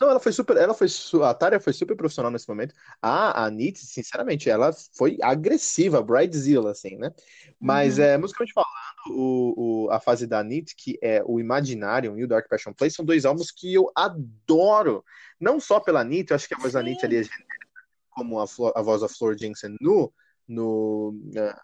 Não, 0.00 0.08
ela 0.08 0.18
foi 0.18 0.32
super. 0.32 0.56
Ela 0.56 0.72
foi. 0.72 0.88
A 1.22 1.34
Tária 1.34 1.60
foi 1.60 1.74
super 1.74 1.94
profissional 1.94 2.30
nesse 2.30 2.48
momento. 2.48 2.74
A, 3.02 3.44
a 3.44 3.50
Nietzsche, 3.50 3.84
sinceramente, 3.84 4.48
ela 4.48 4.72
foi 4.96 5.18
agressiva, 5.22 6.02
bridezilla, 6.02 6.70
assim, 6.70 6.96
né? 6.96 7.12
Mas, 7.60 7.98
uhum. 7.98 8.04
é, 8.04 8.16
musicalmente 8.16 8.54
falando, 8.54 8.70
o, 9.10 9.84
o, 9.84 9.90
a 9.90 10.00
fase 10.00 10.26
da 10.26 10.42
Nietzsche, 10.42 10.74
que 10.74 10.98
é 11.02 11.22
o 11.26 11.38
Imaginarium 11.38 12.16
e 12.16 12.24
o 12.24 12.28
Dark 12.28 12.48
Passion 12.48 12.72
Play, 12.72 12.90
são 12.90 13.04
dois 13.04 13.26
álbuns 13.26 13.50
que 13.50 13.74
eu 13.74 13.92
adoro. 13.94 15.04
Não 15.38 15.60
só 15.60 15.78
pela 15.78 16.02
Nietzsche, 16.02 16.32
eu 16.32 16.36
acho 16.36 16.48
que 16.48 16.54
a 16.54 16.58
voz 16.58 16.72
da 16.72 16.82
Nietzsche 16.82 17.04
ali 17.04 17.16
é 17.16 17.22
genérica, 17.22 17.66
como 18.08 18.40
a, 18.40 18.46
a 18.74 18.80
voz 18.82 19.02
da 19.02 19.08
Flor 19.08 19.36
Jensen 19.36 19.76
no. 19.82 20.10
No. 20.50 21.14
Uh, 21.36 21.54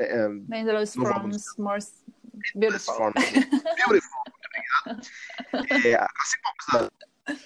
uh, 0.00 0.86
Forms, 0.86 1.44
More 1.56 1.78
Beautiful. 2.56 2.94
Forms, 2.94 3.14
beautiful, 3.86 4.22
muito 4.26 4.48
obrigado. 4.50 5.86
É, 5.86 5.94
assim 5.94 6.36
como 6.42 6.90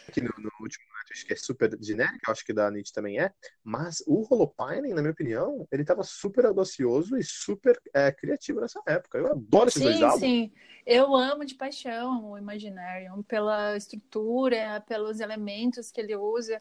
aqui 0.09 0.21
no, 0.23 0.33
no 0.39 0.51
último 0.61 0.89
acho 1.13 1.27
que 1.27 1.33
é 1.33 1.37
super 1.37 1.77
genérico, 1.81 2.31
acho 2.31 2.45
que 2.45 2.53
da 2.53 2.67
Anitta 2.67 2.91
também 2.95 3.19
é, 3.19 3.33
mas 3.63 4.03
o 4.07 4.27
Holopining, 4.29 4.95
na 4.95 5.01
minha 5.01 5.13
opinião, 5.13 5.67
ele 5.71 5.83
estava 5.83 6.03
super 6.03 6.47
audacioso 6.47 7.17
e 7.17 7.25
super 7.25 7.81
é, 7.95 8.13
criativo 8.13 8.61
nessa 8.61 8.81
época. 8.87 9.19
Eu 9.19 9.33
adoro 9.33 9.69
esses 9.69 9.83
sim, 9.83 9.89
dois 9.89 10.03
álbuns. 10.03 10.21
Sim, 10.21 10.53
eu 10.87 11.15
amo 11.15 11.45
de 11.45 11.55
paixão 11.55 12.31
o 12.31 12.39
Imaginarium, 12.39 13.23
pela 13.23 13.77
estrutura, 13.77 14.83
pelos 14.87 15.21
elementos 15.21 15.91
que 15.91 16.01
ele 16.01 16.17
usa, 16.17 16.61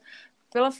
pela, 0.58 0.72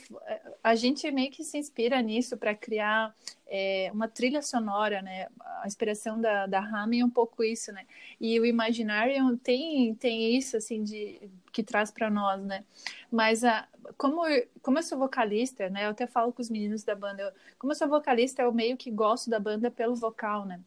a 0.62 0.74
gente 0.74 1.08
meio 1.12 1.30
que 1.30 1.44
se 1.44 1.56
inspira 1.56 2.02
nisso 2.02 2.36
para 2.36 2.52
criar 2.52 3.14
é, 3.46 3.90
uma 3.92 4.08
trilha 4.08 4.42
sonora, 4.42 5.00
né? 5.00 5.28
A 5.62 5.66
inspiração 5.66 6.20
da, 6.20 6.46
da 6.46 6.58
Rami 6.58 6.98
é 6.98 7.04
um 7.04 7.10
pouco 7.10 7.44
isso, 7.44 7.70
né? 7.72 7.86
E 8.20 8.38
o 8.40 8.44
Imaginarium 8.44 9.36
tem, 9.36 9.94
tem 9.94 10.36
isso, 10.36 10.56
assim, 10.56 10.82
de, 10.82 11.30
que 11.52 11.62
traz 11.62 11.92
para 11.92 12.10
nós, 12.10 12.42
né? 12.42 12.64
Mas 13.10 13.44
a, 13.44 13.68
como, 13.96 14.22
como 14.60 14.78
eu 14.78 14.82
sou 14.82 14.98
vocalista, 14.98 15.70
né? 15.70 15.86
Eu 15.86 15.90
até 15.90 16.08
falo 16.08 16.32
com 16.32 16.42
os 16.42 16.50
meninos 16.50 16.82
da 16.82 16.96
banda, 16.96 17.22
eu, 17.22 17.32
como 17.56 17.72
eu 17.72 17.76
sou 17.76 17.88
vocalista, 17.88 18.42
eu 18.42 18.52
meio 18.52 18.76
que 18.76 18.90
gosto 18.90 19.30
da 19.30 19.38
banda 19.38 19.70
pelo 19.70 19.94
vocal, 19.94 20.44
né? 20.44 20.60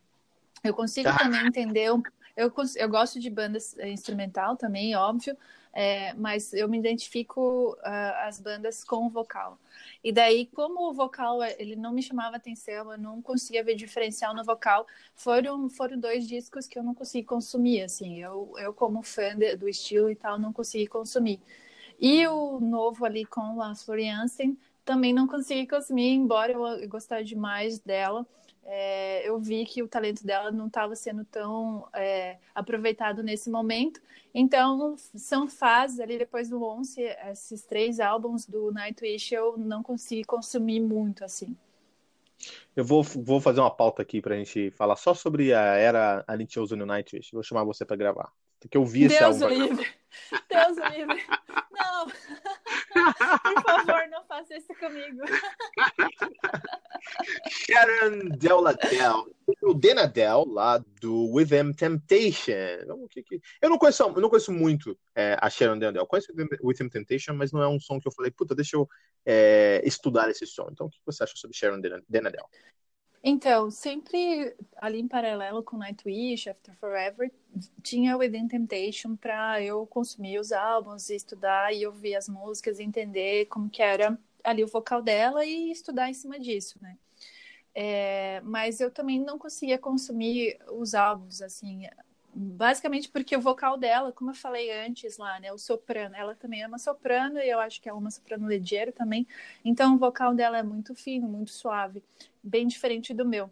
Eu 0.64 0.74
consigo 0.74 1.10
ah. 1.10 1.18
também 1.18 1.46
entender, 1.46 1.84
eu, 1.84 2.02
eu 2.38 2.90
gosto 2.90 3.20
de 3.20 3.30
bandas 3.30 3.76
instrumental 3.80 4.56
também, 4.56 4.96
óbvio, 4.96 5.36
é, 5.74 6.14
mas 6.14 6.54
eu 6.54 6.68
me 6.68 6.78
identifico 6.78 7.78
uh, 7.80 8.28
as 8.28 8.40
bandas 8.40 8.84
com 8.84 9.06
o 9.06 9.10
vocal. 9.10 9.58
E 10.04 10.12
daí, 10.12 10.48
como 10.48 10.90
o 10.90 10.94
vocal 10.94 11.44
ele 11.44 11.76
não 11.76 11.94
me 11.94 12.02
chamava 12.02 12.36
atenção, 12.36 12.92
eu 12.92 12.98
não 12.98 13.22
conseguia 13.22 13.64
ver 13.64 13.76
diferencial 13.76 14.36
no 14.36 14.44
vocal, 14.44 14.86
foram, 15.16 15.70
foram 15.70 15.98
dois 15.98 16.28
discos 16.28 16.68
que 16.68 16.78
eu 16.78 16.84
não 16.84 16.94
consegui 16.94 17.26
consumir, 17.26 17.82
assim, 17.84 18.20
eu, 18.22 18.54
eu 18.58 18.74
como 18.74 19.02
fã 19.02 19.36
de, 19.36 19.56
do 19.56 19.70
estilo 19.70 20.10
e 20.10 20.16
tal, 20.16 20.40
não 20.40 20.52
consegui 20.52 20.88
consumir. 20.88 21.40
E 22.00 22.26
o 22.28 22.60
novo 22.60 23.06
ali 23.06 23.26
com 23.26 23.62
a 23.62 23.76
Floriansen, 23.76 24.58
também 24.84 25.14
não 25.14 25.28
consegui 25.28 25.68
consumir, 25.68 26.14
embora 26.14 26.52
eu 26.52 26.90
gostasse 26.90 27.24
demais 27.24 27.80
dela, 27.80 28.26
é, 28.64 29.28
eu 29.28 29.40
vi 29.40 29.66
que 29.66 29.82
o 29.82 29.88
talento 29.88 30.26
dela 30.26 30.52
não 30.52 30.68
estava 30.68 30.96
sendo 30.96 31.26
tão 31.26 31.88
é, 31.94 32.38
aproveitado 32.54 33.24
nesse 33.24 33.50
momento. 33.50 34.02
Então, 34.34 34.96
são 35.16 35.48
fases 35.48 36.00
ali 36.00 36.18
depois 36.18 36.50
do 36.50 36.64
11, 36.64 37.02
esses 37.32 37.64
três 37.64 38.00
álbuns 38.00 38.46
do 38.46 38.72
Nightwish 38.72 39.34
eu 39.34 39.58
não 39.58 39.84
consegui 39.84 40.24
consumir 40.24 40.80
muito 40.80 41.24
assim. 41.24 41.56
Eu 42.76 42.84
vou, 42.84 43.04
vou 43.04 43.40
fazer 43.40 43.60
uma 43.60 43.70
pauta 43.70 44.02
aqui 44.02 44.22
pra 44.22 44.36
gente 44.36 44.72
falar 44.72 44.96
só 44.96 45.14
sobre 45.14 45.54
a 45.54 45.62
era 45.76 46.24
a 46.28 46.60
usa 46.60 46.76
no 46.76 46.86
Nightwish. 46.86 47.32
Vou 47.34 47.44
chamar 47.44 47.64
você 47.64 47.86
para 47.86 47.98
gravar. 47.98 48.32
Porque 48.62 48.78
eu 48.78 48.86
vi 48.86 49.06
esse 49.06 49.18
Deus 49.18 49.42
álbum. 49.42 49.56
livre. 49.56 49.88
Deus 50.48 50.78
livre. 50.94 51.26
Não. 51.72 52.06
Por 53.42 53.64
favor, 53.64 54.08
não 54.10 54.24
faça 54.26 54.56
isso 54.56 54.74
comigo. 54.80 55.22
Sharon 57.50 58.30
Deladel. 58.38 59.26
O 59.64 59.74
Denadel, 59.74 60.46
lá 60.48 60.78
do 61.02 61.32
With 61.32 61.48
Them 61.48 61.74
Temptation. 61.74 62.52
Eu 63.62 63.70
não 63.70 63.78
conheço, 63.80 64.04
eu 64.04 64.22
não 64.22 64.30
conheço 64.30 64.52
muito 64.52 64.98
é, 65.16 65.36
a 65.42 65.50
Sharon 65.50 65.80
Deladel. 65.80 66.06
Conheço 66.06 66.32
With 66.64 66.76
Them 66.76 66.90
Temptation, 66.90 67.34
mas 67.34 67.52
não 67.52 67.64
é 67.64 67.68
um 67.68 67.80
som 67.80 68.00
que 68.00 68.08
eu 68.08 68.12
falei, 68.12 68.30
puta, 68.30 68.54
deixa 68.54 68.78
eu 68.78 68.88
é, 69.26 69.82
estudar 69.84 70.30
esse 70.30 70.46
som. 70.46 70.70
Então, 70.72 70.86
o 70.86 70.90
que 70.92 71.00
você 71.04 71.24
acha 71.24 71.34
sobre 71.36 71.58
Sharon 71.58 71.82
Denadel? 72.08 72.48
Então, 73.24 73.70
sempre 73.70 74.56
ali 74.78 75.00
em 75.00 75.08
paralelo 75.08 75.62
com 75.62 75.78
Nightwish, 75.78 76.50
After 76.50 76.76
Forever, 76.78 77.32
tinha 77.84 78.16
o 78.16 78.20
Within 78.20 78.48
Temptation 78.48 79.16
para 79.16 79.62
eu 79.62 79.86
consumir 79.86 80.40
os 80.40 80.52
álbuns, 80.52 81.10
estudar 81.10 81.72
e 81.74 81.86
ouvir 81.86 82.16
as 82.16 82.28
músicas, 82.28 82.80
entender 82.80 83.46
como 83.46 83.70
que 83.70 83.82
era 83.82 84.18
ali 84.44 84.64
o 84.64 84.68
vocal 84.68 85.04
dela 85.04 85.46
e 85.46 85.72
estudar 85.72 86.10
em 86.10 86.14
cima 86.14 86.40
disso, 86.40 86.80
né? 86.82 86.98
É, 87.76 88.42
mas 88.42 88.80
eu 88.82 88.90
também 88.90 89.20
não 89.20 89.38
conseguia 89.38 89.78
consumir 89.78 90.58
os 90.72 90.96
álbuns, 90.96 91.42
assim, 91.42 91.88
basicamente 92.34 93.10
porque 93.10 93.36
o 93.36 93.42
vocal 93.42 93.78
dela, 93.78 94.12
como 94.12 94.32
eu 94.32 94.36
falei 94.36 94.72
antes 94.86 95.18
lá, 95.18 95.40
né, 95.40 95.52
o 95.52 95.58
soprano, 95.58 96.16
ela 96.16 96.36
também 96.36 96.62
é 96.62 96.68
uma 96.68 96.78
soprano 96.78 97.40
e 97.40 97.50
eu 97.50 97.60
acho 97.60 97.82
que 97.82 97.90
é 97.90 97.94
uma 97.94 98.12
soprano 98.12 98.48
ligeira 98.48 98.92
também, 98.92 99.28
então 99.64 99.96
o 99.96 99.98
vocal 99.98 100.34
dela 100.34 100.58
é 100.58 100.64
muito 100.64 100.96
fino, 100.96 101.28
muito 101.28 101.52
suave, 101.52 102.04
bem 102.44 102.68
diferente 102.68 103.14
do 103.14 103.26
meu. 103.26 103.52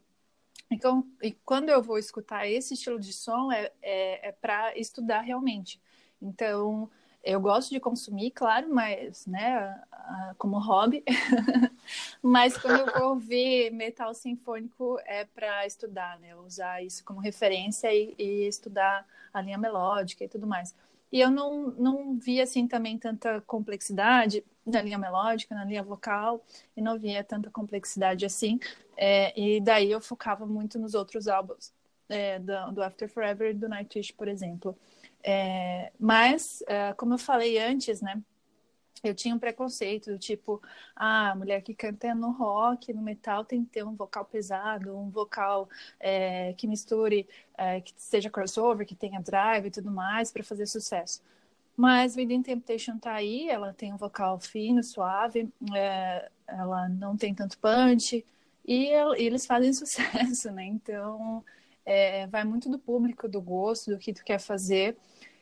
Então, 0.71 1.07
e 1.21 1.31
quando 1.31 1.69
eu 1.69 1.81
vou 1.81 1.97
escutar 1.97 2.47
esse 2.47 2.75
estilo 2.75 2.99
de 2.99 3.11
som 3.11 3.51
é, 3.51 3.71
é, 3.81 4.29
é 4.29 4.31
para 4.31 4.77
estudar 4.77 5.21
realmente. 5.21 5.81
Então, 6.21 6.89
eu 7.23 7.39
gosto 7.39 7.69
de 7.69 7.79
consumir, 7.79 8.31
claro, 8.31 8.73
mas, 8.73 9.25
né, 9.25 9.81
como 10.37 10.57
hobby. 10.59 11.03
mas 12.21 12.57
quando 12.57 12.79
eu 12.79 12.99
vou 12.99 13.09
ouvir 13.09 13.71
metal 13.71 14.13
sinfônico 14.13 14.99
é 15.05 15.25
para 15.25 15.65
estudar, 15.65 16.19
né? 16.19 16.35
Usar 16.35 16.83
isso 16.83 17.03
como 17.03 17.19
referência 17.19 17.93
e, 17.93 18.15
e, 18.17 18.47
estudar 18.47 19.05
a 19.33 19.41
linha 19.41 19.57
melódica 19.57 20.23
e 20.23 20.27
tudo 20.27 20.47
mais. 20.47 20.73
E 21.11 21.19
eu 21.19 21.29
não, 21.31 21.71
não 21.71 22.17
vi, 22.17 22.39
assim, 22.39 22.67
também 22.67 22.97
tanta 22.97 23.41
complexidade 23.41 24.43
na 24.65 24.81
linha 24.81 24.97
melódica, 24.97 25.55
na 25.55 25.65
linha 25.65 25.83
vocal, 25.83 26.43
e 26.77 26.81
não 26.81 26.97
via 26.99 27.23
tanta 27.23 27.49
complexidade 27.49 28.25
assim. 28.25 28.59
É, 28.95 29.37
e 29.39 29.59
daí 29.59 29.91
eu 29.91 29.99
focava 29.99 30.45
muito 30.45 30.77
nos 30.77 30.93
outros 30.93 31.27
álbuns, 31.27 31.73
é, 32.07 32.39
do, 32.39 32.71
do 32.73 32.83
After 32.83 33.09
Forever 33.09 33.51
e 33.51 33.53
do 33.53 33.67
Nightwish, 33.67 34.13
por 34.13 34.27
exemplo. 34.27 34.77
É, 35.23 35.91
mas, 35.99 36.63
é, 36.67 36.93
como 36.93 37.13
eu 37.13 37.17
falei 37.17 37.57
antes, 37.59 38.01
né? 38.01 38.21
Eu 39.03 39.15
tinha 39.15 39.33
um 39.33 39.39
preconceito 39.39 40.11
do 40.11 40.19
tipo, 40.19 40.61
ah, 40.95 41.31
a 41.31 41.35
mulher 41.35 41.61
que 41.61 41.73
canta 41.73 42.13
no 42.13 42.31
rock, 42.31 42.91
no 42.93 43.01
metal, 43.01 43.45
tem 43.45 43.63
que 43.63 43.71
ter 43.71 43.83
um 43.85 43.95
vocal 43.95 44.25
pesado, 44.25 44.97
um 44.97 45.09
vocal 45.09 45.69
é, 45.99 46.53
que 46.53 46.67
misture, 46.67 47.27
é, 47.57 47.79
que 47.81 47.93
seja 47.95 48.29
crossover, 48.29 48.85
que 48.85 48.95
tenha 48.95 49.21
drive 49.21 49.67
e 49.67 49.71
tudo 49.71 49.89
mais 49.89 50.31
para 50.31 50.43
fazer 50.43 50.65
sucesso. 50.65 51.21
Mas 51.77 52.17
Within 52.17 52.41
Temptation 52.43 52.97
tá 52.97 53.13
aí, 53.13 53.47
ela 53.49 53.73
tem 53.73 53.93
um 53.93 53.97
vocal 53.97 54.37
fino, 54.39 54.83
suave, 54.83 55.49
é, 55.73 56.29
ela 56.47 56.89
não 56.89 57.15
tem 57.15 57.33
tanto 57.33 57.57
punch, 57.57 58.25
e, 58.65 58.91
e 58.91 59.23
eles 59.25 59.45
fazem 59.45 59.71
sucesso, 59.73 60.51
né? 60.51 60.65
Então, 60.65 61.43
é, 61.89 62.27
vai 62.27 62.43
muito 62.43 62.69
do 62.69 62.77
público, 62.77 63.27
do 63.27 63.41
gosto, 63.41 63.89
do 63.89 63.97
que 63.97 64.13
tu 64.13 64.23
quer 64.23 64.39
fazer. 64.39 64.95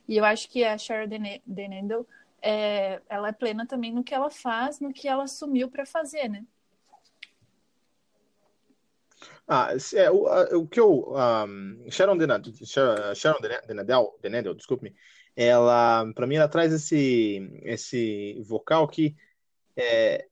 E 0.07 0.15
eu 0.15 0.23
acho 0.23 0.49
que 0.49 0.63
a 0.63 0.77
Sharon 0.77 1.09
Denendel, 1.45 2.07
é, 2.41 3.01
ela 3.09 3.27
é 3.27 3.33
plena 3.33 3.67
também 3.67 3.93
no 3.93 4.01
que 4.01 4.15
ela 4.15 4.29
faz, 4.29 4.79
no 4.79 4.93
que 4.93 5.09
ela 5.09 5.23
assumiu 5.23 5.69
para 5.69 5.85
fazer, 5.85 6.29
né? 6.29 6.45
Ah, 9.45 9.71
é, 9.93 10.09
o, 10.09 10.61
o 10.61 10.67
que 10.67 10.79
eu. 10.79 11.13
Um, 11.13 11.85
Sharon 11.91 12.17
Denadel, 12.17 12.53
Sharon 13.13 13.41
Denadel, 13.67 14.17
Denadel 14.21 14.53
desculpe-me, 14.53 14.95
ela, 15.35 16.09
para 16.13 16.25
mim, 16.25 16.35
ela 16.35 16.47
traz 16.47 16.71
esse, 16.71 17.59
esse 17.63 18.41
vocal 18.43 18.87
que, 18.87 19.17
é, 19.75 20.27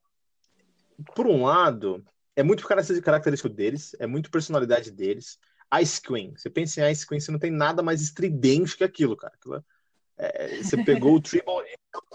por 1.14 1.28
um 1.28 1.44
lado, 1.44 2.06
é 2.38 2.44
muito 2.44 2.66
característico 2.66 3.50
deles, 3.50 3.96
é 4.00 4.08
muito 4.08 4.32
personalidade 4.32 4.92
deles, 4.92 5.40
Ice 5.82 6.02
Queen. 6.02 6.34
Você 6.36 6.50
pensa 6.50 6.82
em 6.82 6.92
Ice 6.92 7.06
Queen, 7.08 7.20
você 7.20 7.32
não 7.32 7.40
tem 7.40 7.52
nada 7.52 7.82
mais 7.82 8.02
estridente 8.02 8.78
que 8.78 8.84
aquilo, 8.84 9.16
cara. 9.16 9.34
Aquilo, 9.36 9.64
É, 10.18 10.64
você 10.64 10.84
pegou 10.84 11.16
o 11.16 11.22
Tribal 11.22 11.62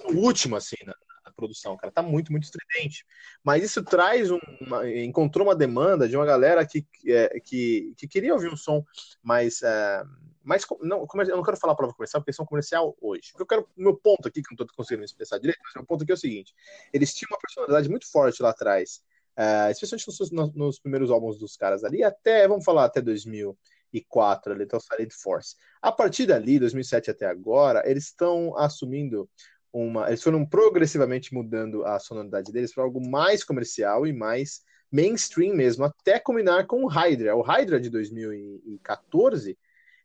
no 0.09 0.21
último, 0.21 0.57
assim, 0.57 0.77
na, 0.87 0.95
na, 1.25 1.33
produção, 1.33 1.77
cara. 1.77 1.93
Tá 1.93 2.03
muito, 2.03 2.33
muito 2.33 2.45
estridente. 2.45 3.05
Mas 3.43 3.63
isso 3.63 3.83
traz 3.85 4.31
uma. 4.31 4.89
Encontrou 4.91 5.47
uma 5.47 5.55
demanda 5.55 6.09
de 6.09 6.17
uma 6.17 6.27
galera 6.27 6.67
que, 6.67 6.87
é, 7.07 7.41
que, 7.41 7.95
que 7.97 8.09
queria 8.09 8.35
ouvir 8.35 8.53
um 8.53 8.57
som 8.57 8.85
mais. 9.23 9.63
É, 9.63 10.03
mais 10.43 10.65
não, 10.81 11.07
eu 11.29 11.37
não 11.37 11.43
quero 11.43 11.57
falar 11.57 11.75
prova 11.75 11.93
comercial, 11.93 12.23
porque 12.23 12.33
são 12.33 12.47
comercial 12.47 12.97
hoje. 13.01 13.33
Eu 13.39 13.47
quero. 13.47 13.69
Meu 13.77 13.95
ponto 13.95 14.27
aqui, 14.27 14.43
que 14.43 14.51
não 14.51 14.55
estou 14.55 14.77
conseguindo 14.77 15.05
expressar 15.05 15.39
direito, 15.39 15.61
mas 15.63 15.75
meu 15.75 15.85
ponto 15.85 16.03
aqui 16.03 16.13
é 16.13 16.15
o 16.15 16.19
seguinte: 16.19 16.55
eles 16.93 17.15
tinham 17.15 17.29
uma 17.31 17.39
personalidade 17.39 17.89
muito 17.89 18.11
forte 18.11 18.43
lá 18.43 18.51
atrás. 18.51 19.03
Uh, 19.39 19.71
especialmente 19.71 20.07
nos, 20.07 20.55
nos, 20.55 20.79
primeiros 20.79 21.11
álbuns 21.11 21.39
dos 21.39 21.57
caras 21.57 21.83
ali, 21.85 22.03
até, 22.03 22.47
vamos 22.47 22.65
falar, 22.65 22.85
até 22.85 23.01
2004, 23.01 24.53
ali, 24.53 24.65
então 24.65 24.79
Solid 24.79 25.15
Force. 25.15 25.57
A 25.81 25.91
partir 25.91 26.27
dali, 26.27 26.59
2007 26.59 27.11
até 27.11 27.27
agora, 27.27 27.83
eles 27.89 28.05
estão 28.05 28.57
assumindo 28.57 29.29
uma. 29.73 30.09
Eles 30.09 30.23
foram 30.23 30.45
progressivamente 30.45 31.33
mudando 31.33 31.85
a 31.85 31.99
sonoridade 31.99 32.53
deles 32.53 32.75
para 32.75 32.85
algo 32.85 33.01
mais 33.07 33.45
comercial 33.45 34.07
e 34.07 34.13
mais 34.13 34.63
mainstream 34.93 35.55
mesmo, 35.55 35.85
até 35.85 36.19
combinar 36.19 36.67
com 36.67 36.85
o 36.85 36.89
Hydra. 36.89 37.37
O 37.37 37.43
Hydra 37.43 37.81
de 37.81 37.89
2014 37.89 39.57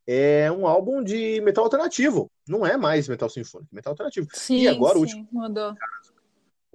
é 0.06 0.52
um 0.52 0.68
álbum 0.68 1.04
de 1.04 1.42
metal 1.42 1.64
alternativo, 1.64 2.32
não 2.48 2.66
é 2.66 2.78
mais 2.78 3.08
metal 3.08 3.28
sinfônico, 3.28 3.70
é 3.74 3.76
metal 3.76 3.92
alternativo. 3.92 4.28
Sim, 4.32 4.62
e 4.62 4.68
agora 4.68 4.94
sim, 4.94 5.00
o 5.00 5.02
último. 5.02 5.28
Mudou 5.32 5.74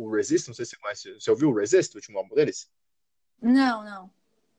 o 0.05 0.11
Resist, 0.11 0.49
não 0.49 0.55
sei 0.55 0.65
se 0.65 0.71
você 0.71 0.77
conhece, 0.77 1.15
você 1.15 1.31
ouviu 1.31 1.51
o 1.51 1.55
Resist, 1.55 1.95
o 1.95 1.99
último 1.99 2.19
álbum 2.19 2.35
deles? 2.35 2.71
Não, 3.41 3.85
não. 3.85 4.11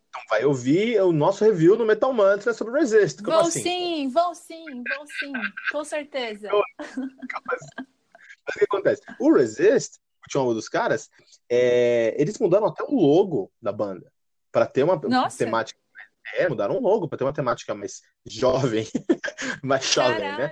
Então 0.10 0.22
vai 0.30 0.44
ouvir 0.44 1.02
o 1.02 1.12
nosso 1.12 1.44
review 1.44 1.78
no 1.78 1.86
Metal 1.86 2.12
Mantra 2.12 2.54
sobre 2.54 2.74
o 2.74 2.76
Resist. 2.76 3.22
Vão 3.22 3.40
assim? 3.40 3.62
sim, 3.64 4.10
vão 4.10 4.36
sim, 4.36 4.66
vão 4.66 5.08
sim, 5.08 5.34
com 5.72 5.84
certeza. 5.84 6.50
Mas 6.78 8.56
o 8.56 8.60
que 8.60 8.66
acontece? 8.66 9.02
O 9.20 9.34
Resist, 9.34 9.98
o 9.98 10.26
último 10.26 10.42
álbum 10.42 10.54
dos 10.54 10.68
caras, 10.68 11.10
é... 11.50 12.14
eles 12.20 12.38
mudaram 12.40 12.68
até 12.68 12.84
o 12.84 12.94
logo 12.94 13.52
da 13.62 13.72
banda 13.72 14.12
para 14.52 14.66
ter 14.66 14.84
uma 14.84 14.98
Nossa. 14.98 15.38
temática 15.38 15.80
é, 16.34 16.48
mudaram 16.48 16.78
o 16.78 16.82
logo 16.82 17.08
para 17.08 17.18
ter 17.18 17.24
uma 17.24 17.34
temática 17.34 17.74
mais 17.74 18.02
jovem, 18.26 18.86
mais 19.64 19.86
jovem, 19.92 20.20
né? 20.38 20.52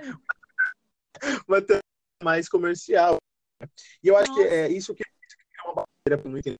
Uma 1.46 1.60
temática 1.62 1.80
mais 2.22 2.48
comercial. 2.48 3.16
E 4.02 4.08
eu 4.08 4.16
acho 4.16 4.30
Nossa. 4.30 4.42
que 4.42 4.48
é 4.48 4.68
isso 4.68 4.94
que 4.94 5.02
é 5.02 5.62
uma 5.68 5.74
barreira 5.74 6.22
para 6.22 6.30
não 6.30 6.38
entender 6.38 6.58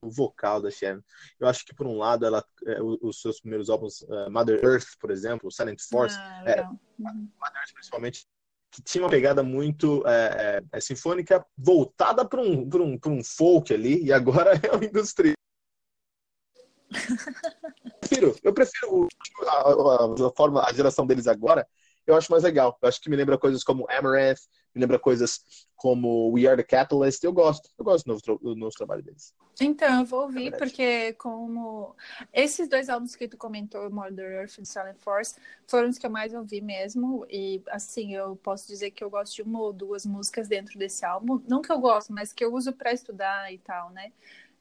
o 0.00 0.10
vocal 0.10 0.60
da 0.60 0.70
Sharon. 0.70 1.02
Eu 1.38 1.48
acho 1.48 1.64
que, 1.64 1.74
por 1.74 1.86
um 1.86 1.98
lado, 1.98 2.24
ela, 2.24 2.44
é, 2.66 2.80
os 2.80 3.20
seus 3.20 3.40
primeiros 3.40 3.68
álbuns, 3.68 4.02
uh, 4.02 4.30
Mother 4.30 4.62
Earth, 4.64 4.96
por 5.00 5.10
exemplo, 5.10 5.50
Silent 5.50 5.80
Force, 5.88 6.16
ah, 6.18 6.44
é, 6.46 6.62
uhum. 6.62 6.78
Mother 6.98 7.56
Earth, 7.56 7.72
principalmente, 7.74 8.26
que 8.70 8.82
tinha 8.82 9.04
uma 9.04 9.10
pegada 9.10 9.42
muito 9.42 10.06
é, 10.06 10.62
é, 10.72 10.80
sinfônica 10.80 11.44
voltada 11.56 12.24
para 12.24 12.40
um, 12.40 12.68
um, 12.68 12.98
um 13.06 13.24
folk 13.24 13.72
ali, 13.72 14.04
e 14.04 14.12
agora 14.12 14.52
é 14.66 14.72
uma 14.74 14.84
indústria. 14.84 15.34
eu 16.92 17.98
prefiro, 18.00 18.36
eu 18.42 18.54
prefiro 18.54 19.08
a, 19.46 19.52
a, 19.52 20.28
a, 20.28 20.36
forma, 20.36 20.64
a 20.64 20.72
geração 20.72 21.06
deles 21.06 21.26
agora, 21.26 21.66
eu 22.06 22.16
acho 22.16 22.30
mais 22.30 22.42
legal. 22.42 22.78
Eu 22.80 22.88
acho 22.88 23.00
que 23.00 23.10
me 23.10 23.16
lembra 23.16 23.38
coisas 23.38 23.62
como 23.62 23.86
Amaranth, 23.90 24.40
me 24.74 24.80
lembra 24.80 24.98
coisas 24.98 25.40
como 25.76 26.30
We 26.32 26.46
Are 26.46 26.56
the 26.56 26.64
Catalyst. 26.64 27.22
Eu 27.22 27.32
gosto, 27.32 27.68
eu 27.78 27.84
gosto 27.84 28.04
do 28.04 28.12
novo, 28.12 28.38
do 28.42 28.56
novo 28.56 28.74
trabalho 28.74 29.02
deles. 29.02 29.34
Então, 29.60 30.00
eu 30.00 30.06
vou 30.06 30.22
ouvir, 30.22 30.52
é 30.52 30.56
porque 30.56 31.12
como 31.12 31.94
esses 32.32 32.68
dois 32.68 32.88
álbuns 32.88 33.14
que 33.14 33.28
tu 33.28 33.36
comentou, 33.36 33.88
Mother 33.88 34.32
Earth 34.32 34.58
e 34.58 34.66
Silent 34.66 34.96
Force, 34.98 35.36
foram 35.66 35.88
os 35.88 35.98
que 35.98 36.04
eu 36.04 36.10
mais 36.10 36.34
ouvi 36.34 36.60
mesmo. 36.60 37.24
E 37.30 37.62
assim, 37.68 38.14
eu 38.14 38.34
posso 38.36 38.66
dizer 38.66 38.90
que 38.90 39.04
eu 39.04 39.10
gosto 39.10 39.34
de 39.36 39.42
uma 39.42 39.60
ou 39.60 39.72
duas 39.72 40.04
músicas 40.04 40.48
dentro 40.48 40.76
desse 40.78 41.04
álbum. 41.04 41.40
Não 41.46 41.62
que 41.62 41.70
eu 41.70 41.78
gosto, 41.78 42.12
mas 42.12 42.32
que 42.32 42.44
eu 42.44 42.52
uso 42.52 42.72
para 42.72 42.92
estudar 42.92 43.52
e 43.52 43.58
tal, 43.58 43.90
né? 43.90 44.12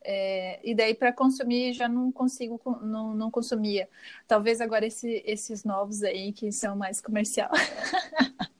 É, 0.06 0.60
e 0.64 0.76
daí 0.76 0.93
para 0.93 1.14
consumir 1.14 1.74
já 1.74 1.88
não 1.88 2.12
consigo, 2.12 2.60
não, 2.82 3.14
não 3.14 3.32
consumia. 3.32 3.88
Talvez 4.28 4.60
agora 4.60 4.86
esse, 4.86 5.24
esses 5.26 5.64
novos 5.64 6.04
aí 6.04 6.34
que 6.34 6.51
são 6.51 6.76
mais 6.76 6.99
comercial. 6.99 7.49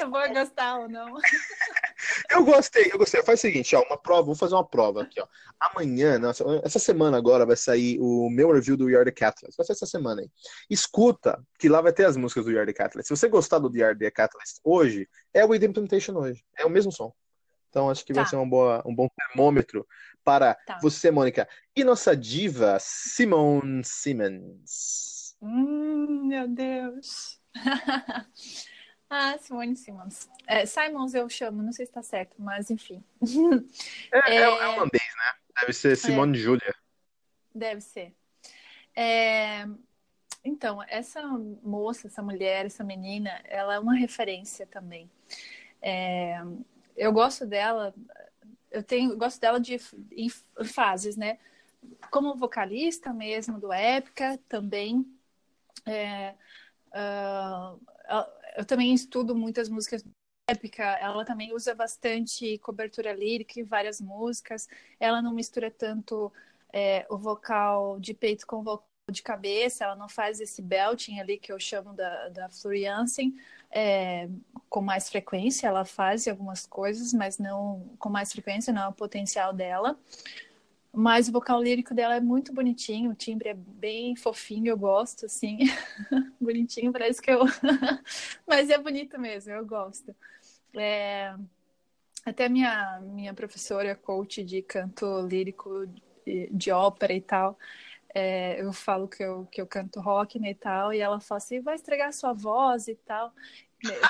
eu 0.00 0.10
vou 0.10 0.28
gostar 0.32 0.78
ou 0.78 0.88
não? 0.88 1.16
Eu 2.30 2.44
gostei, 2.44 2.90
eu 2.92 2.98
gostei. 2.98 3.22
Faz 3.22 3.40
o 3.40 3.42
seguinte, 3.42 3.74
ó, 3.74 3.82
uma 3.82 3.96
prova, 3.96 4.22
vou 4.22 4.34
fazer 4.34 4.54
uma 4.54 4.64
prova 4.64 5.02
aqui, 5.02 5.20
ó. 5.20 5.26
Amanhã, 5.58 6.18
nossa, 6.18 6.44
essa 6.62 6.78
semana 6.78 7.16
agora 7.16 7.44
vai 7.44 7.56
sair 7.56 7.98
o 8.00 8.30
meu 8.30 8.52
review 8.52 8.76
do 8.76 8.86
We 8.86 8.94
Are 8.94 9.04
the 9.04 9.10
Catalyst. 9.10 9.56
Vai 9.56 9.66
ser 9.66 9.72
essa 9.72 9.86
semana 9.86 10.20
aí. 10.22 10.30
Escuta, 10.70 11.42
que 11.58 11.68
lá 11.68 11.80
vai 11.80 11.92
ter 11.92 12.04
as 12.04 12.16
músicas 12.16 12.44
do 12.44 12.52
We 12.52 12.58
Are 12.58 12.66
the 12.66 12.72
Catalyst. 12.72 13.08
Se 13.08 13.16
você 13.16 13.28
gostar 13.28 13.58
do 13.58 13.70
We 13.70 13.82
Are 13.82 13.98
the 13.98 14.10
Catalyst 14.10 14.58
hoje, 14.62 15.08
é 15.34 15.44
o 15.44 15.48
With 15.48 15.64
Implementation 15.64 16.16
hoje. 16.16 16.44
É 16.56 16.64
o 16.64 16.70
mesmo 16.70 16.92
som. 16.92 17.12
Então 17.68 17.90
acho 17.90 18.04
que 18.04 18.12
tá. 18.12 18.22
vai 18.22 18.30
ser 18.30 18.36
uma 18.36 18.46
boa, 18.46 18.82
um 18.86 18.94
bom 18.94 19.08
termômetro 19.08 19.86
para 20.24 20.54
tá. 20.54 20.78
você, 20.80 21.10
Mônica. 21.10 21.48
E 21.74 21.84
nossa 21.84 22.16
diva, 22.16 22.78
Simone 22.80 23.82
Simmons. 23.84 25.36
Hum, 25.40 26.26
meu 26.26 26.48
Deus. 26.48 27.40
ah, 29.08 29.38
Simone 29.38 29.76
Simmons. 29.76 30.28
É, 30.46 30.66
Simons 30.66 31.14
eu 31.14 31.28
chamo, 31.28 31.62
não 31.62 31.72
sei 31.72 31.86
se 31.86 31.90
está 31.90 32.02
certo, 32.02 32.36
mas 32.38 32.70
enfim. 32.70 33.02
É, 34.12 34.30
é, 34.30 34.36
é, 34.36 34.40
é 34.40 34.48
holandês, 34.48 35.02
né? 35.16 35.32
Deve 35.60 35.72
ser 35.72 35.96
Simone 35.96 36.38
é, 36.38 36.40
Julia. 36.40 36.74
Deve 37.54 37.80
ser. 37.80 38.14
É, 38.94 39.66
então, 40.44 40.82
essa 40.88 41.22
moça, 41.62 42.06
essa 42.06 42.22
mulher, 42.22 42.66
essa 42.66 42.82
menina, 42.82 43.30
ela 43.44 43.74
é 43.74 43.78
uma 43.78 43.94
referência 43.94 44.66
também. 44.66 45.10
É, 45.80 46.42
eu 46.98 47.12
gosto 47.12 47.46
dela, 47.46 47.94
eu 48.70 48.82
tenho, 48.82 49.16
gosto 49.16 49.40
dela 49.40 49.58
de 49.60 49.80
em 50.12 50.28
fases, 50.64 51.16
né? 51.16 51.38
Como 52.10 52.36
vocalista 52.36 53.12
mesmo 53.12 53.58
do 53.60 53.72
Épica 53.72 54.38
também. 54.48 55.06
É, 55.86 56.34
uh, 56.88 57.80
eu 58.56 58.64
também 58.64 58.92
estudo 58.92 59.34
muitas 59.34 59.68
músicas 59.68 60.04
épica, 60.48 60.82
ela 60.82 61.24
também 61.26 61.54
usa 61.54 61.74
bastante 61.74 62.56
cobertura 62.58 63.12
lírica 63.12 63.60
em 63.60 63.64
várias 63.64 64.00
músicas. 64.00 64.66
Ela 64.98 65.20
não 65.20 65.32
mistura 65.34 65.70
tanto 65.70 66.32
é, 66.72 67.06
o 67.10 67.18
vocal 67.18 68.00
de 68.00 68.14
peito 68.14 68.46
com 68.46 68.62
vocal 68.62 68.87
de 69.10 69.22
cabeça, 69.22 69.84
ela 69.84 69.96
não 69.96 70.08
faz 70.08 70.40
esse 70.40 70.60
belting 70.60 71.18
ali 71.20 71.38
que 71.38 71.52
eu 71.52 71.58
chamo 71.58 71.92
da, 71.92 72.28
da 72.28 72.48
Floriansen 72.48 73.34
é, 73.70 74.28
com 74.68 74.80
mais 74.80 75.08
frequência, 75.08 75.66
ela 75.66 75.84
faz 75.84 76.26
algumas 76.26 76.66
coisas, 76.66 77.12
mas 77.12 77.38
não 77.38 77.94
com 77.98 78.08
mais 78.08 78.32
frequência, 78.32 78.72
não 78.72 78.82
é 78.82 78.88
o 78.88 78.92
potencial 78.92 79.52
dela. 79.52 79.98
Mas 80.92 81.28
o 81.28 81.32
vocal 81.32 81.62
lírico 81.62 81.94
dela 81.94 82.16
é 82.16 82.20
muito 82.20 82.52
bonitinho, 82.52 83.10
o 83.10 83.14
timbre 83.14 83.50
é 83.50 83.54
bem 83.54 84.16
fofinho, 84.16 84.68
eu 84.68 84.76
gosto, 84.76 85.26
assim. 85.26 85.58
bonitinho, 86.40 86.92
parece 86.92 87.20
que 87.20 87.30
eu. 87.30 87.44
Mas 88.46 88.70
é 88.70 88.78
bonito 88.78 89.18
mesmo, 89.18 89.52
eu 89.52 89.64
gosto. 89.66 90.14
É... 90.74 91.34
Até 92.24 92.48
minha, 92.48 93.00
minha 93.00 93.32
professora, 93.34 93.94
coach 93.94 94.42
de 94.42 94.62
canto 94.62 95.20
lírico 95.20 95.86
de, 96.26 96.48
de 96.50 96.70
ópera 96.70 97.12
e 97.12 97.20
tal, 97.20 97.58
é, 98.18 98.60
eu 98.60 98.72
falo 98.72 99.06
que 99.06 99.22
eu, 99.22 99.46
que 99.46 99.60
eu 99.60 99.66
canto 99.66 100.00
rock 100.00 100.38
né, 100.38 100.50
e 100.50 100.54
tal, 100.54 100.92
e 100.92 100.98
ela 100.98 101.20
fala 101.20 101.38
assim, 101.38 101.60
vai 101.60 101.76
estragar 101.76 102.12
sua 102.12 102.32
voz 102.32 102.88
e 102.88 102.94
tal. 102.94 103.32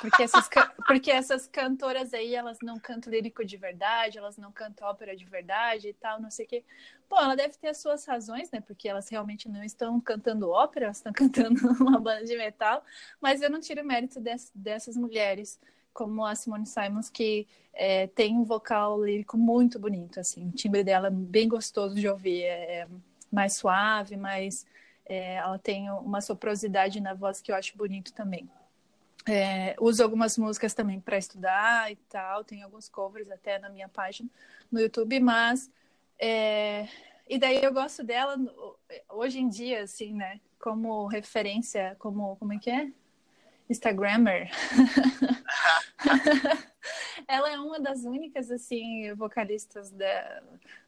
Porque 0.01 0.23
essas, 0.23 0.49
porque 0.87 1.11
essas 1.11 1.47
cantoras 1.47 2.15
aí, 2.15 2.35
elas 2.35 2.59
não 2.63 2.79
cantam 2.79 3.13
lírico 3.13 3.45
de 3.45 3.57
verdade, 3.57 4.17
elas 4.17 4.39
não 4.39 4.51
cantam 4.51 4.89
ópera 4.89 5.15
de 5.15 5.27
verdade 5.27 5.89
e 5.89 5.93
tal, 5.93 6.21
não 6.21 6.31
sei 6.31 6.47
o 6.47 6.49
quê. 6.49 6.65
Bom, 7.09 7.19
ela 7.19 7.37
deve 7.37 7.57
ter 7.59 7.69
as 7.69 7.79
suas 7.79 8.07
razões, 8.07 8.51
né? 8.51 8.61
Porque 8.61 8.89
elas 8.89 9.09
realmente 9.09 9.49
não 9.49 9.63
estão 9.63 10.01
cantando 10.01 10.49
ópera, 10.49 10.87
elas 10.87 10.97
estão 10.97 11.13
cantando 11.15 11.61
uma 11.83 12.01
banda 12.01 12.25
de 12.25 12.37
metal, 12.37 12.83
mas 13.21 13.43
eu 13.43 13.51
não 13.51 13.61
tiro 13.61 13.85
mérito 13.85 14.21
dessas, 14.21 14.51
dessas 14.55 14.97
mulheres, 14.97 15.61
como 15.93 16.25
a 16.25 16.35
Simone 16.35 16.67
Simons, 16.67 17.11
que 17.11 17.47
é, 17.75 18.07
tem 18.07 18.37
um 18.37 18.45
vocal 18.45 19.05
lírico 19.05 19.37
muito 19.37 19.79
bonito, 19.79 20.19
assim, 20.19 20.49
o 20.49 20.53
timbre 20.53 20.83
dela 20.83 21.09
é 21.09 21.11
bem 21.11 21.49
gostoso 21.49 21.95
de 21.95 22.09
ouvir, 22.09 22.43
é, 22.43 22.81
é 22.81 22.89
mais 23.31 23.55
suave, 23.55 24.16
mais. 24.16 24.66
É, 25.07 25.37
ela 25.37 25.59
tem 25.59 25.91
uma 25.91 26.20
soprosidade 26.20 27.01
na 27.01 27.14
voz 27.14 27.41
que 27.41 27.51
eu 27.51 27.57
acho 27.57 27.76
bonito 27.76 28.12
também. 28.12 28.49
É, 29.26 29.76
uso 29.79 30.03
algumas 30.03 30.39
músicas 30.39 30.72
também 30.74 31.01
para 31.01 31.18
estudar 31.18 31.91
e 31.91 31.97
tal, 31.97 32.45
tem 32.45 32.62
alguns 32.62 32.89
covers 32.89 33.31
até 33.31 33.59
na 33.59 33.68
minha 33.68 33.89
página 33.89 34.29
no 34.70 34.81
YouTube, 34.81 35.20
mas 35.20 35.70
é, 36.18 36.89
e 37.29 37.39
daí 37.39 37.62
eu 37.62 37.72
gosto 37.72 38.03
dela 38.03 38.37
hoje 39.11 39.39
em 39.39 39.49
dia, 39.49 39.83
assim, 39.83 40.14
né? 40.14 40.41
Como 40.59 41.07
referência, 41.07 41.95
como 41.99 42.37
como 42.37 42.55
é 42.55 42.59
que 42.59 42.70
é? 42.70 42.91
Instagrammer. 43.68 44.51
ela 47.29 47.51
é 47.51 47.61
uma 47.61 47.79
das 47.79 48.05
únicas 48.05 48.51
assim 48.51 49.12
vocalistas 49.14 49.91
de, 49.91 50.05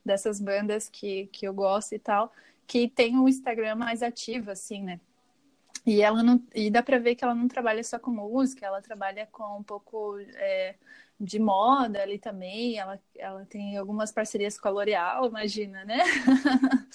dessas 0.05 0.41
bandas 0.41 0.89
que, 0.89 1.27
que 1.27 1.47
eu 1.47 1.53
gosto 1.53 1.95
e 1.95 1.99
tal, 1.99 2.33
que 2.67 2.89
tem 2.89 3.17
um 3.17 3.29
Instagram 3.29 3.77
mais 3.77 4.03
ativo, 4.03 4.51
assim, 4.51 4.83
né? 4.83 4.99
E 5.87 6.03
ela 6.03 6.23
não, 6.23 6.43
e 6.55 6.71
dá 6.71 6.83
para 6.83 6.99
ver 6.99 7.15
que 7.15 7.25
ela 7.25 7.35
não 7.35 7.49
trabalha 7.49 7.83
só 7.83 7.99
com 7.99 8.11
música, 8.11 8.67
ela 8.67 8.83
trabalha 8.83 9.27
com 9.27 9.59
um 9.59 9.63
pouco 9.63 10.19
é, 10.35 10.75
de 11.19 11.39
moda 11.39 12.03
ali 12.03 12.19
também. 12.19 12.79
Ela, 12.79 13.01
ela 13.17 13.45
tem 13.47 13.77
algumas 13.77 14.13
parcerias 14.13 14.59
com 14.59 14.69
a 14.69 14.71
L'Oréal, 14.71 15.27
imagina, 15.27 15.85
né? 15.85 15.99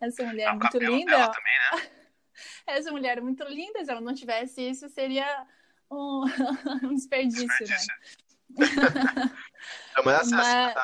Essa 0.00 0.24
mulher 0.24 0.48
é 0.48 0.52
muito 0.54 0.78
linda. 0.78 1.28
Também, 1.28 1.54
né? 1.72 1.90
Essa 2.66 2.90
mulher 2.90 3.18
é 3.18 3.20
muito 3.20 3.44
linda. 3.44 3.84
Se 3.84 3.90
ela 3.90 4.00
não 4.00 4.14
tivesse 4.14 4.62
isso, 4.62 4.88
seria 4.88 5.46
um, 5.90 6.24
um 6.84 6.94
desperdício, 6.94 7.46
né? 7.46 7.56
desperdício. 7.58 7.88
né? 7.88 8.29
não, 9.96 10.04
mas, 10.04 10.30
mas... 10.30 10.74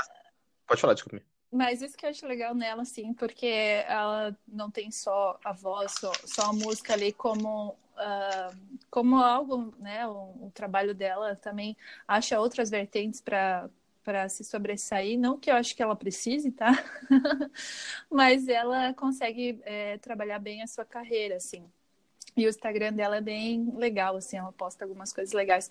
Pode 0.67 0.81
falar, 0.81 0.95
desculpa. 0.95 1.23
Mas 1.51 1.81
isso 1.81 1.97
que 1.97 2.05
eu 2.05 2.11
acho 2.11 2.27
legal 2.27 2.55
nela, 2.55 2.83
assim, 2.83 3.15
porque 3.15 3.47
ela 3.87 4.37
não 4.47 4.71
tem 4.71 4.91
só 4.91 5.39
a 5.45 5.53
voz, 5.53 5.93
só, 5.99 6.13
só 6.25 6.51
a 6.51 6.53
música 6.53 6.93
ali 6.93 7.13
como, 7.13 7.71
uh, 7.71 8.57
como 8.91 9.17
algo, 9.17 9.73
né? 9.79 10.07
O, 10.07 10.47
o, 10.47 10.51
trabalho 10.53 10.95
dela 10.95 11.37
também 11.37 11.77
acha 12.07 12.41
outras 12.41 12.69
vertentes 12.71 13.21
para 13.21 13.71
para 14.05 14.29
se 14.29 14.45
sobressair, 14.45 15.19
não 15.19 15.37
que 15.37 15.51
eu 15.51 15.57
acho 15.57 15.75
que 15.75 15.83
ela 15.83 15.97
precise, 15.97 16.53
tá? 16.53 16.71
Mas 18.09 18.47
ela 18.47 18.95
consegue 18.95 19.61
é, 19.65 19.99
trabalhar 19.99 20.39
bem 20.39 20.63
a 20.63 20.69
sua 20.69 20.85
carreira, 20.85 21.35
assim. 21.35 21.69
E 22.37 22.47
o 22.47 22.51
Instagram 22.51 22.93
dela 22.93 23.17
é 23.17 23.21
bem 23.21 23.73
legal, 23.77 24.17
assim, 24.17 24.37
ela 24.37 24.53
posta 24.53 24.85
algumas 24.85 25.13
coisas 25.13 25.33
legais. 25.33 25.71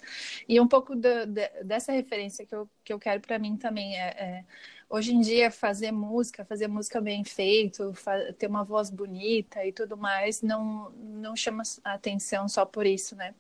E 0.50 0.60
um 0.60 0.68
pouco 0.68 0.96
do, 0.96 1.26
de, 1.28 1.48
dessa 1.64 1.92
referência 1.92 2.46
que 2.46 2.56
eu, 2.56 2.68
que 2.84 2.92
eu 2.92 3.00
quero 3.00 3.22
para 3.22 3.38
mim 3.38 3.56
também 3.56 3.96
é, 3.96 4.08
é 4.08 4.46
hoje 4.90 5.14
em 5.14 5.20
dia 5.20 5.52
fazer 5.52 5.92
música, 5.92 6.46
fazer 6.46 6.68
música 6.68 7.02
bem 7.02 7.24
feito, 7.24 7.94
ter 8.38 8.48
uma 8.48 8.64
voz 8.64 8.90
bonita 8.90 9.66
e 9.66 9.72
tudo 9.72 9.98
mais, 9.98 10.42
não 10.42 10.92
não 10.92 11.36
chama 11.36 11.64
atenção 11.84 12.48
só 12.48 12.66
por 12.66 12.86
isso, 12.86 13.16
né? 13.16 13.34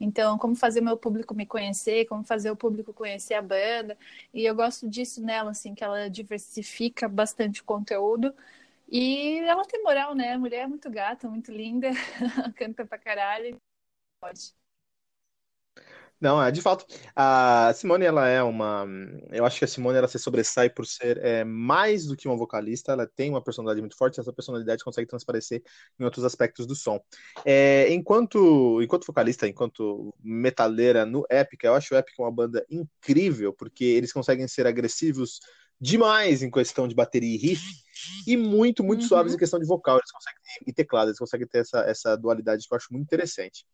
Então, 0.00 0.38
como 0.38 0.54
fazer 0.54 0.80
meu 0.80 0.96
público 0.96 1.34
me 1.34 1.46
conhecer, 1.46 2.06
como 2.06 2.24
fazer 2.24 2.50
o 2.50 2.56
público 2.56 2.92
conhecer 2.92 3.34
a 3.34 3.42
banda, 3.42 3.96
e 4.32 4.44
eu 4.44 4.54
gosto 4.54 4.88
disso 4.88 5.22
nela, 5.22 5.50
assim, 5.50 5.74
que 5.74 5.84
ela 5.84 6.08
diversifica 6.08 7.08
bastante 7.08 7.60
o 7.60 7.64
conteúdo. 7.64 8.34
E 8.88 9.38
ela 9.40 9.64
tem 9.64 9.82
moral, 9.82 10.14
né? 10.14 10.32
A 10.32 10.38
mulher 10.38 10.62
é 10.62 10.66
muito 10.66 10.90
gata, 10.90 11.28
muito 11.28 11.50
linda, 11.52 11.90
canta 12.56 12.86
pra 12.86 12.98
caralho. 12.98 13.60
Pode. 14.20 14.54
Não, 16.18 16.42
é 16.42 16.50
de 16.50 16.62
fato. 16.62 16.86
A 17.14 17.72
Simone, 17.74 18.06
ela 18.06 18.26
é 18.26 18.42
uma. 18.42 18.86
Eu 19.30 19.44
acho 19.44 19.58
que 19.58 19.64
a 19.66 19.68
Simone 19.68 19.98
ela 19.98 20.08
se 20.08 20.18
sobressai 20.18 20.70
por 20.70 20.86
ser 20.86 21.18
é, 21.18 21.44
mais 21.44 22.06
do 22.06 22.16
que 22.16 22.26
uma 22.26 22.36
vocalista. 22.36 22.92
Ela 22.92 23.06
tem 23.06 23.28
uma 23.28 23.42
personalidade 23.42 23.82
muito 23.82 23.96
forte. 23.96 24.18
Essa 24.18 24.32
personalidade 24.32 24.82
consegue 24.82 25.06
transparecer 25.06 25.62
em 26.00 26.04
outros 26.04 26.24
aspectos 26.24 26.66
do 26.66 26.74
som. 26.74 26.98
É, 27.44 27.92
enquanto, 27.92 28.80
enquanto 28.82 29.06
vocalista, 29.06 29.46
enquanto 29.46 30.14
metaleira 30.22 31.04
no 31.04 31.26
Epica, 31.30 31.66
eu 31.66 31.74
acho 31.74 31.94
o 31.94 31.98
Epica 31.98 32.22
uma 32.22 32.32
banda 32.32 32.64
incrível 32.70 33.52
porque 33.52 33.84
eles 33.84 34.12
conseguem 34.12 34.48
ser 34.48 34.66
agressivos 34.66 35.40
demais 35.80 36.42
em 36.42 36.50
questão 36.50 36.88
de 36.88 36.94
bateria 36.94 37.34
e 37.34 37.38
riff 37.38 37.62
e 38.26 38.36
muito, 38.36 38.82
muito 38.84 39.02
uhum. 39.02 39.08
suaves 39.08 39.34
em 39.34 39.38
questão 39.38 39.58
de 39.58 39.66
vocal. 39.66 39.96
Eles 39.96 40.10
conseguem 40.10 40.40
e 40.66 40.72
teclado. 40.72 41.08
Eles 41.08 41.18
conseguem 41.18 41.46
ter 41.46 41.58
essa, 41.58 41.80
essa 41.80 42.16
dualidade 42.16 42.66
que 42.66 42.72
eu 42.72 42.76
acho 42.76 42.92
muito 42.92 43.04
interessante. 43.04 43.64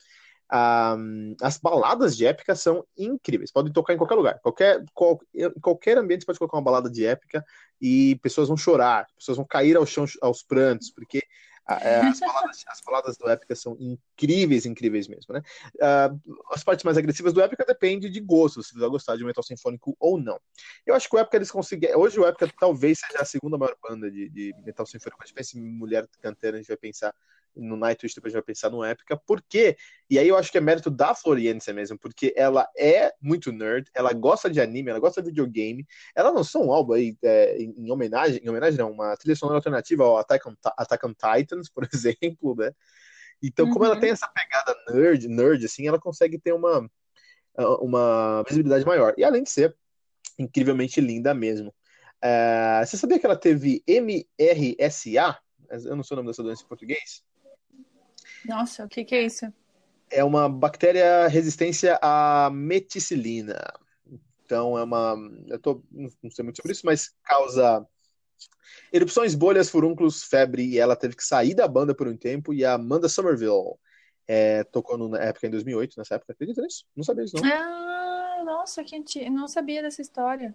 Um, 0.52 1.34
as 1.40 1.56
baladas 1.56 2.14
de 2.14 2.26
épica 2.26 2.54
são 2.54 2.84
incríveis, 2.96 3.50
podem 3.50 3.72
tocar 3.72 3.94
em 3.94 3.96
qualquer 3.96 4.16
lugar, 4.16 4.38
qualquer, 4.40 4.84
qual, 4.92 5.18
em 5.34 5.48
qualquer 5.60 5.96
ambiente 5.96 6.20
você 6.20 6.26
pode 6.26 6.38
colocar 6.38 6.58
uma 6.58 6.62
balada 6.62 6.90
de 6.90 7.06
épica 7.06 7.42
e 7.80 8.16
pessoas 8.16 8.48
vão 8.48 8.56
chorar, 8.56 9.06
pessoas 9.16 9.38
vão 9.38 9.46
cair 9.46 9.78
ao 9.78 9.86
chão 9.86 10.04
aos 10.20 10.42
prantos, 10.42 10.90
porque 10.90 11.22
as, 11.66 12.20
baladas, 12.20 12.64
as 12.66 12.80
baladas 12.80 13.16
do 13.16 13.28
Épica 13.28 13.54
são 13.54 13.76
incríveis, 13.78 14.66
incríveis 14.66 15.06
mesmo, 15.06 15.34
né? 15.34 15.42
Uh, 15.76 16.36
as 16.50 16.64
partes 16.64 16.84
mais 16.84 16.96
agressivas 16.96 17.32
do 17.32 17.40
Épica 17.40 17.64
depende 17.64 18.10
de 18.10 18.20
gosto, 18.20 18.62
se 18.62 18.72
você 18.72 18.80
vai 18.80 18.88
gostar 18.88 19.16
de 19.16 19.24
metal 19.24 19.44
sinfônico 19.44 19.96
ou 19.98 20.18
não. 20.18 20.40
Eu 20.86 20.94
acho 20.94 21.08
que 21.08 21.16
o 21.16 21.18
Épica 21.18 21.36
eles 21.36 21.50
conseguem. 21.50 21.94
Hoje 21.94 22.18
o 22.18 22.26
Épica 22.26 22.52
talvez 22.58 22.98
seja 22.98 23.22
a 23.22 23.24
segunda 23.24 23.56
maior 23.56 23.76
banda 23.82 24.10
de, 24.10 24.28
de 24.28 24.54
metal 24.64 24.86
sinfônico. 24.86 25.22
A 25.22 25.26
gente 25.26 25.34
pensa 25.34 25.58
em 25.58 25.62
mulher 25.62 26.08
cantando, 26.20 26.56
a 26.56 26.58
gente 26.58 26.68
vai 26.68 26.76
pensar 26.76 27.14
no 27.54 27.76
Nightwish, 27.76 28.14
depois 28.14 28.32
vai 28.32 28.42
pensar 28.42 28.70
no 28.70 28.82
Épica, 28.82 29.16
porque, 29.26 29.76
e 30.08 30.18
aí 30.18 30.28
eu 30.28 30.36
acho 30.36 30.50
que 30.50 30.58
é 30.58 30.60
mérito 30.60 30.90
da 30.90 31.14
Floriense 31.14 31.72
mesmo, 31.72 31.98
porque 31.98 32.32
ela 32.36 32.68
é 32.76 33.12
muito 33.20 33.52
nerd, 33.52 33.90
ela 33.94 34.12
gosta 34.12 34.50
de 34.50 34.60
anime, 34.60 34.90
ela 34.90 34.98
gosta 34.98 35.22
de 35.22 35.28
videogame, 35.28 35.86
ela 36.14 36.30
lançou 36.30 36.66
um 36.66 36.72
álbum 36.72 36.94
aí 36.94 37.16
é, 37.22 37.56
em, 37.58 37.74
em, 37.76 37.90
homenagem, 37.90 38.40
em 38.42 38.48
homenagem 38.48 38.78
não, 38.78 38.90
uma 38.90 39.16
trilha 39.16 39.36
sonora 39.36 39.58
alternativa 39.58 40.04
ao 40.04 40.18
Attack 40.18 40.48
on, 40.48 40.54
Attack 40.78 41.06
on 41.06 41.12
Titans, 41.12 41.68
por 41.68 41.86
exemplo, 41.92 42.54
né? 42.56 42.72
Então, 43.42 43.68
como 43.70 43.84
ela 43.84 43.94
uhum. 43.94 44.00
tem 44.00 44.10
essa 44.10 44.28
pegada 44.28 44.74
nerd, 44.90 45.26
nerd, 45.26 45.64
assim, 45.64 45.88
ela 45.88 45.98
consegue 45.98 46.38
ter 46.38 46.52
uma, 46.52 46.88
uma 47.80 48.44
visibilidade 48.44 48.86
maior. 48.86 49.12
E 49.18 49.24
além 49.24 49.42
de 49.42 49.50
ser 49.50 49.76
incrivelmente 50.38 51.00
linda 51.00 51.34
mesmo. 51.34 51.74
Uh, 52.22 52.86
você 52.86 52.96
sabia 52.96 53.18
que 53.18 53.26
ela 53.26 53.36
teve 53.36 53.82
MRSA? 53.86 55.38
Eu 55.84 55.96
não 55.96 56.04
sei 56.04 56.14
o 56.14 56.16
nome 56.16 56.28
dessa 56.28 56.42
doença 56.42 56.62
em 56.62 56.68
português. 56.68 57.24
Nossa, 58.44 58.84
o 58.84 58.88
que, 58.88 59.04
que 59.04 59.14
é 59.14 59.22
isso? 59.24 59.52
É 60.10 60.22
uma 60.22 60.48
bactéria 60.48 61.26
resistência 61.26 61.98
à 62.02 62.50
meticilina. 62.52 63.58
Então 64.44 64.76
é 64.76 64.82
uma. 64.82 65.16
Eu 65.46 65.58
tô, 65.58 65.82
não 65.90 66.30
sei 66.30 66.44
muito 66.44 66.56
sobre 66.56 66.72
isso, 66.72 66.84
mas 66.84 67.14
causa 67.24 67.86
erupções, 68.92 69.34
bolhas, 69.34 69.70
furúnculos, 69.70 70.24
febre, 70.24 70.66
e 70.66 70.78
ela 70.78 70.96
teve 70.96 71.16
que 71.16 71.24
sair 71.24 71.54
da 71.54 71.66
banda 71.66 71.94
por 71.94 72.06
um 72.06 72.16
tempo. 72.16 72.52
E 72.52 72.64
a 72.64 72.74
Amanda 72.74 73.08
Somerville 73.08 73.76
é, 74.28 74.64
tocou 74.64 74.98
na 75.08 75.18
época 75.18 75.46
em 75.46 75.50
2008, 75.50 75.94
nessa 75.96 76.16
época. 76.16 76.32
Acredita 76.32 76.60
nisso? 76.60 76.84
Não 76.94 77.04
sabia 77.04 77.24
isso, 77.24 77.36
não. 77.36 77.44
Ah, 77.44 78.42
nossa, 78.44 78.84
que 78.84 78.96
antigo. 78.96 79.30
Não 79.30 79.48
sabia 79.48 79.80
dessa 79.82 80.02
história. 80.02 80.54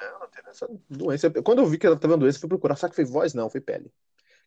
Não, 0.00 0.20
não 0.20 0.28
tem 0.28 0.42
essa 0.48 0.68
doença. 0.88 1.30
Quando 1.42 1.60
eu 1.60 1.66
vi 1.66 1.78
que 1.78 1.86
ela 1.86 1.96
tava 1.96 2.16
doença, 2.16 2.40
fui 2.40 2.48
procurar. 2.48 2.76
Só 2.76 2.88
que 2.88 2.96
foi 2.96 3.04
voz? 3.04 3.34
Não, 3.34 3.48
foi 3.48 3.60
pele 3.60 3.92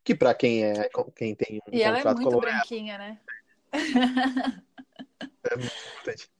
que 0.03 0.13
para 0.13 0.33
quem 0.33 0.65
é 0.65 0.89
quem 1.15 1.35
tem 1.35 1.61
um 1.67 1.75
e 1.75 1.81
ela 1.81 1.99
é 1.99 2.13
muito 2.13 2.39
branquinha, 2.39 2.97
né? 2.97 3.19
É 5.45 5.57
muito 5.57 5.75
importante. 5.75 6.31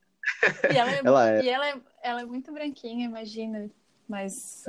E 0.74 0.78
ela 0.78 0.92
é, 0.92 1.02
ela 1.04 1.30
é... 1.30 1.44
E 1.44 1.50
ela 1.50 1.70
é, 1.70 1.82
ela 2.02 2.22
é 2.22 2.26
muito 2.26 2.54
branquinha, 2.54 3.06
imagina. 3.06 3.70
Mas, 4.08 4.64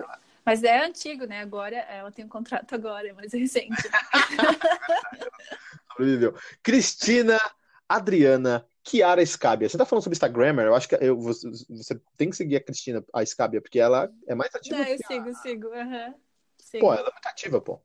mas 0.44 0.64
é 0.64 0.84
antigo, 0.84 1.24
né? 1.24 1.40
Agora 1.40 1.76
ela 1.76 2.10
tem 2.10 2.24
um 2.24 2.28
contrato 2.28 2.74
agora, 2.74 3.08
é 3.08 3.12
mais 3.12 3.32
recente. 3.32 3.70
Sobreviveu. 5.92 6.34
Cristina 6.62 7.38
Adriana 7.88 8.66
Kiara 8.82 9.24
Scabia. 9.24 9.68
Você 9.68 9.78
tá 9.78 9.86
falando 9.86 10.02
sobre 10.02 10.14
Instagrammer? 10.14 10.66
Eu 10.66 10.74
acho 10.74 10.88
que 10.88 10.96
eu, 10.96 11.18
você, 11.18 11.48
você, 11.70 12.00
tem 12.16 12.30
que 12.30 12.36
seguir 12.36 12.56
a 12.56 12.60
Cristina, 12.60 13.04
a 13.12 13.24
Scabia, 13.24 13.60
porque 13.60 13.78
ela 13.78 14.10
é 14.26 14.34
mais 14.34 14.54
ativa. 14.54 14.76
Não, 14.76 14.84
eu 14.84 14.98
sigo, 14.98 15.30
a... 15.30 15.34
sigo, 15.34 15.68
uhum. 15.68 16.14
sigo. 16.58 16.86
Pô, 16.86 16.92
ela 16.92 17.08
é 17.08 17.12
muito 17.12 17.26
ativa, 17.26 17.60
pô. 17.60 17.80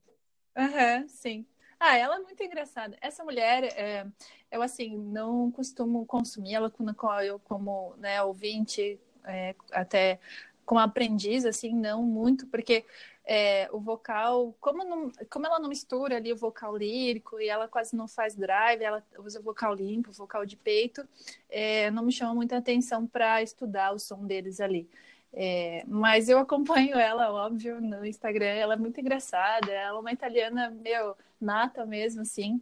Aham, 0.55 1.07
sim. 1.07 1.45
Ah, 1.79 1.95
ela 1.97 2.17
é 2.17 2.19
muito 2.19 2.43
engraçada. 2.43 2.97
Essa 3.01 3.23
mulher, 3.23 3.63
é, 3.77 4.05
eu 4.51 4.61
assim, 4.61 4.97
não 4.97 5.49
costumo 5.51 6.05
consumir 6.05 6.53
ela 6.55 6.69
com 6.69 6.85
eu 7.23 7.39
como 7.39 7.95
né, 7.97 8.21
ouvinte, 8.21 8.99
é, 9.23 9.55
até 9.71 10.19
como 10.65 10.79
aprendiz, 10.81 11.45
assim, 11.45 11.73
não 11.73 12.03
muito, 12.03 12.45
porque 12.47 12.85
é, 13.25 13.67
o 13.71 13.79
vocal, 13.79 14.55
como, 14.59 14.83
não, 14.83 15.11
como 15.29 15.45
ela 15.47 15.59
não 15.59 15.69
mistura 15.69 16.17
ali 16.17 16.31
o 16.31 16.35
vocal 16.35 16.75
lírico 16.77 17.39
e 17.39 17.47
ela 17.47 17.67
quase 17.67 17.95
não 17.95 18.07
faz 18.07 18.35
drive, 18.35 18.83
ela 18.83 19.03
usa 19.19 19.39
vocal 19.41 19.73
limpo, 19.73 20.11
vocal 20.11 20.45
de 20.45 20.55
peito, 20.57 21.07
é, 21.49 21.89
não 21.91 22.03
me 22.03 22.11
chama 22.11 22.35
muita 22.35 22.57
atenção 22.57 23.07
para 23.07 23.41
estudar 23.41 23.93
o 23.93 23.99
som 23.99 24.25
deles 24.27 24.59
ali. 24.59 24.87
É, 25.31 25.83
mas 25.87 26.27
eu 26.27 26.39
acompanho 26.39 26.97
ela, 26.97 27.31
óbvio, 27.31 27.79
no 27.79 28.05
Instagram. 28.05 28.47
Ela 28.47 28.73
é 28.73 28.77
muito 28.77 28.99
engraçada. 28.99 29.71
Ela 29.71 29.97
é 29.97 30.01
uma 30.01 30.11
italiana, 30.11 30.69
meu, 30.69 31.15
nata 31.39 31.85
mesmo, 31.85 32.21
assim. 32.21 32.61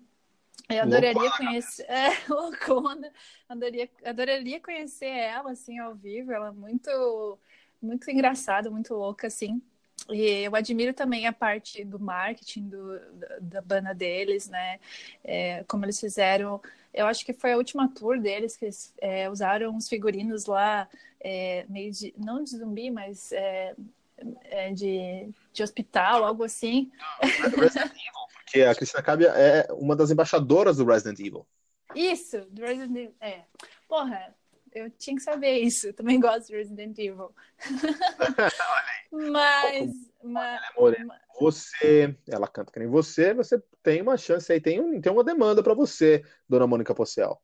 Eu 0.70 0.84
adoraria 0.84 1.22
loucona. 1.22 1.38
conhecer. 1.38 1.86
É, 1.90 2.10
loucona. 2.30 3.14
Adoraria, 3.48 3.90
adoraria 4.04 4.60
conhecer 4.60 5.08
ela, 5.08 5.52
assim, 5.52 5.80
ao 5.80 5.96
vivo. 5.96 6.32
Ela 6.32 6.50
é 6.50 6.52
muito, 6.52 7.40
muito 7.82 8.10
engraçada, 8.12 8.70
muito 8.70 8.94
louca, 8.94 9.28
assim. 9.28 9.62
E 10.10 10.44
eu 10.44 10.56
admiro 10.56 10.94
também 10.94 11.28
a 11.28 11.34
parte 11.34 11.84
do 11.84 12.00
marketing 12.00 12.70
do, 12.70 13.00
da, 13.14 13.40
da 13.40 13.62
banda 13.62 13.94
deles, 13.94 14.48
né? 14.50 14.80
É, 15.24 15.64
como 15.68 15.86
eles 15.86 16.00
fizeram. 16.00 16.62
Eu 16.94 17.06
acho 17.08 17.26
que 17.26 17.34
foi 17.34 17.54
a 17.54 17.58
última 17.58 17.88
tour 17.90 18.20
deles 18.20 18.56
que 18.56 18.66
eles 18.66 18.94
é, 19.02 19.30
usaram 19.30 19.72
uns 19.72 19.90
figurinos 19.90 20.46
lá, 20.46 20.88
é, 21.20 21.66
meio 21.70 21.92
de. 21.92 22.14
não 22.18 22.44
de 22.44 22.52
zumbi, 22.52 22.90
mas 22.90 23.32
é, 23.32 23.76
é, 24.46 24.74
de, 24.74 25.30
de 25.54 25.64
hospital, 25.64 26.24
algo 26.24 26.44
assim. 26.44 26.90
Resident 27.22 27.92
Evil, 27.92 28.28
porque 28.34 28.62
a 28.62 28.74
Cristina 28.74 29.04
Cabia 29.04 29.30
é 29.30 29.68
uma 29.74 29.96
das 29.96 30.10
embaixadoras 30.10 30.78
do 30.78 30.86
Resident 30.86 31.20
Evil. 31.20 31.46
Isso, 31.94 32.42
do 32.50 32.62
Resident 32.62 32.96
Evil. 32.96 33.16
É. 33.20 33.42
Porra, 33.88 34.34
eu 34.78 34.90
tinha 34.92 35.16
que 35.16 35.22
saber 35.22 35.60
isso. 35.60 35.88
Eu 35.88 35.94
também 35.94 36.20
gosto 36.20 36.48
de 36.48 36.56
Resident 36.56 36.98
Evil. 36.98 37.34
mas, 39.12 39.92
mas, 40.24 40.62
você, 41.40 42.16
ela 42.28 42.48
canta 42.48 42.72
que 42.72 42.80
nem 42.80 42.88
você, 42.88 43.34
você 43.34 43.62
tem 43.84 44.02
uma 44.02 44.18
chance 44.18 44.52
aí, 44.52 44.60
tem, 44.60 44.82
um, 44.82 45.00
tem 45.00 45.12
uma 45.12 45.24
demanda 45.24 45.62
para 45.62 45.74
você, 45.74 46.24
dona 46.48 46.68
Mônica 46.68 46.96
Pocel. 46.96 47.42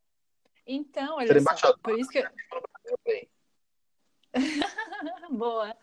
Então, 0.65 1.17
olha 1.17 1.41
só, 1.41 1.77
por 1.77 1.99
isso 1.99 2.09
que 2.09 2.19
eu... 2.19 2.29
Boa. 5.29 5.75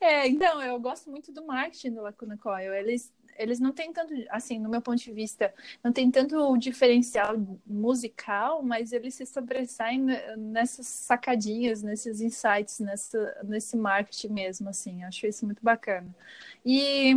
É, 0.00 0.26
então, 0.26 0.62
eu 0.62 0.80
gosto 0.80 1.10
muito 1.10 1.32
do 1.32 1.44
marketing 1.46 1.94
do 1.94 2.02
Lacuna 2.02 2.38
Coil. 2.38 2.72
Eles 2.72 3.12
eles 3.38 3.60
não 3.60 3.72
têm 3.72 3.92
tanto, 3.92 4.12
assim, 4.30 4.58
no 4.58 4.68
meu 4.68 4.80
ponto 4.80 4.98
de 4.98 5.12
vista, 5.12 5.52
não 5.82 5.92
tem 5.92 6.10
tanto 6.10 6.56
diferencial 6.56 7.36
musical, 7.66 8.62
mas 8.62 8.92
eles 8.92 9.14
se 9.14 9.26
sobressaem 9.26 10.04
nessas 10.36 10.86
sacadinhas, 10.86 11.82
nesses 11.82 12.20
insights, 12.20 12.80
nessa, 12.80 13.40
nesse 13.44 13.76
marketing 13.76 14.28
mesmo, 14.28 14.68
assim. 14.68 15.04
Acho 15.04 15.26
isso 15.26 15.44
muito 15.44 15.62
bacana. 15.62 16.14
E 16.64 17.14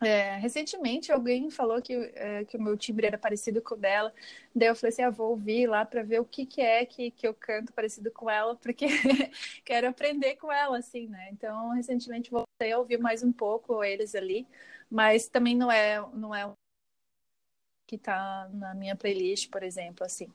é, 0.00 0.36
recentemente 0.36 1.10
alguém 1.10 1.50
falou 1.50 1.82
que, 1.82 1.92
é, 2.14 2.44
que 2.44 2.56
o 2.56 2.62
meu 2.62 2.76
timbre 2.76 3.06
era 3.06 3.18
parecido 3.18 3.60
com 3.60 3.74
o 3.74 3.78
dela, 3.78 4.12
daí 4.54 4.68
eu 4.68 4.76
falei 4.76 4.92
assim, 4.92 5.02
ah, 5.02 5.10
vou 5.10 5.30
ouvir 5.30 5.66
lá 5.66 5.84
para 5.84 6.04
ver 6.04 6.20
o 6.20 6.24
que, 6.24 6.46
que 6.46 6.60
é 6.60 6.86
que, 6.86 7.10
que 7.10 7.26
eu 7.26 7.34
canto 7.34 7.72
parecido 7.72 8.10
com 8.12 8.30
ela, 8.30 8.54
porque 8.62 8.86
quero 9.64 9.88
aprender 9.88 10.36
com 10.36 10.52
ela, 10.52 10.78
assim, 10.78 11.08
né? 11.08 11.28
Então, 11.32 11.70
recentemente 11.70 12.30
voltei 12.30 12.72
a 12.72 12.78
ouvir 12.78 12.98
mais 12.98 13.24
um 13.24 13.32
pouco 13.32 13.82
eles 13.82 14.14
ali, 14.14 14.46
mas 14.90 15.28
também 15.28 15.56
não 15.56 15.70
é 15.70 16.00
não 16.14 16.34
é 16.34 16.50
que 17.86 17.96
está 17.96 18.48
na 18.52 18.74
minha 18.74 18.94
playlist, 18.94 19.48
por 19.50 19.62
exemplo, 19.62 20.04
assim. 20.04 20.28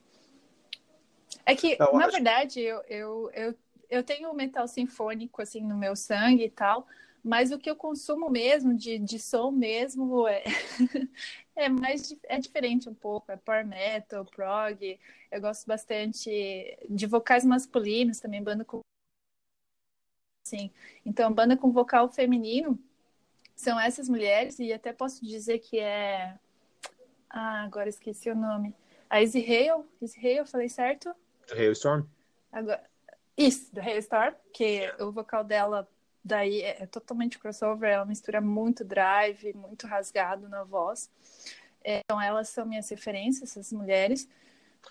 É 1.45 1.55
que, 1.55 1.77
eu 1.79 1.93
na 1.93 2.05
acho... 2.05 2.11
verdade, 2.11 2.59
eu, 2.59 2.81
eu, 2.87 3.31
eu, 3.31 3.55
eu 3.89 4.03
tenho 4.03 4.33
metal 4.33 4.67
sinfônico, 4.67 5.41
assim, 5.41 5.61
no 5.61 5.77
meu 5.77 5.95
sangue 5.95 6.45
e 6.45 6.49
tal, 6.49 6.87
mas 7.23 7.51
o 7.51 7.59
que 7.59 7.69
eu 7.69 7.75
consumo 7.75 8.29
mesmo, 8.29 8.75
de, 8.75 8.97
de 8.97 9.19
som 9.19 9.51
mesmo, 9.51 10.27
é, 10.27 10.43
é 11.55 11.69
mais 11.69 12.13
é 12.23 12.39
diferente 12.39 12.89
um 12.89 12.93
pouco. 12.93 13.31
É 13.31 13.37
power 13.37 13.65
metal, 13.65 14.25
prog. 14.25 14.99
Eu 15.31 15.39
gosto 15.39 15.65
bastante 15.65 16.29
de 16.89 17.05
vocais 17.05 17.45
masculinos, 17.45 18.19
também 18.19 18.43
banda 18.43 18.65
com. 18.65 18.81
Sim. 20.45 20.71
Então, 21.05 21.31
banda 21.31 21.55
com 21.55 21.71
vocal 21.71 22.09
feminino 22.09 22.77
são 23.55 23.79
essas 23.79 24.09
mulheres, 24.09 24.59
e 24.59 24.73
até 24.73 24.91
posso 24.93 25.25
dizer 25.25 25.59
que 25.59 25.79
é. 25.79 26.37
Ah, 27.29 27.63
agora 27.63 27.89
esqueci 27.89 28.29
o 28.29 28.35
nome. 28.35 28.75
A. 29.09 29.21
Izzy 29.21 29.43
Hale, 29.43 30.45
falei 30.45 30.69
certo? 30.69 31.13
Do 31.47 31.53
Hailstorm? 31.53 32.05
Agora... 32.51 32.83
Isso, 33.35 33.73
do 33.73 33.81
Hailstorm, 33.81 34.35
que 34.53 34.91
o 34.99 35.11
vocal 35.11 35.43
dela 35.43 35.87
daí 36.23 36.61
é, 36.61 36.83
é 36.83 36.85
totalmente 36.85 37.37
crossover, 37.37 37.89
ela 37.89 38.05
mistura 38.05 38.39
muito 38.39 38.83
drive, 38.83 39.53
muito 39.53 39.87
rasgado 39.87 40.47
na 40.47 40.63
voz. 40.63 41.09
É, 41.83 41.99
então 41.99 42.21
elas 42.21 42.49
são 42.49 42.65
minhas 42.65 42.87
referências, 42.89 43.51
essas 43.51 43.73
mulheres. 43.73 44.29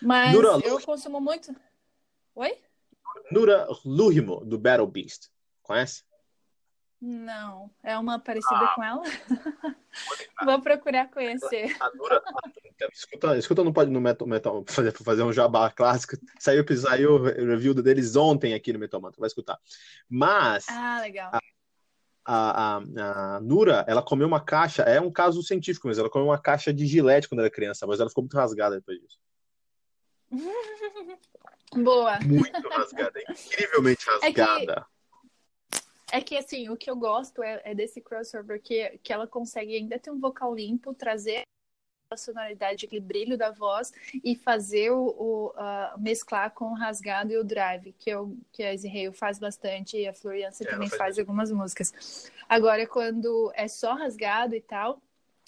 Mas 0.01 0.33
Nura 0.33 0.59
eu 0.63 0.79
consumo 0.81 1.19
muito. 1.19 1.55
Oi? 2.35 2.57
Nura 3.31 3.67
Luhimo, 3.85 4.43
do 4.45 4.57
Battle 4.57 4.87
Beast. 4.87 5.29
Conhece? 5.61 6.03
Não, 7.05 7.69
é 7.83 7.97
uma 7.97 8.17
parecida 8.17 8.61
ah. 8.61 8.73
com 8.75 8.81
ela? 8.81 9.03
Vou 10.45 10.61
procurar 10.61 11.11
conhecer. 11.11 11.75
A 11.81 11.91
Nura, 11.93 12.23
escuta, 12.93 13.37
escuta 13.37 13.61
no, 13.61 13.73
no 13.73 13.99
Metal, 13.99 14.25
Metal 14.25 14.63
fazer, 14.65 14.93
fazer 14.93 15.21
um 15.21 15.33
jabá 15.33 15.69
clássico. 15.69 16.15
Saiu, 16.39 16.63
saiu 16.77 17.15
o 17.15 17.23
review 17.23 17.73
deles 17.73 18.15
ontem 18.15 18.53
aqui 18.53 18.71
no 18.71 18.79
Metal 18.79 19.01
Mantra, 19.01 19.19
vai 19.19 19.27
escutar. 19.27 19.59
Mas. 20.09 20.65
Ah, 20.69 21.01
legal. 21.01 21.29
A, 21.33 21.39
a, 22.25 22.77
a, 22.77 23.35
a, 23.35 23.39
Nura, 23.41 23.83
ela 23.85 24.01
comeu 24.01 24.25
uma 24.25 24.39
caixa, 24.39 24.83
é 24.83 25.01
um 25.01 25.11
caso 25.11 25.43
científico 25.43 25.89
mas 25.89 25.97
ela 25.97 26.09
comeu 26.09 26.29
uma 26.29 26.39
caixa 26.39 26.73
de 26.73 26.87
gilete 26.87 27.27
quando 27.27 27.41
era 27.41 27.49
criança, 27.51 27.85
mas 27.85 27.99
ela 27.99 28.07
ficou 28.07 28.21
muito 28.23 28.37
rasgada 28.37 28.77
depois 28.77 28.97
disso. 28.97 29.19
Boa. 31.75 32.17
Muito 32.21 32.69
rasgada, 32.69 33.19
incrivelmente 33.29 34.05
rasgada. 34.05 34.61
É 34.61 34.75
que 34.75 34.92
é 36.13 36.21
que, 36.21 36.37
assim, 36.37 36.69
o 36.69 36.77
que 36.77 36.91
eu 36.91 36.95
gosto 36.95 37.41
é, 37.41 37.59
é 37.65 37.73
desse 37.73 37.99
crossover 37.99 38.61
que, 38.61 38.99
que 39.01 39.11
ela 39.11 39.25
consegue 39.25 39.75
ainda 39.75 39.97
ter 39.97 40.11
um 40.11 40.19
vocal 40.19 40.53
limpo, 40.53 40.93
trazer 40.93 41.41
a 42.11 42.15
sonoridade, 42.15 42.85
aquele 42.85 43.01
brilho 43.01 43.35
da 43.35 43.49
voz 43.49 43.91
e 44.23 44.35
fazer 44.35 44.91
o, 44.91 45.07
o 45.07 45.47
uh, 45.47 45.99
mesclar 45.99 46.51
com 46.51 46.65
o 46.65 46.75
rasgado 46.75 47.31
e 47.31 47.37
o 47.37 47.43
drive, 47.43 47.93
que, 47.93 48.11
eu, 48.11 48.37
que 48.51 48.61
a 48.61 48.75
Israel 48.75 49.11
faz 49.11 49.39
bastante 49.39 49.97
e 49.97 50.07
a 50.07 50.13
Floriança 50.13 50.63
é, 50.63 50.67
também 50.67 50.87
faz, 50.87 50.99
faz 50.99 51.19
algumas 51.19 51.51
músicas. 51.51 52.31
Agora, 52.47 52.85
quando 52.85 53.51
é 53.55 53.67
só 53.67 53.95
rasgado 53.95 54.53
e 54.53 54.61
tal, 54.61 55.01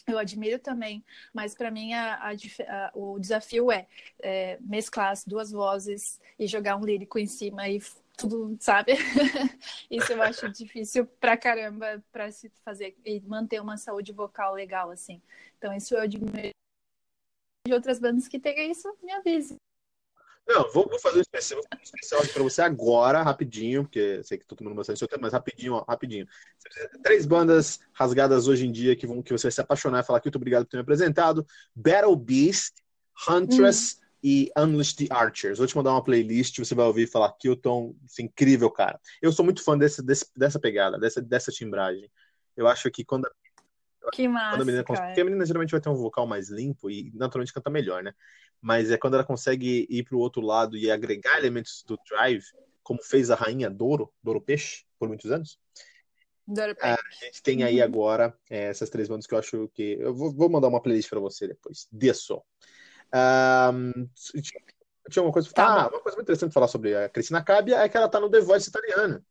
eu 0.08 0.18
admiro 0.18 0.58
também, 0.58 1.06
mas 1.32 1.54
para 1.54 1.70
mim 1.70 1.94
a, 1.94 2.16
a, 2.16 2.32
a, 2.32 2.92
o 2.96 3.20
desafio 3.20 3.72
é, 3.72 3.86
é, 4.20 4.58
mesclar 4.62 5.12
as 5.12 5.24
duas 5.24 5.52
vozes 5.52 6.20
e 6.40 6.48
jogar 6.48 6.76
um 6.76 6.84
lírico 6.84 7.20
em 7.20 7.28
cima 7.28 7.70
e 7.70 7.80
tudo, 8.16 8.58
sabe? 8.60 8.94
Isso 9.90 10.14
eu 10.14 10.22
acho 10.22 10.50
difícil 10.50 11.06
pra 11.06 11.38
caramba 11.38 12.04
para 12.12 12.32
se 12.32 12.50
fazer 12.64 12.96
e 13.06 13.20
manter 13.22 13.62
uma 13.62 13.78
saúde 13.78 14.12
vocal 14.12 14.54
legal, 14.54 14.92
assim. 14.92 15.22
Então, 15.58 15.74
isso 15.74 15.96
eu 15.96 16.02
admiro 16.02 16.50
de 17.68 17.74
outras 17.74 18.00
bandas 18.00 18.28
que 18.28 18.40
tenham 18.40 18.70
isso, 18.70 18.88
me 19.02 19.12
avise. 19.12 19.56
Não, 20.48 20.72
vou, 20.72 20.88
vou 20.88 21.00
fazer 21.00 21.18
um 21.18 21.22
especial, 21.22 21.60
um 21.60 21.82
especial 21.82 22.22
para 22.32 22.44
você 22.44 22.62
agora, 22.62 23.24
rapidinho, 23.24 23.84
porque 23.84 24.24
sei 24.24 24.38
que 24.38 24.44
estou 24.44 24.56
tomando 24.56 24.76
bastante 24.76 25.00
seu 25.00 25.08
tempo, 25.08 25.24
mas 25.24 25.34
rapidinho, 25.34 25.74
ó, 25.74 25.84
rapidinho. 25.90 26.28
Três 27.02 27.26
bandas 27.26 27.80
rasgadas 27.92 28.48
hoje 28.48 28.68
em 28.68 28.72
dia 28.72 28.96
que 28.96 29.08
vão 29.08 29.24
que 29.24 29.34
você 29.34 29.48
vai 29.48 29.52
se 29.52 29.62
apaixonar 29.62 30.02
e 30.02 30.06
falar 30.06 30.20
que 30.20 30.28
muito 30.28 30.36
obrigado 30.36 30.66
por 30.66 30.70
ter 30.70 30.78
me 30.78 30.82
apresentado: 30.82 31.46
Battle 31.76 32.16
Beast, 32.16 32.76
Huntress. 33.28 33.98
Hum 34.00 34.05
e 34.28 34.52
Unleash 34.58 34.96
the 34.96 35.06
Archers. 35.12 35.60
Vou 35.60 35.68
te 35.68 35.78
mandar 35.78 35.92
uma 35.92 36.04
playlist, 36.04 36.58
você 36.58 36.74
vai 36.74 36.88
ouvir 36.88 37.06
falar 37.06 37.32
Kilton, 37.34 37.96
é 38.18 38.24
incrível, 38.24 38.72
cara. 38.72 39.00
Eu 39.22 39.32
sou 39.32 39.46
muito 39.46 39.64
fã 39.64 39.78
desse, 39.78 40.02
desse, 40.02 40.26
dessa 40.36 40.60
pegada, 40.60 40.98
dessa, 40.98 41.22
dessa 41.22 41.52
timbragem. 41.52 42.10
Eu 42.58 42.68
acho 42.68 42.90
que 42.90 43.06
quando 43.06 43.28
a, 43.28 44.10
que 44.12 44.28
massa, 44.28 44.56
quando 44.56 44.64
a 44.64 44.66
menina 44.66 44.84
consegue, 44.84 45.08
porque 45.10 45.22
a 45.22 45.26
menina 45.26 45.46
geralmente 45.46 45.70
vai 45.70 45.80
ter 45.80 45.90
um 45.90 45.96
vocal 45.96 46.26
mais 46.26 46.50
limpo 46.50 46.90
e 46.90 47.12
naturalmente 47.14 47.54
canta 47.54 47.70
melhor, 47.70 48.02
né? 48.02 48.16
Mas 48.60 48.90
é 48.90 48.98
quando 48.98 49.14
ela 49.14 49.24
consegue 49.24 49.86
ir 49.88 50.04
para 50.04 50.16
o 50.16 50.20
outro 50.20 50.42
lado 50.42 50.76
e 50.76 50.90
agregar 50.90 51.38
elementos 51.38 51.84
do 51.86 51.96
drive, 52.10 52.46
como 52.82 53.04
fez 53.04 53.30
a 53.30 53.36
rainha 53.36 53.70
Douro, 53.70 54.12
Douro 54.24 54.42
Peixe, 54.42 54.86
por 54.98 55.08
muitos 55.08 55.30
anos. 55.30 55.60
A 56.82 57.26
gente 57.26 57.44
tem 57.44 57.64
aí 57.64 57.78
uhum. 57.78 57.84
agora 57.84 58.36
é, 58.50 58.64
essas 58.64 58.90
três 58.90 59.08
bandas 59.08 59.28
que 59.28 59.36
eu 59.36 59.38
acho 59.38 59.70
que. 59.72 59.98
Eu 60.00 60.16
vou, 60.16 60.34
vou 60.34 60.50
mandar 60.50 60.68
uma 60.68 60.82
playlist 60.82 61.12
para 61.12 61.20
você 61.20 61.48
depois. 61.48 61.88
Disso. 61.92 62.42
Um, 63.16 64.10
tinha 65.10 65.24
uma 65.24 65.32
coisa. 65.32 65.50
Tá 65.54 65.84
ah, 65.84 65.88
uma 65.88 66.02
coisa 66.02 66.18
muito 66.18 66.26
interessante 66.26 66.54
falar 66.54 66.68
sobre 66.68 66.96
a 66.96 67.08
Cristina 67.08 67.42
Cabia 67.42 67.78
é 67.78 67.88
que 67.88 67.96
ela 67.96 68.10
tá 68.10 68.20
no 68.20 68.30
The 68.30 68.42
Voice 68.42 68.68
italiano. 68.68 69.24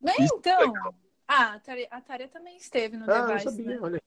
Bem, 0.00 0.16
então. 0.20 0.72
Ah, 1.28 1.54
a 1.90 2.00
Tária, 2.00 2.28
também 2.28 2.56
esteve 2.56 2.96
no 2.96 3.04
ah, 3.04 3.22
The 3.22 3.32
Voice. 3.32 3.44
Sabia, 3.44 3.66
né? 3.66 3.78
olha. 3.80 4.02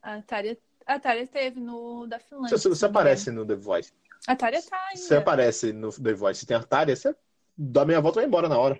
A 0.00 0.22
Tária, 0.22 0.58
a 0.86 1.00
Tária 1.00 1.22
esteve 1.22 1.58
no 1.58 2.06
da 2.06 2.20
Finlândia. 2.20 2.56
Você, 2.56 2.68
você 2.68 2.86
aparece 2.86 3.30
no 3.32 3.44
The 3.44 3.56
Voice. 3.56 3.92
A 4.26 4.36
Tária 4.36 4.62
tá 4.62 4.76
ainda. 4.90 5.00
Você 5.00 5.16
aparece 5.16 5.72
no 5.72 5.90
The 5.90 6.12
Voice. 6.12 6.40
Se 6.40 6.46
tem 6.46 6.56
a 6.56 6.62
Tária, 6.62 6.94
você 6.94 7.14
dá 7.56 7.84
meia 7.84 8.00
volta 8.00 8.18
e 8.18 8.22
vai 8.22 8.28
embora 8.28 8.48
na 8.48 8.58
hora. 8.58 8.78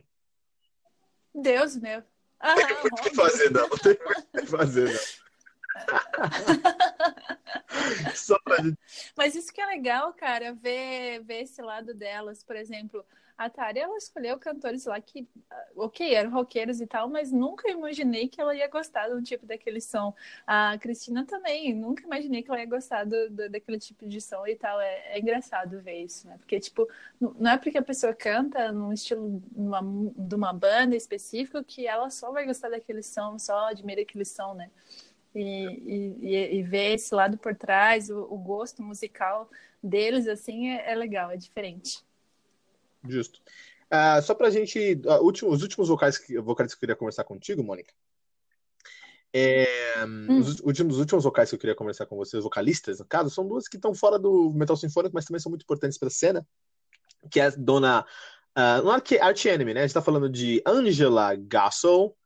Deus 1.34 1.76
meu. 1.76 2.02
Ah, 2.38 2.54
tem 2.66 2.80
muito 2.82 3.00
o 3.00 3.02
que 3.02 3.14
fazer, 3.14 3.50
não. 3.50 3.68
Não 3.68 3.78
tem 3.78 3.98
muito 4.04 4.28
o 4.34 4.40
que 4.40 4.46
fazer, 4.46 4.92
não. 4.92 5.00
Só 8.14 8.38
pra. 8.40 8.56
Mas 9.16 9.34
isso 9.34 9.52
que 9.52 9.60
é 9.60 9.66
legal, 9.66 10.12
cara, 10.12 10.52
ver, 10.54 11.22
ver 11.24 11.42
esse 11.42 11.62
lado 11.62 11.94
delas. 11.94 12.42
Por 12.42 12.56
exemplo, 12.56 13.04
a 13.38 13.48
Tari, 13.48 13.78
ela 13.78 13.96
escolheu 13.96 14.36
cantores 14.36 14.84
lá 14.84 15.00
que, 15.00 15.28
ah, 15.48 15.66
ok, 15.76 16.12
eram 16.12 16.28
roqueiros 16.32 16.80
e 16.80 16.86
tal, 16.88 17.08
mas 17.08 17.30
nunca 17.30 17.70
imaginei 17.70 18.26
que 18.26 18.40
ela 18.40 18.52
ia 18.52 18.66
gostar 18.66 19.08
um 19.10 19.22
tipo 19.22 19.46
daquele 19.46 19.80
som. 19.80 20.12
A 20.44 20.76
Cristina 20.78 21.24
também, 21.24 21.72
nunca 21.72 22.02
imaginei 22.02 22.42
que 22.42 22.50
ela 22.50 22.58
ia 22.58 22.66
gostar 22.66 23.04
do, 23.04 23.30
do 23.30 23.48
daquele 23.48 23.78
tipo 23.78 24.08
de 24.08 24.20
som 24.20 24.44
e 24.44 24.56
tal. 24.56 24.80
É, 24.80 25.12
é, 25.14 25.20
engraçado 25.20 25.80
ver 25.80 26.02
isso, 26.02 26.26
né? 26.26 26.36
Porque, 26.38 26.58
tipo, 26.58 26.88
não 27.20 27.52
é 27.52 27.56
porque 27.56 27.78
a 27.78 27.82
pessoa 27.82 28.12
canta 28.12 28.72
num 28.72 28.92
estilo 28.92 29.40
de 30.16 30.34
uma 30.34 30.52
banda 30.52 30.96
específico 30.96 31.62
que 31.62 31.86
ela 31.86 32.10
só 32.10 32.32
vai 32.32 32.44
gostar 32.44 32.70
daquele 32.70 33.04
som, 33.04 33.38
só 33.38 33.68
admira 33.68 34.02
aquele 34.02 34.24
som, 34.24 34.54
né? 34.54 34.68
E, 35.34 36.16
e, 36.20 36.58
e, 36.58 36.62
ver 36.62 36.94
esse 36.94 37.14
lado 37.14 37.36
por 37.36 37.54
trás, 37.54 38.10
o, 38.10 38.22
o 38.30 38.38
gosto 38.38 38.82
musical 38.82 39.48
deles, 39.82 40.26
assim, 40.26 40.70
é, 40.70 40.90
é, 40.90 40.94
legal, 40.94 41.30
é 41.30 41.36
diferente. 41.36 42.02
Justo. 43.06 43.40
Uh, 43.86 44.20
só 44.22 44.34
pra 44.34 44.50
gente, 44.50 45.00
uh, 45.06 45.22
último, 45.22 45.50
os 45.50 45.62
últimos 45.62 45.88
vocais 45.88 46.18
que, 46.18 46.38
vocais 46.40 46.72
que 46.72 46.76
eu 46.76 46.80
queria 46.80 46.96
conversar 46.96 47.24
contigo, 47.24 47.62
Mônica, 47.62 47.92
É, 49.32 49.66
hum. 50.06 50.40
os, 50.40 50.60
últimos, 50.60 50.94
os 50.94 51.00
últimos 51.00 51.24
vocais 51.24 51.48
que 51.48 51.54
eu 51.54 51.60
queria 51.60 51.76
conversar 51.76 52.06
com 52.06 52.16
vocês, 52.16 52.42
vocalistas, 52.42 52.98
no 52.98 53.06
caso, 53.06 53.30
são 53.30 53.46
duas 53.46 53.68
que 53.68 53.76
estão 53.76 53.94
fora 53.94 54.18
do 54.18 54.52
metal 54.54 54.76
sinfônico, 54.76 55.14
mas 55.14 55.24
também 55.24 55.40
são 55.40 55.50
muito 55.50 55.62
importantes 55.62 55.98
para 55.98 56.08
a 56.08 56.10
cena, 56.10 56.46
que 57.30 57.40
é 57.40 57.46
a 57.46 57.50
dona. 57.50 58.04
Uh, 58.56 58.82
não 58.84 58.94
é 58.94 59.00
que 59.00 59.18
Art 59.18 59.44
Enemy, 59.44 59.74
né? 59.74 59.80
A 59.80 59.86
gente 59.86 59.94
tá 59.94 60.02
falando 60.02 60.28
de 60.28 60.62
Angela 60.66 61.34
Gassel 61.36 62.16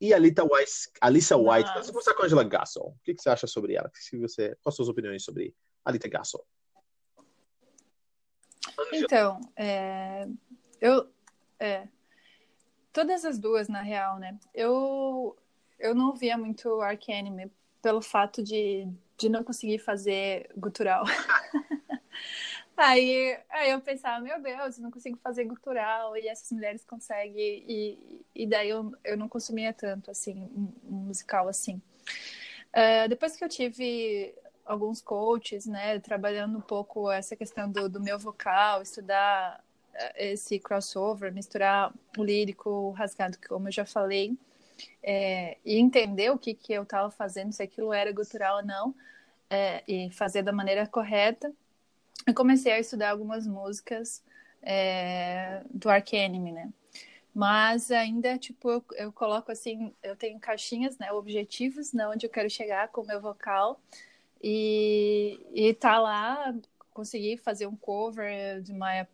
e 0.00 0.14
Alita 0.14 0.42
Weiss, 0.44 0.90
Alissa 1.00 1.36
White. 1.36 1.70
Vamos 1.74 1.90
começar 1.90 2.14
com 2.14 2.22
a 2.22 2.24
Angela 2.24 2.44
Gassel. 2.44 2.84
O 2.84 2.98
que, 3.04 3.14
que, 3.14 3.22
você 3.22 3.28
acha 3.28 3.46
sobre 3.46 3.74
ela? 3.74 3.90
Se 3.94 4.16
você, 4.16 4.56
quais 4.62 4.74
suas 4.74 4.88
opiniões 4.88 5.22
sobre 5.22 5.54
Alita 5.84 6.08
Gassel? 6.08 6.44
Então, 8.92 9.40
é, 9.56 10.26
eu. 10.80 11.08
É, 11.58 11.86
todas 12.92 13.24
as 13.24 13.38
duas, 13.38 13.68
na 13.68 13.82
real, 13.82 14.18
né? 14.18 14.38
Eu, 14.54 15.36
eu 15.78 15.94
não 15.94 16.14
via 16.14 16.38
muito 16.38 16.80
Ark 16.80 17.12
Anime 17.12 17.52
pelo 17.82 18.00
fato 18.00 18.42
de, 18.42 18.88
de 19.18 19.28
não 19.28 19.44
conseguir 19.44 19.78
fazer 19.78 20.50
gutural. 20.56 21.04
aí, 22.80 23.38
aí 23.50 23.70
eu 23.70 23.80
pensava, 23.80 24.20
meu 24.20 24.40
Deus, 24.40 24.76
eu 24.76 24.82
não 24.82 24.90
consigo 24.90 25.18
fazer 25.18 25.44
gutural 25.44 26.16
e 26.16 26.28
essas 26.28 26.50
mulheres 26.52 26.84
conseguem. 26.84 27.64
E, 27.68 28.24
e 28.34 28.46
daí 28.46 28.68
eu, 28.68 28.92
eu 29.04 29.16
não 29.16 29.28
consumia 29.28 29.72
tanto, 29.72 30.10
assim, 30.10 30.50
um, 30.54 30.72
musical 30.84 31.48
assim. 31.48 31.80
Uh, 32.70 33.08
depois 33.08 33.36
que 33.36 33.44
eu 33.44 33.48
tive 33.48 34.34
alguns 34.64 35.00
coaches, 35.00 35.66
né, 35.66 35.98
trabalhando 35.98 36.58
um 36.58 36.60
pouco 36.60 37.10
essa 37.10 37.34
questão 37.34 37.70
do, 37.70 37.88
do 37.88 38.00
meu 38.00 38.18
vocal, 38.18 38.82
estudar 38.82 39.64
eh, 39.94 40.32
esse 40.32 40.60
crossover, 40.60 41.32
misturar 41.32 41.92
o 42.16 42.22
lírico, 42.22 42.70
o 42.70 42.90
rasgado, 42.92 43.36
como 43.48 43.66
eu 43.68 43.72
já 43.72 43.84
falei, 43.84 44.38
é, 45.02 45.56
e 45.64 45.78
entender 45.78 46.30
o 46.30 46.38
que, 46.38 46.54
que 46.54 46.72
eu 46.72 46.84
estava 46.84 47.10
fazendo, 47.10 47.52
se 47.52 47.62
aquilo 47.62 47.92
era 47.92 48.12
gutural 48.12 48.58
ou 48.58 48.64
não, 48.64 48.94
é, 49.50 49.82
e 49.88 50.10
fazer 50.12 50.42
da 50.42 50.52
maneira 50.52 50.86
correta. 50.86 51.52
Eu 52.30 52.34
comecei 52.34 52.70
a 52.70 52.78
estudar 52.78 53.10
algumas 53.10 53.44
músicas 53.44 54.22
é, 54.62 55.62
do 55.68 55.90
Ark 55.90 56.14
Enemy, 56.14 56.52
né? 56.52 56.72
Mas 57.34 57.90
ainda, 57.90 58.38
tipo, 58.38 58.70
eu, 58.70 58.84
eu, 58.92 59.12
coloco 59.12 59.50
assim, 59.50 59.92
eu 60.00 60.14
tenho 60.14 60.38
caixinhas, 60.38 60.96
né, 60.96 61.10
objetivos, 61.10 61.92
né, 61.92 62.06
onde 62.06 62.26
eu 62.26 62.30
quero 62.30 62.48
chegar 62.48 62.86
com 62.88 63.00
o 63.00 63.06
meu 63.06 63.20
vocal, 63.20 63.80
e, 64.40 65.40
e 65.52 65.74
tá 65.74 65.98
lá, 65.98 66.54
consegui 66.92 67.36
fazer 67.36 67.66
um 67.66 67.74
cover 67.74 68.62
de 68.62 68.72
My 68.72 69.04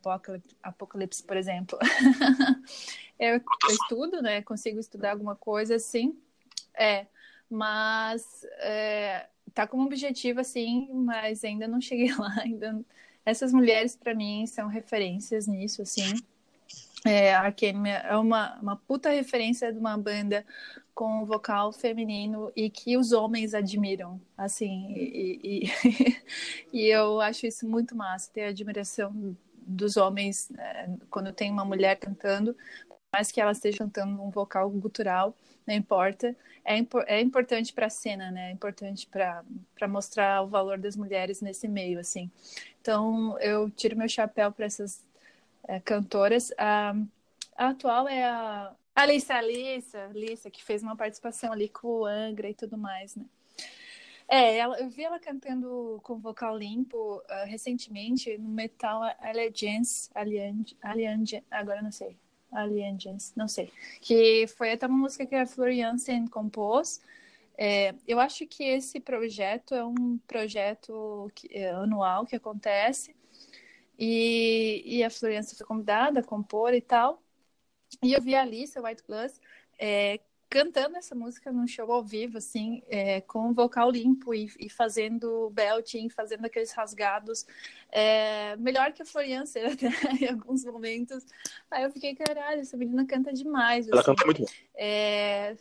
Apocalypse, 0.61 1.23
por 1.23 1.37
exemplo. 1.37 1.79
eu, 3.17 3.35
eu, 3.35 3.41
estudo, 3.69 4.21
né? 4.21 4.43
Consigo 4.43 4.79
estudar 4.79 5.13
alguma 5.13 5.35
coisa 5.35 5.75
assim. 5.75 6.15
É, 6.75 7.07
mas 7.49 8.45
é, 8.59 9.27
tá 9.55 9.65
como 9.65 9.85
objetivo 9.85 10.39
assim, 10.39 10.87
mas 10.93 11.43
ainda 11.43 11.67
não 11.67 11.81
cheguei 11.81 12.13
lá. 12.15 12.35
Ainda... 12.41 12.85
Essas 13.27 13.51
mulheres, 13.51 13.93
para 13.93 14.15
mim, 14.15 14.47
são 14.47 14.69
referências 14.69 15.47
nisso, 15.47 15.81
assim. 15.81 16.13
É, 17.05 17.35
Arcane 17.35 17.89
é 17.89 18.15
uma, 18.15 18.55
uma 18.61 18.77
puta 18.77 19.09
referência 19.09 19.69
de 19.69 19.77
uma 19.77 19.97
banda 19.97 20.45
com 20.95 21.25
vocal 21.25 21.73
feminino 21.73 22.49
e 22.55 22.69
que 22.69 22.95
os 22.95 23.11
homens 23.11 23.53
admiram, 23.53 24.17
assim, 24.37 24.93
e, 24.95 25.41
e, 25.43 25.71
e 26.71 26.85
eu 26.87 27.19
acho 27.19 27.45
isso 27.45 27.67
muito 27.67 27.97
massa, 27.97 28.31
ter 28.33 28.43
a 28.45 28.47
admiração 28.47 29.35
dos 29.57 29.97
homens 29.97 30.49
é, 30.57 30.89
quando 31.09 31.33
tem 31.33 31.51
uma 31.51 31.65
mulher 31.65 31.97
cantando, 31.97 32.55
mais 33.13 33.29
que 33.29 33.41
ela 33.41 33.51
esteja 33.51 33.79
cantando 33.79 34.21
um 34.21 34.29
vocal 34.29 34.69
gutural, 34.69 35.35
não 35.67 35.75
importa, 35.75 36.33
é, 36.67 36.75
é 37.07 37.21
importante 37.21 37.71
para 37.71 37.85
a 37.87 37.89
cena, 37.89 38.29
né? 38.29 38.49
É 38.49 38.51
importante 38.51 39.07
para 39.07 39.87
mostrar 39.87 40.41
o 40.43 40.47
valor 40.47 40.77
das 40.77 40.97
mulheres 40.97 41.41
nesse 41.41 41.65
meio, 41.65 41.97
assim. 41.97 42.29
Então, 42.87 43.37
eu 43.39 43.69
tiro 43.69 43.97
meu 43.97 44.07
chapéu 44.07 44.49
para 44.49 44.65
essas 44.65 45.05
é, 45.67 45.77
cantoras. 45.77 46.53
A, 46.57 46.95
a 47.57 47.67
atual 47.71 48.07
é 48.07 48.23
a 48.23 48.73
Alissa, 48.95 49.33
Alissa, 49.33 50.05
Alissa, 50.05 50.49
que 50.49 50.63
fez 50.63 50.83
uma 50.83 50.95
participação 50.95 51.51
ali 51.51 51.67
com 51.67 51.85
o 51.85 52.05
Angra 52.05 52.49
e 52.49 52.53
tudo 52.53 52.77
mais, 52.77 53.13
né? 53.13 53.25
É, 54.25 54.57
ela, 54.57 54.79
eu 54.79 54.87
vi 54.89 55.03
ela 55.03 55.19
cantando 55.19 55.99
com 56.01 56.17
vocal 56.17 56.57
limpo 56.57 57.17
uh, 57.17 57.45
recentemente 57.45 58.37
no 58.37 58.47
Metal 58.47 59.01
Allegiance, 59.19 60.09
Alliance, 60.15 61.43
agora 61.51 61.81
não 61.81 61.91
sei, 61.91 62.15
Alliance, 62.49 63.33
não 63.35 63.49
sei, 63.49 63.69
que 63.99 64.47
foi 64.47 64.71
até 64.71 64.87
uma 64.87 64.97
música 64.97 65.25
que 65.25 65.35
a 65.35 65.45
Floriansen 65.45 66.25
compôs. 66.25 67.01
É, 67.57 67.95
eu 68.07 68.19
acho 68.19 68.45
que 68.45 68.63
esse 68.63 68.99
projeto 68.99 69.73
é 69.73 69.83
um 69.83 70.19
projeto 70.27 71.31
que, 71.33 71.47
é, 71.51 71.71
anual 71.71 72.25
que 72.25 72.35
acontece 72.35 73.15
e, 73.97 74.83
e 74.85 75.03
a 75.03 75.09
Floriansen 75.09 75.57
foi 75.57 75.65
convidada 75.65 76.19
a 76.19 76.23
compor 76.23 76.73
e 76.73 76.81
tal. 76.81 77.21
E 78.03 78.13
eu 78.13 78.21
vi 78.21 78.35
a 78.35 78.41
Alice, 78.41 78.79
White 78.79 79.01
Plus, 79.03 79.41
é, 79.79 80.19
cantando 80.49 80.97
essa 80.97 81.15
música 81.15 81.51
num 81.51 81.67
show 81.67 81.91
ao 81.91 82.03
vivo, 82.03 82.37
assim, 82.37 82.83
é, 82.87 83.21
com 83.21 83.49
o 83.49 83.53
vocal 83.53 83.89
limpo 83.89 84.33
e, 84.33 84.49
e, 84.59 84.69
fazendo 84.69 85.49
belting, 85.49 86.09
fazendo 86.09 86.45
aqueles 86.45 86.71
rasgados, 86.71 87.45
é, 87.91 88.55
melhor 88.57 88.93
que 88.93 89.01
a 89.01 89.05
Floriança 89.05 89.59
até 89.59 89.87
em 90.23 90.29
alguns 90.29 90.63
momentos. 90.63 91.25
Aí 91.71 91.83
eu 91.83 91.91
fiquei, 91.91 92.15
caralho, 92.15 92.61
essa 92.61 92.77
menina 92.77 93.05
canta 93.05 93.33
demais. 93.33 93.87
Ela 93.87 94.01
assim. 94.01 94.11
canta 94.11 94.25
muito 94.25 94.45
bem. 94.45 94.53
É, 94.75 95.55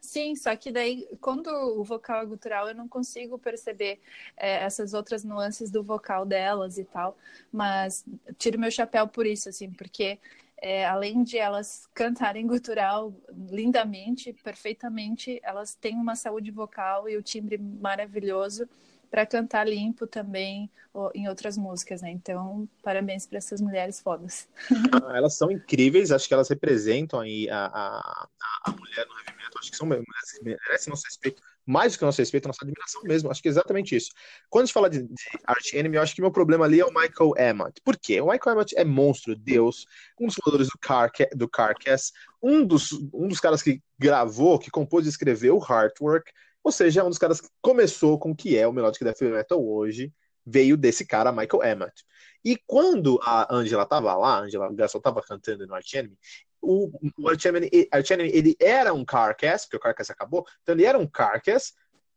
sim, 0.00 0.34
só 0.36 0.54
que 0.56 0.70
daí, 0.70 1.08
quando 1.20 1.48
o 1.48 1.84
vocal 1.84 2.22
é 2.22 2.26
gutural, 2.26 2.68
eu 2.68 2.74
não 2.74 2.88
consigo 2.88 3.38
perceber 3.38 4.00
é, 4.36 4.62
essas 4.64 4.94
outras 4.94 5.24
nuances 5.24 5.70
do 5.70 5.82
vocal 5.82 6.24
delas 6.24 6.78
e 6.78 6.84
tal, 6.84 7.16
mas 7.52 8.04
tiro 8.38 8.58
meu 8.58 8.70
chapéu 8.70 9.06
por 9.08 9.26
isso, 9.26 9.48
assim, 9.48 9.70
porque 9.70 10.18
é, 10.60 10.86
além 10.86 11.22
de 11.22 11.38
elas 11.38 11.88
cantarem 11.94 12.46
gutural 12.46 13.14
lindamente, 13.50 14.32
perfeitamente, 14.32 15.40
elas 15.42 15.74
têm 15.74 15.94
uma 15.96 16.16
saúde 16.16 16.50
vocal 16.50 17.08
e 17.08 17.16
o 17.16 17.22
timbre 17.22 17.58
maravilhoso 17.58 18.68
para 19.10 19.24
cantar 19.24 19.66
limpo 19.66 20.06
também 20.06 20.70
em 21.14 21.28
outras 21.28 21.56
músicas, 21.56 22.02
né? 22.02 22.10
Então, 22.10 22.68
parabéns 22.82 23.26
para 23.26 23.38
essas 23.38 23.60
mulheres 23.60 24.00
fodas. 24.00 24.48
Ah, 24.92 25.16
elas 25.16 25.34
são 25.34 25.50
incríveis, 25.50 26.10
acho 26.10 26.26
que 26.28 26.34
elas 26.34 26.48
representam 26.48 27.20
aí 27.20 27.48
a, 27.48 27.66
a, 27.66 28.28
a 28.64 28.70
mulher 28.72 29.06
no 29.06 29.14
heavy 29.20 29.37
acho 29.58 29.70
que 29.70 29.76
são 29.76 29.86
merecem 29.86 30.90
nosso 30.90 31.04
respeito 31.04 31.42
mais 31.68 31.92
do 31.92 31.98
que 31.98 32.04
nosso 32.06 32.22
respeito, 32.22 32.48
nossa 32.48 32.64
admiração 32.64 33.02
mesmo. 33.02 33.30
Acho 33.30 33.42
que 33.42 33.48
é 33.48 33.50
exatamente 33.50 33.94
isso. 33.94 34.10
Quando 34.48 34.62
a 34.62 34.66
gente 34.66 34.72
fala 34.72 34.88
de, 34.88 35.02
de 35.02 35.14
Art 35.44 35.74
Enemy, 35.74 35.96
eu 35.96 36.02
acho 36.02 36.14
que 36.14 36.22
meu 36.22 36.32
problema 36.32 36.64
ali 36.64 36.80
é 36.80 36.84
o 36.84 36.88
Michael 36.88 37.34
Emmott. 37.36 37.78
Por 37.84 37.94
quê? 37.98 38.22
O 38.22 38.30
Michael 38.30 38.56
Emmott 38.56 38.74
é 38.74 38.84
monstro, 38.86 39.36
Deus, 39.36 39.84
um 40.18 40.26
dos 40.26 40.34
fundadores 40.34 40.68
do, 40.68 40.78
Car 40.78 41.12
do 41.36 41.46
Carcass, 41.46 42.10
um 42.42 42.64
dos, 42.64 42.92
um 43.12 43.28
dos 43.28 43.38
caras 43.38 43.62
que 43.62 43.82
gravou, 43.98 44.58
que 44.58 44.70
compôs 44.70 45.04
e 45.04 45.10
escreveu 45.10 45.58
Heartwork, 45.58 46.32
ou 46.64 46.72
seja, 46.72 47.02
é 47.02 47.04
um 47.04 47.10
dos 47.10 47.18
caras 47.18 47.38
que 47.38 47.48
começou 47.60 48.18
com 48.18 48.30
o 48.30 48.36
que 48.36 48.56
é 48.56 48.66
o 48.66 48.72
Melodic 48.72 49.04
Death 49.04 49.20
Metal 49.20 49.62
hoje, 49.62 50.10
veio 50.46 50.74
desse 50.74 51.04
cara, 51.06 51.30
Michael 51.30 51.62
Emmott. 51.64 52.02
E 52.42 52.56
quando 52.66 53.20
a 53.22 53.54
Angela 53.54 53.84
tava 53.84 54.14
lá, 54.14 54.38
a 54.38 54.40
Angela 54.40 54.72
Gassel 54.72 55.02
tava 55.02 55.20
cantando 55.20 55.66
no 55.66 55.74
Arch 55.74 55.92
Enemy, 55.92 56.16
o, 56.60 56.90
o 57.18 57.28
Arch 57.28 57.44
Enemy, 57.46 58.30
ele 58.32 58.56
era 58.60 58.92
um 58.92 59.04
Carcass, 59.04 59.64
porque 59.64 59.76
o 59.76 59.80
Carcass 59.80 60.10
acabou, 60.10 60.46
então 60.62 60.74
ele 60.74 60.84
era 60.84 60.98
um 60.98 61.06
Carcass 61.06 61.74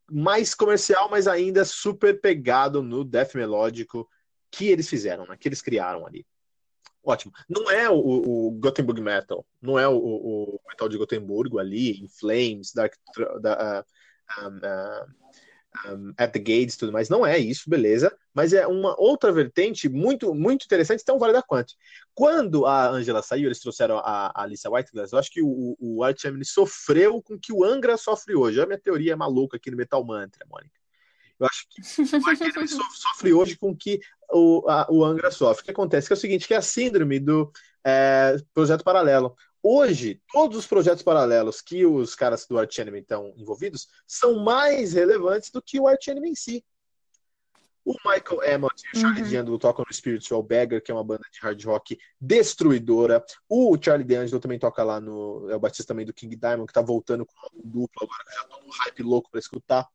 mais 0.09 0.53
comercial, 0.53 1.09
mas 1.09 1.27
ainda 1.27 1.63
super 1.63 2.19
pegado 2.19 2.81
no 2.81 3.03
death 3.03 3.33
melódico 3.35 4.09
que 4.49 4.67
eles 4.67 4.89
fizeram, 4.89 5.25
né, 5.25 5.37
que 5.39 5.47
eles 5.47 5.61
criaram 5.61 6.05
ali. 6.05 6.25
Ótimo. 7.03 7.31
Não 7.49 7.71
é 7.71 7.89
o, 7.89 7.95
o 7.95 8.51
Gothenburg 8.51 9.01
Metal, 9.01 9.45
não 9.61 9.79
é 9.79 9.87
o, 9.87 9.95
o, 9.97 10.59
metal 10.67 10.87
de 10.87 10.97
Gotemburgo 10.97 11.57
ali, 11.57 11.99
em 11.99 12.07
Flames, 12.07 12.73
Dark, 12.73 12.93
da, 13.41 13.83
uh, 14.39 14.47
uh, 14.47 15.13
um, 15.87 16.13
at 16.17 16.31
the 16.31 16.39
Gates 16.39 16.75
e 16.75 16.77
tudo 16.77 16.91
mais. 16.91 17.09
Não 17.09 17.25
é 17.25 17.37
isso, 17.37 17.69
beleza. 17.69 18.15
Mas 18.33 18.53
é 18.53 18.65
uma 18.67 18.95
outra 18.99 19.31
vertente 19.31 19.89
muito, 19.89 20.33
muito 20.33 20.65
interessante, 20.65 21.01
então 21.01 21.19
vale 21.19 21.33
da 21.33 21.41
quanto. 21.41 21.73
Quando 22.13 22.65
a 22.65 22.89
Angela 22.89 23.21
saiu, 23.21 23.45
eles 23.45 23.59
trouxeram 23.59 23.97
a, 23.99 24.31
a 24.33 24.43
Alicia 24.43 24.69
Whiteglass, 24.69 25.11
eu 25.11 25.19
acho 25.19 25.31
que 25.31 25.41
o, 25.41 25.75
o 25.79 26.03
Art 26.03 26.23
Emily 26.23 26.45
sofreu 26.45 27.21
com 27.21 27.35
o 27.35 27.39
que 27.39 27.53
o 27.53 27.63
Angra 27.63 27.97
sofre 27.97 28.35
hoje. 28.35 28.59
É 28.59 28.63
a 28.63 28.65
minha 28.65 28.79
teoria 28.79 29.17
maluca 29.17 29.57
aqui 29.57 29.71
no 29.71 29.77
Metal 29.77 30.03
Mantra, 30.05 30.45
Mônica. 30.49 30.79
Eu 31.39 31.47
acho 31.47 31.65
que 31.69 31.81
o 32.15 32.27
Art 32.27 32.41
Emily 32.41 32.67
sofre 32.93 33.33
hoje 33.33 33.57
com 33.57 33.71
o 33.71 33.75
que 33.75 33.99
o, 34.31 34.63
a, 34.69 34.87
o 34.89 35.03
Angra 35.03 35.31
sofre. 35.31 35.61
O 35.61 35.65
que 35.65 35.71
acontece? 35.71 36.07
Que 36.07 36.13
é 36.13 36.15
o 36.15 36.19
seguinte, 36.19 36.47
que 36.47 36.53
é 36.53 36.57
a 36.57 36.61
síndrome 36.61 37.19
do 37.19 37.51
é, 37.83 38.37
projeto 38.53 38.83
paralelo. 38.83 39.35
Hoje, 39.63 40.19
todos 40.31 40.57
os 40.57 40.65
projetos 40.65 41.03
paralelos 41.03 41.61
que 41.61 41.85
os 41.85 42.15
caras 42.15 42.47
do 42.47 42.57
Arch 42.57 42.79
Enemy 42.79 42.99
estão 42.99 43.33
envolvidos 43.37 43.87
são 44.07 44.43
mais 44.43 44.93
relevantes 44.93 45.51
do 45.51 45.61
que 45.61 45.79
o 45.79 45.87
Arch 45.87 46.07
Enemy 46.07 46.31
em 46.31 46.35
si. 46.35 46.65
O 47.83 47.93
Michael 48.05 48.55
Amott 48.55 48.83
e 48.93 48.97
o 48.97 49.01
Charlie 49.01 49.21
Uhum. 49.23 49.27
D'Angelo 49.29 49.59
tocam 49.59 49.83
no 49.87 49.93
Spiritual 49.93 50.43
Beggar, 50.43 50.81
que 50.81 50.91
é 50.91 50.93
uma 50.93 51.03
banda 51.03 51.23
de 51.31 51.39
hard 51.39 51.63
rock 51.65 51.97
destruidora. 52.19 53.23
O 53.49 53.75
Charlie 53.79 54.07
D'Angelo 54.07 54.39
também 54.39 54.59
toca 54.59 54.83
lá 54.83 54.99
no. 54.99 55.47
É 55.49 55.55
o 55.55 55.59
batista 55.59 55.87
também 55.87 56.05
do 56.05 56.13
King 56.13 56.35
Diamond, 56.35 56.67
que 56.67 56.73
tá 56.73 56.81
voltando 56.81 57.25
com 57.25 57.33
um 57.55 57.61
duplo 57.67 58.03
agora, 58.03 58.23
que 58.23 58.29
eu 58.29 58.35
já 58.35 58.43
tô 58.47 58.61
num 58.61 58.71
hype 58.71 59.03
louco 59.03 59.31
pra 59.31 59.39
escutar. 59.39 59.87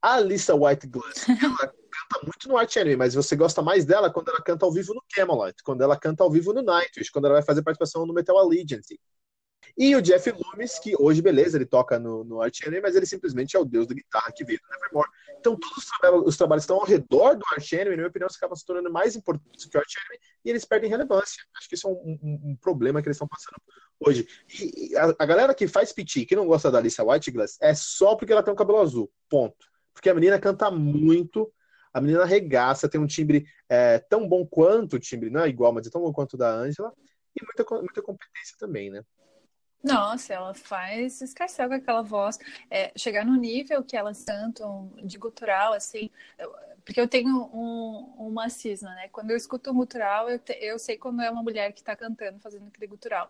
A 0.00 0.18
Lisa 0.18 0.54
White 0.54 0.88
Glass, 0.88 1.26
ela 1.42 1.72
no 2.48 2.56
Art 2.56 2.74
Enemy, 2.76 2.96
mas 2.96 3.14
você 3.14 3.34
gosta 3.36 3.62
mais 3.62 3.84
dela 3.84 4.10
quando 4.12 4.28
ela 4.30 4.42
canta 4.42 4.64
ao 4.64 4.72
vivo 4.72 4.94
no 4.94 5.02
Camelot, 5.14 5.54
quando 5.64 5.82
ela 5.82 5.96
canta 5.98 6.22
ao 6.24 6.30
vivo 6.30 6.52
no 6.52 6.62
Nightwish, 6.62 7.10
quando 7.10 7.26
ela 7.26 7.34
vai 7.34 7.42
fazer 7.42 7.62
participação 7.62 8.06
no 8.06 8.14
Metal 8.14 8.36
Allegiance. 8.38 8.98
E 9.78 9.94
o 9.96 10.02
Jeff 10.02 10.30
Loomis, 10.30 10.78
que 10.78 10.94
hoje, 10.98 11.22
beleza, 11.22 11.56
ele 11.56 11.64
toca 11.64 11.98
no, 11.98 12.24
no 12.24 12.42
Art 12.42 12.60
Enemy, 12.60 12.82
mas 12.82 12.96
ele 12.96 13.06
simplesmente 13.06 13.56
é 13.56 13.60
o 13.60 13.64
deus 13.64 13.86
da 13.86 13.94
guitarra 13.94 14.30
que 14.32 14.44
veio 14.44 14.58
do 14.58 14.68
Nevermore. 14.68 15.08
Então, 15.38 15.56
todos 15.56 15.78
os 15.78 15.86
trabalhos, 15.86 16.26
os 16.26 16.36
trabalhos 16.36 16.62
estão 16.64 16.76
ao 16.76 16.84
redor 16.84 17.36
do 17.36 17.44
Art 17.52 17.72
Enemy, 17.72 17.90
na 17.90 17.96
minha 17.96 18.08
opinião, 18.08 18.28
acabam 18.34 18.56
se 18.56 18.66
tornando 18.66 18.92
mais 18.92 19.16
importantes 19.16 19.64
que 19.64 19.76
o 19.76 19.80
Art 19.80 19.88
Enemy 19.96 20.20
e 20.44 20.50
eles 20.50 20.64
perdem 20.64 20.90
relevância. 20.90 21.42
Acho 21.56 21.68
que 21.68 21.74
isso 21.76 21.86
é 21.88 21.90
um, 21.90 21.94
um- 22.22 22.40
um 22.50 22.56
problema 22.56 23.00
que 23.00 23.08
eles 23.08 23.16
estão 23.16 23.28
passando 23.28 23.56
hoje. 24.00 24.26
E, 24.60 24.90
e 24.90 24.96
a, 24.96 25.14
a 25.18 25.24
galera 25.26 25.54
que 25.54 25.66
faz 25.68 25.92
piti, 25.92 26.26
que 26.26 26.36
não 26.36 26.46
gosta 26.46 26.70
da 26.70 26.78
Alicia 26.78 27.04
Whiteglass, 27.04 27.56
é 27.60 27.72
só 27.74 28.14
porque 28.16 28.32
ela 28.32 28.42
tem 28.42 28.52
um 28.52 28.56
cabelo 28.56 28.80
azul. 28.80 29.10
Ponto. 29.30 29.66
Porque 29.94 30.10
a 30.10 30.14
menina 30.14 30.38
canta 30.40 30.70
muito, 30.70 31.50
a 31.92 32.00
menina 32.00 32.22
arregaça, 32.22 32.88
tem 32.88 33.00
um 33.00 33.06
timbre 33.06 33.46
é, 33.68 33.98
tão 33.98 34.28
bom 34.28 34.46
quanto 34.46 34.96
o 34.96 35.00
timbre, 35.00 35.30
não 35.30 35.40
é 35.42 35.48
igual, 35.48 35.72
mas 35.72 35.86
é 35.86 35.90
tão 35.90 36.00
bom 36.02 36.12
quanto 36.12 36.34
o 36.34 36.38
da 36.38 36.50
Angela, 36.50 36.92
e 37.36 37.44
muita, 37.44 37.64
muita 37.82 38.02
competência 38.02 38.56
também, 38.58 38.90
né? 38.90 39.02
Nossa, 39.82 40.32
ela 40.32 40.54
faz 40.54 41.20
escarcel 41.20 41.68
com 41.68 41.74
aquela 41.74 42.02
voz. 42.02 42.38
É, 42.70 42.92
chegar 42.96 43.24
no 43.26 43.34
nível 43.36 43.82
que 43.82 43.96
elas 43.96 44.24
cantam 44.24 44.92
de 45.04 45.18
gutural, 45.18 45.72
assim. 45.72 46.08
eu- 46.38 46.54
porque 46.84 47.00
eu 47.00 47.08
tenho 47.08 47.28
um, 47.54 48.14
uma 48.18 48.48
cisma, 48.48 48.92
né? 48.94 49.08
Quando 49.08 49.30
eu 49.30 49.36
escuto 49.36 49.70
um 49.70 49.74
gutural, 49.74 50.28
eu, 50.28 50.38
te- 50.38 50.58
eu 50.60 50.78
sei 50.78 50.96
quando 50.98 51.22
é 51.22 51.30
uma 51.30 51.42
mulher 51.42 51.72
que 51.72 51.80
está 51.80 51.94
cantando, 51.96 52.40
fazendo 52.40 52.66
aquele 52.68 52.86
gutural. 52.88 53.28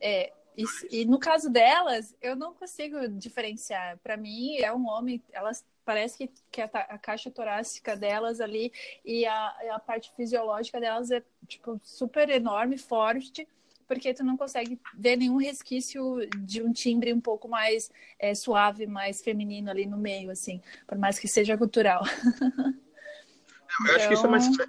É, 0.00 0.32
e, 0.56 0.64
e 0.90 1.04
no 1.04 1.18
caso 1.18 1.48
delas, 1.50 2.14
eu 2.20 2.34
não 2.36 2.54
consigo 2.54 3.08
diferenciar. 3.08 3.98
Para 3.98 4.16
mim, 4.16 4.56
é 4.58 4.72
um 4.72 4.86
homem. 4.88 5.22
Elas 5.32 5.64
parece 5.88 6.18
que, 6.18 6.30
que 6.52 6.60
a, 6.60 6.66
a 6.66 6.98
caixa 6.98 7.30
torácica 7.30 7.96
delas 7.96 8.42
ali 8.42 8.70
e 9.02 9.24
a, 9.24 9.56
a 9.72 9.78
parte 9.78 10.12
fisiológica 10.14 10.78
delas 10.78 11.10
é 11.10 11.22
tipo 11.46 11.80
super 11.82 12.28
enorme, 12.28 12.76
forte 12.76 13.48
porque 13.86 14.12
tu 14.12 14.22
não 14.22 14.36
consegue 14.36 14.78
ver 14.94 15.16
nenhum 15.16 15.38
resquício 15.38 16.18
de 16.40 16.62
um 16.62 16.74
timbre 16.74 17.10
um 17.10 17.22
pouco 17.22 17.48
mais 17.48 17.90
é, 18.18 18.34
suave, 18.34 18.86
mais 18.86 19.22
feminino 19.22 19.70
ali 19.70 19.86
no 19.86 19.96
meio, 19.96 20.30
assim, 20.30 20.60
por 20.86 20.98
mais 20.98 21.18
que 21.18 21.26
seja 21.26 21.56
cultural. 21.56 22.02
Eu 23.88 23.96
acho 23.96 24.08
que 24.08 24.14
isso 24.14 24.26
é 24.26 24.28
mais. 24.28 24.46
Então- 24.46 24.66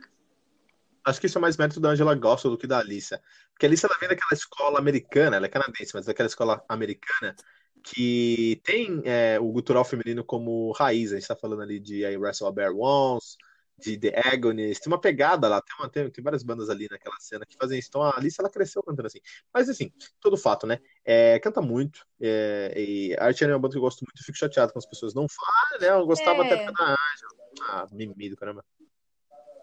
Acho 1.03 1.20
que 1.20 1.26
isso 1.26 1.38
é 1.38 1.41
mais 1.41 1.57
mérito 1.57 1.80
da 1.82 1.89
Angela 1.89 2.15
Gospel 2.15 2.51
do 2.51 2.57
que 2.57 2.67
da 2.67 2.80
Alissa. 2.80 3.22
Porque 3.51 3.65
a 3.65 3.70
Alissa 3.70 3.88
ela 3.88 3.97
vem 3.99 4.07
daquela 4.07 4.34
escola 4.34 4.80
americana, 4.80 5.36
ela 5.38 5.47
é 5.47 5.49
canadense, 5.49 5.91
mas 5.93 6.05
daquela 6.05 6.28
escola 6.28 6.63
americana 6.70 7.36
que 7.84 8.62
tem 8.64 9.02
é, 9.06 9.40
o 9.40 9.52
gutural 9.52 9.84
feminino 9.86 10.24
como 10.24 10.72
raiz. 10.74 11.12
A 11.12 11.16
gente 11.16 11.28
tá 11.28 11.36
falando 11.36 11.62
ali 11.62 11.80
de 11.80 12.04
I 12.04 12.18
Wrestle 12.18 12.48
a 12.48 12.52
Bear 12.52 12.74
Once, 12.76 13.38
de 13.80 13.98
The 13.98 14.14
Agonist, 14.34 14.84
tem 14.84 14.92
uma 14.92 15.00
pegada 15.00 15.48
lá, 15.48 15.62
tem, 15.62 15.76
uma, 15.80 15.90
tem, 15.90 16.10
tem 16.10 16.24
várias 16.24 16.44
bandas 16.44 16.70
ali 16.70 16.88
naquela 16.92 17.16
cena 17.20 17.46
que 17.46 17.56
fazem 17.56 17.80
isso. 17.80 17.88
Então 17.90 18.04
a 18.04 18.16
Alissa 18.18 18.42
ela 18.42 18.50
cresceu 18.50 18.84
cantando 18.84 19.08
assim. 19.08 19.20
Mas 19.54 19.70
assim, 19.70 19.92
todo 20.20 20.38
fato, 20.38 20.68
né? 20.68 20.80
É, 21.06 21.40
canta 21.40 21.62
muito. 21.62 22.06
É, 22.20 22.74
e 22.76 23.16
a 23.18 23.26
Art 23.26 23.42
é 23.42 23.48
uma 23.48 23.60
banda 23.60 23.72
que 23.74 23.78
eu 23.78 23.82
gosto 23.82 24.02
muito, 24.02 24.20
eu 24.20 24.26
fico 24.26 24.38
chateado 24.38 24.74
com 24.74 24.80
as 24.80 24.86
pessoas 24.86 25.14
não 25.14 25.28
falam, 25.30 25.82
né? 25.82 26.02
Eu 26.02 26.06
gostava 26.06 26.44
É. 26.44 26.54
até 26.54 26.66
da 26.66 26.84
Angela. 26.84 27.50
Ah, 27.70 27.88
mimimi 27.92 28.30
do 28.30 28.38
caramba. 28.38 28.64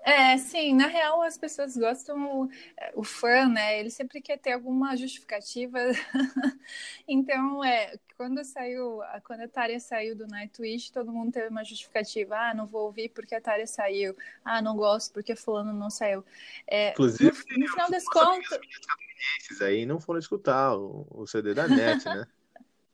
É, 0.07 0.39
sim, 0.39 0.73
na 0.73 0.87
real 0.87 1.21
as 1.21 1.37
pessoas 1.37 1.77
gostam, 1.77 2.49
o 2.95 3.03
fã, 3.03 3.49
né? 3.49 3.81
Ele 3.81 3.91
sempre 3.91 4.21
quer 4.21 4.39
ter 4.39 4.53
alguma 4.53 4.97
justificativa. 4.97 5.79
Então, 7.09 7.65
é, 7.65 7.97
quando 8.17 8.43
saiu, 8.45 9.01
quando 9.25 9.43
a 9.43 9.49
Tária 9.49 9.79
saiu 9.79 10.17
do 10.17 10.27
Nightwish, 10.27 10.91
todo 10.91 11.13
mundo 11.13 11.33
teve 11.33 11.49
uma 11.49 11.63
justificativa. 11.65 12.37
Ah, 12.37 12.55
não 12.55 12.67
vou 12.67 12.87
ouvir 12.87 13.11
porque 13.11 13.35
a 13.35 13.41
Tária 13.41 13.67
saiu. 13.67 14.17
Ah, 14.45 14.61
não 14.61 14.77
gosto 14.77 15.13
porque 15.13 15.37
fulano 15.37 15.73
não 15.73 15.89
saiu. 15.89 16.25
É, 16.67 16.91
Inclusive, 16.91 17.33
no, 17.51 17.59
no 17.59 17.69
final 17.69 17.91
das 17.91 18.05
contas, 18.05 18.61
aí 19.61 19.87
não 19.87 20.01
foram 20.01 20.19
escutar 20.19 20.77
o, 20.77 21.07
o 21.11 21.27
CD 21.27 21.55
da 21.55 21.69
NET, 21.69 22.05
né? 22.07 22.27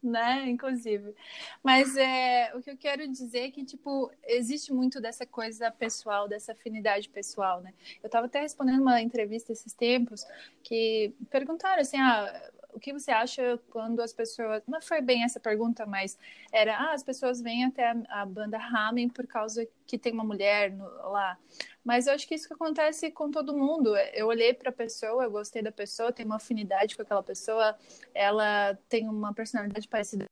né? 0.02 0.48
Inclusive. 0.48 1.14
Mas 1.62 1.96
é, 1.96 2.52
o 2.54 2.60
que 2.60 2.70
eu 2.70 2.76
quero 2.76 3.06
dizer 3.08 3.40
é 3.40 3.50
que, 3.50 3.64
tipo, 3.64 4.10
existe 4.24 4.72
muito 4.72 5.00
dessa 5.00 5.24
coisa 5.24 5.70
pessoal, 5.70 6.28
dessa 6.28 6.52
afinidade 6.52 7.08
pessoal, 7.08 7.60
né? 7.60 7.72
Eu 8.02 8.06
estava 8.06 8.26
até 8.26 8.40
respondendo 8.40 8.80
uma 8.80 9.00
entrevista 9.00 9.52
esses 9.52 9.72
tempos 9.72 10.24
que 10.62 11.14
perguntaram 11.30 11.80
assim, 11.80 11.98
ah, 11.98 12.50
o 12.72 12.80
que 12.80 12.92
você 12.92 13.10
acha 13.10 13.58
quando 13.70 14.00
as 14.00 14.12
pessoas. 14.12 14.62
Não 14.66 14.80
foi 14.80 15.00
bem 15.00 15.24
essa 15.24 15.38
pergunta, 15.38 15.86
mas 15.86 16.18
era, 16.50 16.76
ah, 16.76 16.92
as 16.92 17.02
pessoas 17.02 17.40
vêm 17.40 17.64
até 17.64 17.90
a, 17.90 18.22
a 18.22 18.26
banda 18.26 18.58
Ramen 18.58 19.08
por 19.08 19.26
causa 19.26 19.66
que 19.86 19.98
tem 19.98 20.12
uma 20.12 20.24
mulher 20.24 20.70
no, 20.72 20.84
lá. 21.10 21.38
Mas 21.84 22.06
eu 22.06 22.14
acho 22.14 22.26
que 22.26 22.34
isso 22.34 22.48
que 22.48 22.54
acontece 22.54 23.10
com 23.10 23.30
todo 23.30 23.56
mundo. 23.56 23.96
Eu 24.14 24.26
olhei 24.26 24.54
para 24.54 24.70
a 24.70 24.72
pessoa, 24.72 25.24
eu 25.24 25.30
gostei 25.30 25.62
da 25.62 25.72
pessoa, 25.72 26.12
tenho 26.12 26.28
uma 26.28 26.36
afinidade 26.36 26.96
com 26.96 27.02
aquela 27.02 27.22
pessoa, 27.22 27.76
ela 28.14 28.78
tem 28.88 29.08
uma 29.08 29.34
personalidade 29.34 29.88
parecida. 29.88 30.24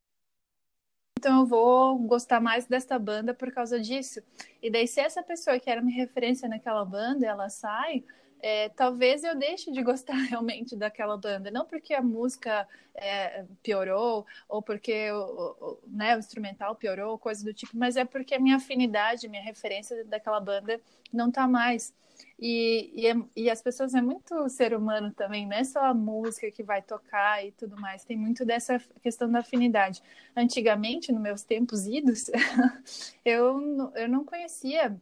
Então 1.19 1.41
eu 1.41 1.47
vou 1.47 1.99
gostar 1.99 2.41
mais 2.41 2.67
desta 2.67 2.99
banda 2.99 3.35
por 3.35 3.53
causa 3.53 3.79
disso. 3.79 4.23
E 4.63 4.71
daí, 4.71 4.89
se 4.89 5.01
essa 5.01 5.23
pessoa 5.23 5.61
que 5.61 5.69
era 5.69 5.83
minha 5.83 5.99
referência 5.99 6.49
naquela 6.49 6.83
banda, 6.83 7.27
ela 7.27 7.51
sai, 7.51 8.03
é, 8.43 8.69
talvez 8.71 9.23
eu 9.25 9.37
deixe 9.37 9.71
de 9.71 9.83
gostar 9.83 10.15
realmente 10.29 10.77
daquela 10.77 11.17
banda. 11.17 11.51
Não 11.51 11.65
porque 11.65 11.95
a 11.95 12.03
música 12.03 12.67
é, 12.95 13.45
piorou, 13.63 14.27
ou 14.49 14.63
porque 14.63 15.11
o, 15.13 15.57
o, 15.61 15.79
né, 15.87 16.17
o 16.17 16.19
instrumental 16.19 16.75
piorou, 16.75 17.19
coisa 17.19 17.45
do 17.45 17.53
tipo, 17.53 17.77
mas 17.77 17.97
é 17.97 18.05
porque 18.05 18.35
a 18.35 18.41
minha 18.41 18.57
afinidade, 18.57 19.29
minha 19.29 19.43
referência 19.43 20.05
daquela 20.05 20.41
banda 20.41 20.81
não 21.13 21.31
tá 21.31 21.47
mais. 21.47 21.95
E, 22.39 22.91
e, 22.95 23.07
é, 23.07 23.15
e, 23.37 23.51
as 23.51 23.63
pessoas 23.63 23.95
é 23.95 24.01
muito 24.01 24.49
ser 24.49 24.75
humano 24.75 25.13
também, 25.13 25.47
não 25.47 25.57
é 25.57 25.65
só 25.65 25.85
a 25.85 25.95
música 25.95 26.51
que 26.51 26.63
vai 26.63 26.83
tocar 26.83 27.45
e 27.45 27.53
tudo 27.53 27.79
mais, 27.81 28.05
tem 28.05 28.17
muito 28.17 28.45
dessa 28.45 28.79
questão 29.03 29.31
da 29.31 29.41
afinidade. 29.41 30.03
Antigamente, 30.37 31.13
nos 31.13 31.21
meus 31.21 31.43
tempos 31.43 31.87
idos, 31.87 32.31
eu, 33.25 33.93
eu 33.95 34.09
não 34.09 34.25
conhecia 34.25 34.99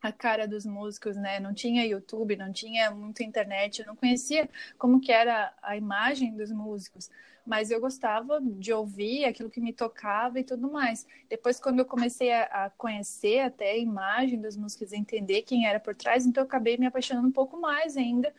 a 0.00 0.12
cara 0.12 0.46
dos 0.46 0.64
músicos, 0.64 1.16
né? 1.16 1.40
Não 1.40 1.52
tinha 1.52 1.86
YouTube, 1.86 2.36
não 2.36 2.52
tinha 2.52 2.90
muita 2.90 3.24
internet, 3.24 3.80
eu 3.80 3.86
não 3.86 3.96
conhecia 3.96 4.48
como 4.78 5.00
que 5.00 5.10
era 5.12 5.52
a 5.62 5.76
imagem 5.76 6.36
dos 6.36 6.50
músicos, 6.52 7.10
mas 7.44 7.70
eu 7.70 7.80
gostava 7.80 8.40
de 8.40 8.72
ouvir 8.72 9.24
aquilo 9.24 9.50
que 9.50 9.60
me 9.60 9.72
tocava 9.72 10.38
e 10.38 10.44
tudo 10.44 10.70
mais. 10.70 11.06
Depois, 11.28 11.58
quando 11.58 11.80
eu 11.80 11.84
comecei 11.84 12.32
a, 12.32 12.70
conhecer 12.76 13.40
até 13.40 13.72
a 13.72 13.78
imagem 13.78 14.40
dos 14.40 14.56
músicos, 14.56 14.92
entender 14.92 15.42
quem 15.42 15.66
era 15.66 15.80
por 15.80 15.94
trás, 15.94 16.26
então 16.26 16.42
eu 16.42 16.46
acabei 16.46 16.76
me 16.76 16.86
apaixonando 16.86 17.28
um 17.28 17.32
pouco 17.32 17.60
mais 17.60 17.96
ainda 17.96 18.32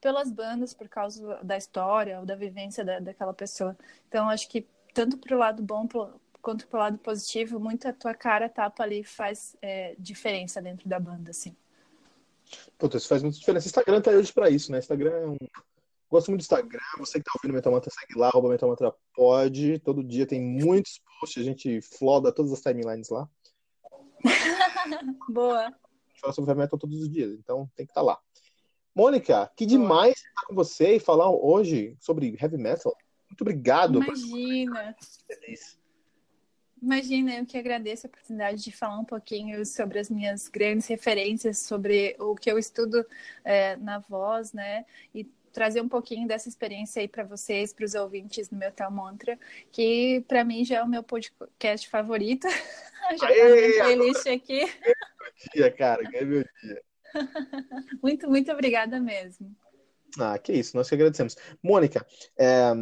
pelas 0.00 0.30
bandas 0.30 0.74
por 0.74 0.88
causa 0.88 1.42
da 1.42 1.56
história 1.56 2.20
ou 2.20 2.26
da 2.26 2.34
vivência 2.34 2.84
da, 2.84 2.98
daquela 3.00 3.32
pessoa. 3.32 3.76
Então, 4.08 4.28
acho 4.28 4.48
que 4.48 4.66
tanto 4.92 5.18
pro 5.18 5.36
lado 5.36 5.62
bom 5.62 5.86
quanto 6.46 6.68
pro 6.68 6.78
lado 6.78 6.96
positivo, 6.98 7.58
muito 7.58 7.88
a 7.88 7.92
tua 7.92 8.14
cara 8.14 8.48
tapa 8.48 8.84
ali 8.84 9.02
faz 9.02 9.56
é, 9.60 9.96
diferença 9.98 10.62
dentro 10.62 10.88
da 10.88 11.00
banda, 11.00 11.32
assim. 11.32 11.56
Puta, 12.78 12.98
isso 12.98 13.08
faz 13.08 13.20
muita 13.20 13.36
diferença. 13.36 13.66
Instagram 13.66 14.00
tá 14.00 14.12
hoje 14.12 14.32
pra 14.32 14.48
isso, 14.48 14.70
né? 14.70 14.78
Instagram 14.78 15.10
é 15.10 15.26
um. 15.26 15.36
Gosto 16.08 16.28
muito 16.28 16.42
do 16.42 16.44
Instagram. 16.44 16.78
Você 16.98 17.18
que 17.18 17.24
tá 17.24 17.32
ouvindo 17.34 17.52
Metal 17.52 17.72
Mantra, 17.72 17.90
segue 17.90 18.16
lá, 18.16 18.28
arroba 18.28 18.48
Metal 18.48 18.68
Mantra 18.68 18.94
pode. 19.12 19.80
Todo 19.80 20.04
dia 20.04 20.24
tem 20.24 20.40
muitos 20.40 21.00
posts, 21.18 21.42
a 21.42 21.44
gente 21.44 21.80
floda 21.80 22.30
todas 22.30 22.52
as 22.52 22.60
timelines 22.60 23.08
lá. 23.08 23.28
Boa. 25.28 25.62
A 25.62 26.08
gente 26.10 26.20
fala 26.20 26.32
sobre 26.32 26.52
heavy 26.52 26.60
metal 26.60 26.78
todos 26.78 27.00
os 27.00 27.10
dias, 27.10 27.32
então 27.32 27.68
tem 27.74 27.84
que 27.84 27.90
estar 27.90 28.02
tá 28.02 28.06
lá. 28.06 28.20
Mônica, 28.94 29.50
que 29.56 29.66
demais 29.66 30.14
estar 30.14 30.46
com 30.46 30.54
você 30.54 30.94
e 30.94 31.00
falar 31.00 31.28
hoje 31.28 31.96
sobre 31.98 32.36
heavy 32.40 32.56
metal. 32.56 32.96
Muito 33.28 33.40
obrigado. 33.40 34.00
Imagina. 34.00 34.94
Imagina, 36.80 37.34
eu 37.34 37.46
que 37.46 37.56
agradeço 37.56 38.06
a 38.06 38.08
oportunidade 38.08 38.62
de 38.62 38.70
falar 38.70 38.98
um 38.98 39.04
pouquinho 39.04 39.64
sobre 39.64 39.98
as 39.98 40.10
minhas 40.10 40.48
grandes 40.48 40.86
referências, 40.86 41.58
sobre 41.58 42.14
o 42.18 42.34
que 42.34 42.50
eu 42.50 42.58
estudo 42.58 43.04
é, 43.44 43.76
na 43.76 43.98
voz, 43.98 44.52
né? 44.52 44.84
E 45.14 45.24
trazer 45.52 45.80
um 45.80 45.88
pouquinho 45.88 46.28
dessa 46.28 46.50
experiência 46.50 47.00
aí 47.00 47.08
para 47.08 47.24
vocês, 47.24 47.72
para 47.72 47.86
os 47.86 47.94
ouvintes 47.94 48.48
do 48.48 48.56
meu 48.56 48.70
Tal 48.70 48.90
Mantra, 48.90 49.38
que 49.72 50.22
para 50.28 50.44
mim 50.44 50.66
já 50.66 50.76
é 50.76 50.82
o 50.82 50.88
meu 50.88 51.02
podcast 51.02 51.88
favorito. 51.88 52.46
já 53.18 53.26
tá 53.26 53.34
na 53.34 53.56
minha 53.56 53.82
playlist 53.82 54.26
aqui. 54.26 54.60
Meu 54.60 54.94
dia, 55.54 55.70
cara, 55.70 56.02
ganhei 56.02 56.26
meu 56.26 56.44
dia. 56.62 56.82
muito, 58.02 58.28
muito 58.28 58.52
obrigada 58.52 59.00
mesmo. 59.00 59.56
Ah, 60.18 60.38
que 60.38 60.52
isso, 60.52 60.76
nós 60.76 60.88
que 60.90 60.94
agradecemos. 60.94 61.36
Mônica, 61.62 62.06
é, 62.38 62.72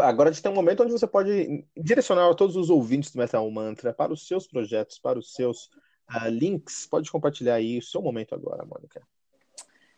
agora 0.00 0.30
a 0.30 0.32
gente 0.32 0.42
tem 0.42 0.50
um 0.50 0.54
momento 0.54 0.82
onde 0.82 0.92
você 0.92 1.06
pode 1.06 1.64
direcionar 1.76 2.34
todos 2.34 2.56
os 2.56 2.70
ouvintes 2.70 3.10
do 3.10 3.18
Metal 3.18 3.50
Mantra 3.50 3.92
para 3.92 4.12
os 4.12 4.26
seus 4.26 4.46
projetos, 4.46 4.98
para 4.98 5.18
os 5.18 5.34
seus 5.34 5.66
uh, 6.10 6.28
links. 6.28 6.86
Pode 6.86 7.10
compartilhar 7.10 7.54
aí 7.54 7.78
o 7.78 7.82
seu 7.82 8.00
momento 8.02 8.34
agora, 8.34 8.64
Mônica. 8.64 9.02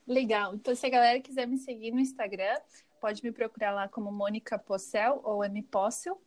Legal. 0.06 0.54
Então, 0.54 0.74
se 0.74 0.86
a 0.86 0.90
galera 0.90 1.20
quiser 1.20 1.46
me 1.46 1.58
seguir 1.58 1.90
no 1.90 2.00
Instagram, 2.00 2.56
pode 3.00 3.22
me 3.22 3.32
procurar 3.32 3.72
lá 3.72 3.88
como 3.88 4.12
Mônica 4.12 4.58
Possel 4.58 5.20
ou 5.24 5.44
M 5.44 5.62
Possel. 5.62 6.20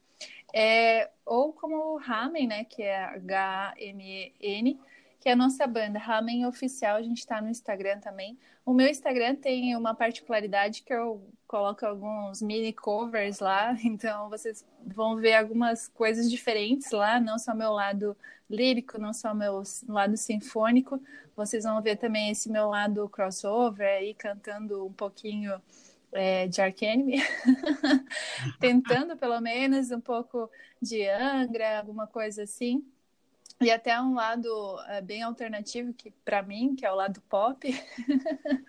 É, 0.54 1.10
ou 1.26 1.54
como 1.54 1.98
Ramen, 1.98 2.48
né, 2.48 2.66
que 2.66 2.84
é 2.84 3.06
H-M-E-N, 3.06 4.80
que 5.20 5.28
é 5.28 5.34
a 5.34 5.36
nossa 5.36 5.68
banda 5.68 6.00
Ramen 6.00 6.46
Oficial, 6.46 6.96
a 6.96 7.02
gente 7.02 7.20
está 7.20 7.42
no 7.42 7.50
Instagram 7.50 8.00
também. 8.00 8.38
O 8.66 8.74
meu 8.74 8.88
Instagram 8.88 9.36
tem 9.36 9.76
uma 9.76 9.94
particularidade 9.94 10.82
que 10.84 10.94
eu 10.94 11.22
coloco 11.46 11.86
alguns 11.86 12.42
mini 12.42 12.72
covers 12.72 13.40
lá, 13.40 13.76
então 13.84 14.30
vocês 14.30 14.66
vão 14.86 15.18
ver 15.18 15.34
algumas 15.36 15.88
coisas 15.90 16.30
diferentes 16.30 16.92
lá, 16.92 17.20
não 17.20 17.38
só 17.38 17.54
meu 17.54 17.72
lado 17.74 18.16
lírico, 18.50 18.98
não 18.98 19.14
só 19.14 19.34
meu 19.34 19.62
lado 19.88 20.16
sinfônico, 20.16 21.02
vocês 21.36 21.64
vão 21.64 21.82
ver 21.82 21.98
também 21.98 22.30
esse 22.30 22.50
meu 22.50 22.70
lado 22.70 23.08
crossover 23.10 23.88
aí 23.88 24.14
cantando 24.14 24.86
um 24.86 24.94
pouquinho 24.94 25.62
é, 26.12 26.48
de 26.48 26.62
Arcanime, 26.62 27.22
tentando 28.60 29.18
pelo 29.18 29.40
menos 29.42 29.92
um 29.92 30.02
pouco 30.02 30.50
de 30.82 31.08
Angra, 31.08 31.80
alguma 31.80 32.08
coisa 32.08 32.44
assim. 32.44 32.84
E 33.62 33.70
até 33.70 34.00
um 34.00 34.14
lado 34.14 34.80
é, 34.88 35.02
bem 35.02 35.22
alternativo 35.22 35.94
que 35.94 36.12
para 36.24 36.42
mim, 36.42 36.76
que 36.76 36.86
é 36.86 36.92
o 36.92 36.96
lado 36.96 37.22
pop. 37.30 37.68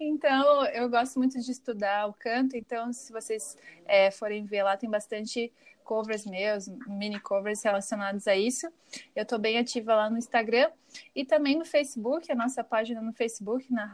então, 0.00 0.64
eu 0.66 0.88
gosto 0.88 1.18
muito 1.18 1.38
de 1.38 1.52
estudar 1.52 2.06
o 2.08 2.14
canto. 2.14 2.56
Então, 2.56 2.90
se 2.90 3.12
vocês 3.12 3.56
é, 3.84 4.10
forem 4.10 4.46
ver 4.46 4.62
lá, 4.62 4.78
tem 4.78 4.88
bastante 4.88 5.52
covers 5.90 6.24
meus, 6.24 6.68
mini 6.86 7.18
covers 7.18 7.62
relacionados 7.62 8.26
a 8.26 8.34
isso. 8.34 8.66
Eu 9.14 9.24
estou 9.24 9.38
bem 9.38 9.58
ativa 9.58 9.94
lá 9.94 10.08
no 10.08 10.16
Instagram 10.16 10.70
e 11.14 11.24
também 11.24 11.58
no 11.58 11.64
Facebook, 11.64 12.30
a 12.30 12.34
nossa 12.34 12.64
página 12.64 13.02
no 13.02 13.12
Facebook, 13.12 13.70
na 13.72 13.84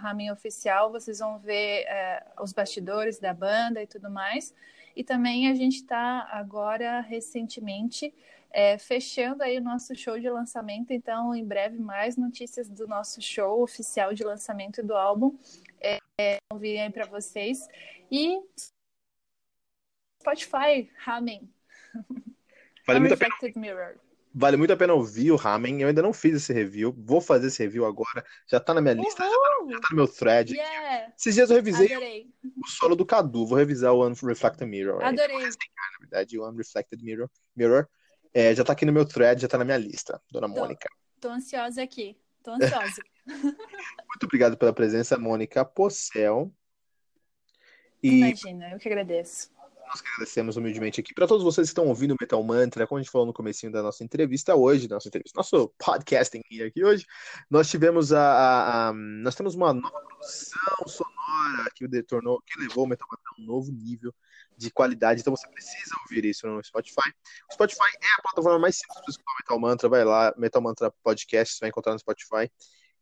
Ramin 0.00 0.30
Oficial, 0.30 0.90
vocês 0.90 1.18
vão 1.18 1.38
ver 1.38 1.82
é, 1.82 2.24
os 2.40 2.52
bastidores 2.52 3.20
da 3.20 3.34
banda 3.34 3.82
e 3.82 3.86
tudo 3.86 4.10
mais. 4.10 4.54
E 4.96 5.04
também 5.04 5.48
a 5.48 5.54
gente 5.54 5.76
está 5.76 6.26
agora, 6.32 7.00
recentemente, 7.00 8.12
é, 8.52 8.76
fechando 8.76 9.42
aí 9.42 9.58
o 9.58 9.62
nosso 9.62 9.94
show 9.96 10.18
de 10.18 10.28
lançamento, 10.28 10.92
então 10.92 11.34
em 11.34 11.44
breve 11.44 11.78
mais 11.78 12.16
notícias 12.16 12.68
do 12.68 12.86
nosso 12.86 13.20
show 13.20 13.62
oficial 13.62 14.12
de 14.12 14.22
lançamento 14.22 14.82
do 14.82 14.94
álbum. 14.94 15.38
É, 15.80 15.98
é, 16.20 16.38
vir 16.56 16.78
aí 16.78 16.90
para 16.90 17.06
vocês. 17.06 17.66
E 18.10 18.38
Spotify, 20.20 20.90
Ramen. 20.98 21.50
Vale 22.86 23.00
muito, 23.00 23.14
a 23.14 23.16
pena, 23.16 23.34
Mirror. 23.56 23.94
vale 24.34 24.56
muito 24.56 24.72
a 24.72 24.76
pena 24.76 24.92
ouvir 24.92 25.30
o 25.30 25.36
Ramen. 25.36 25.80
Eu 25.80 25.88
ainda 25.88 26.02
não 26.02 26.12
fiz 26.12 26.34
esse 26.34 26.52
review. 26.52 26.92
Vou 26.98 27.20
fazer 27.20 27.46
esse 27.46 27.62
review 27.62 27.86
agora. 27.86 28.24
Já 28.46 28.58
tá 28.58 28.74
na 28.74 28.80
minha 28.80 28.94
lista, 28.94 29.22
já 29.22 29.30
tá, 29.30 29.70
já 29.70 29.80
tá, 29.80 29.88
no 29.90 29.96
meu 29.96 30.08
thread. 30.08 30.52
Yeah. 30.52 31.12
Esses 31.16 31.34
dias 31.34 31.48
eu 31.48 31.56
revisei 31.56 31.92
Adorei. 31.92 32.28
o 32.60 32.66
solo 32.66 32.96
do 32.96 33.06
Cadu. 33.06 33.46
Vou 33.46 33.56
revisar 33.56 33.92
o 33.92 34.04
Unreflected 34.04 34.68
Mirror. 34.68 35.02
Adorei. 35.02 35.38
na 35.38 35.98
verdade, 36.00 36.38
o 36.38 36.48
Unreflected 36.48 37.02
Mirror. 37.04 37.30
Mirror. 37.54 37.88
É, 38.34 38.54
já 38.54 38.64
tá 38.64 38.72
aqui 38.72 38.86
no 38.86 38.92
meu 38.92 39.04
thread, 39.04 39.42
já 39.42 39.48
tá 39.48 39.58
na 39.58 39.64
minha 39.64 39.76
lista, 39.76 40.20
dona 40.30 40.48
tô, 40.48 40.54
Mônica. 40.54 40.88
Tô 41.20 41.28
ansiosa 41.28 41.82
aqui. 41.82 42.16
Tô 42.42 42.52
ansiosa. 42.52 43.02
muito 43.26 44.24
obrigado 44.24 44.56
pela 44.56 44.72
presença, 44.72 45.18
Mônica 45.18 45.64
Possel. 45.64 46.52
E... 48.02 48.18
Imagina, 48.18 48.70
eu 48.72 48.78
que 48.78 48.88
agradeço. 48.88 49.50
Nós 49.86 50.00
que 50.00 50.08
agradecemos 50.08 50.56
humildemente 50.56 51.00
aqui. 51.00 51.12
Para 51.12 51.26
todos 51.26 51.44
vocês 51.44 51.68
que 51.68 51.70
estão 51.70 51.86
ouvindo 51.86 52.12
o 52.12 52.16
Metal 52.18 52.42
Mantra, 52.42 52.86
como 52.86 52.98
a 52.98 53.02
gente 53.02 53.12
falou 53.12 53.26
no 53.26 53.32
comecinho 53.32 53.70
da 53.70 53.82
nossa 53.82 54.02
entrevista 54.02 54.54
hoje, 54.56 54.88
nossa 54.88 55.08
entrevista, 55.08 55.36
nosso 55.36 55.68
podcasting 55.78 56.40
aqui 56.66 56.82
hoje, 56.82 57.04
nós 57.50 57.68
tivemos 57.68 58.12
a, 58.12 58.22
a, 58.22 58.88
a 58.88 58.92
nós 58.94 59.34
temos 59.34 59.54
uma 59.54 59.74
nova 59.74 60.00
produção 60.00 60.88
sonora 60.88 61.70
que 61.74 61.86
detornou, 61.86 62.40
que 62.46 62.58
levou 62.58 62.84
o 62.84 62.86
Metal 62.86 63.06
Mantra 63.10 63.30
a 63.36 63.42
um 63.42 63.44
novo 63.44 63.70
nível 63.70 64.14
de 64.56 64.70
qualidade. 64.70 65.20
Então 65.20 65.34
você 65.34 65.48
precisa 65.48 65.94
ouvir 66.02 66.24
isso 66.24 66.46
no 66.46 66.62
Spotify. 66.62 67.10
O 67.50 67.54
Spotify 67.54 67.90
é 68.00 68.18
a 68.18 68.22
plataforma 68.22 68.58
mais 68.58 68.76
simples 68.76 69.16
para 69.16 69.34
Metal 69.40 69.58
Mantra. 69.58 69.88
Vai 69.88 70.04
lá, 70.04 70.34
Metal 70.36 70.62
Mantra 70.62 70.90
Podcast, 71.02 71.54
você 71.54 71.60
vai 71.60 71.68
encontrar 71.70 71.92
no 71.92 71.98
Spotify 71.98 72.50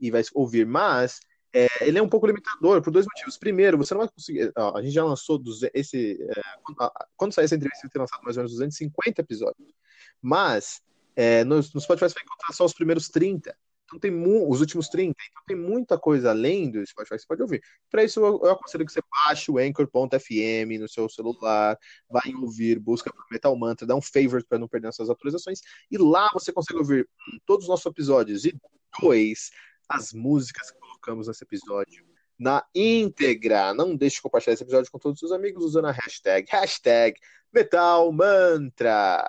e 0.01 0.11
vai 0.11 0.23
ouvir. 0.35 0.67
Mas 0.67 1.21
é, 1.53 1.67
ele 1.81 1.99
é 1.99 2.03
um 2.03 2.09
pouco 2.09 2.27
limitador 2.27 2.81
por 2.83 2.91
dois 2.91 3.07
motivos. 3.07 3.37
Primeiro, 3.37 3.77
você 3.77 3.95
não 3.95 4.01
vai 4.01 4.09
conseguir. 4.09 4.53
Ó, 4.57 4.77
a 4.77 4.83
gente 4.83 4.93
já 4.93 5.05
lançou 5.05 5.43
esse. 5.75 6.19
É, 6.23 6.43
quando, 6.63 6.93
quando 7.17 7.33
sair 7.33 7.45
essa 7.45 7.57
entrevista, 7.57 7.83
vai 7.87 7.91
ter 7.91 7.99
lançado 7.99 8.23
mais 8.23 8.37
ou 8.37 8.43
menos 8.43 8.53
250 8.53 9.21
episódios. 9.21 9.75
Mas 10.23 10.81
é, 11.17 11.45
no, 11.45 11.57
no 11.57 11.81
Spotify 11.81 12.09
você 12.09 12.15
vai 12.15 12.25
encontrar 12.25 12.53
só 12.53 12.65
os 12.65 12.73
primeiros 12.73 13.09
30. 13.09 13.57
Então 13.91 13.99
tem 13.99 14.13
os 14.49 14.61
últimos 14.61 14.89
30. 14.89 15.11
Então 15.11 15.43
tem 15.49 15.57
muita 15.57 15.99
coisa 15.99 16.31
além 16.31 16.71
do 16.71 16.87
Spotify 16.87 17.17
que 17.17 17.23
você 17.23 17.27
pode 17.27 17.43
ouvir. 17.43 17.61
Para 17.91 18.05
isso, 18.05 18.21
eu, 18.21 18.41
eu, 18.45 18.51
aconselho 18.53 18.87
que 18.87 18.93
você 18.93 19.01
baixe 19.27 19.51
o 19.51 19.59
Anchor.fm 19.59 20.79
no 20.79 20.89
seu 20.89 21.09
celular, 21.09 21.77
em 22.25 22.37
ouvir, 22.37 22.79
busca 22.79 23.13
por 23.13 23.25
Metal 23.31 23.55
Mantra, 23.57 23.87
dá 23.87 23.97
um 23.97 24.03
favorite 24.03 24.47
para 24.47 24.59
não 24.59 24.69
perder 24.69 24.89
essas 24.89 25.11
atualizações. 25.11 25.61
E 25.91 25.99
lá 25.99 26.31
você 26.33 26.53
consegue 26.53 26.79
ouvir 26.79 27.09
todos 27.45 27.65
os 27.65 27.69
nossos 27.69 27.87
episódios. 27.87 28.45
E 28.45 28.55
dois, 29.01 29.51
as 29.89 30.13
músicas 30.13 30.71
que 30.71 30.79
colocamos 30.79 31.27
nesse 31.27 31.43
episódio 31.43 32.09
na 32.39 32.65
íntegra. 32.75 33.75
Não 33.75 33.95
deixe 33.95 34.17
de 34.17 34.23
compartilhar 34.23 34.55
esse 34.55 34.63
episódio 34.63 34.91
com 34.91 34.99
todos 34.99 35.17
os 35.17 35.29
seus 35.29 35.33
amigos 35.33 35.65
usando 35.65 35.87
a 35.87 35.93
hashtag, 35.93 36.49
hashtag 36.51 37.21
Metal 37.53 38.11
Mantra. 38.13 39.29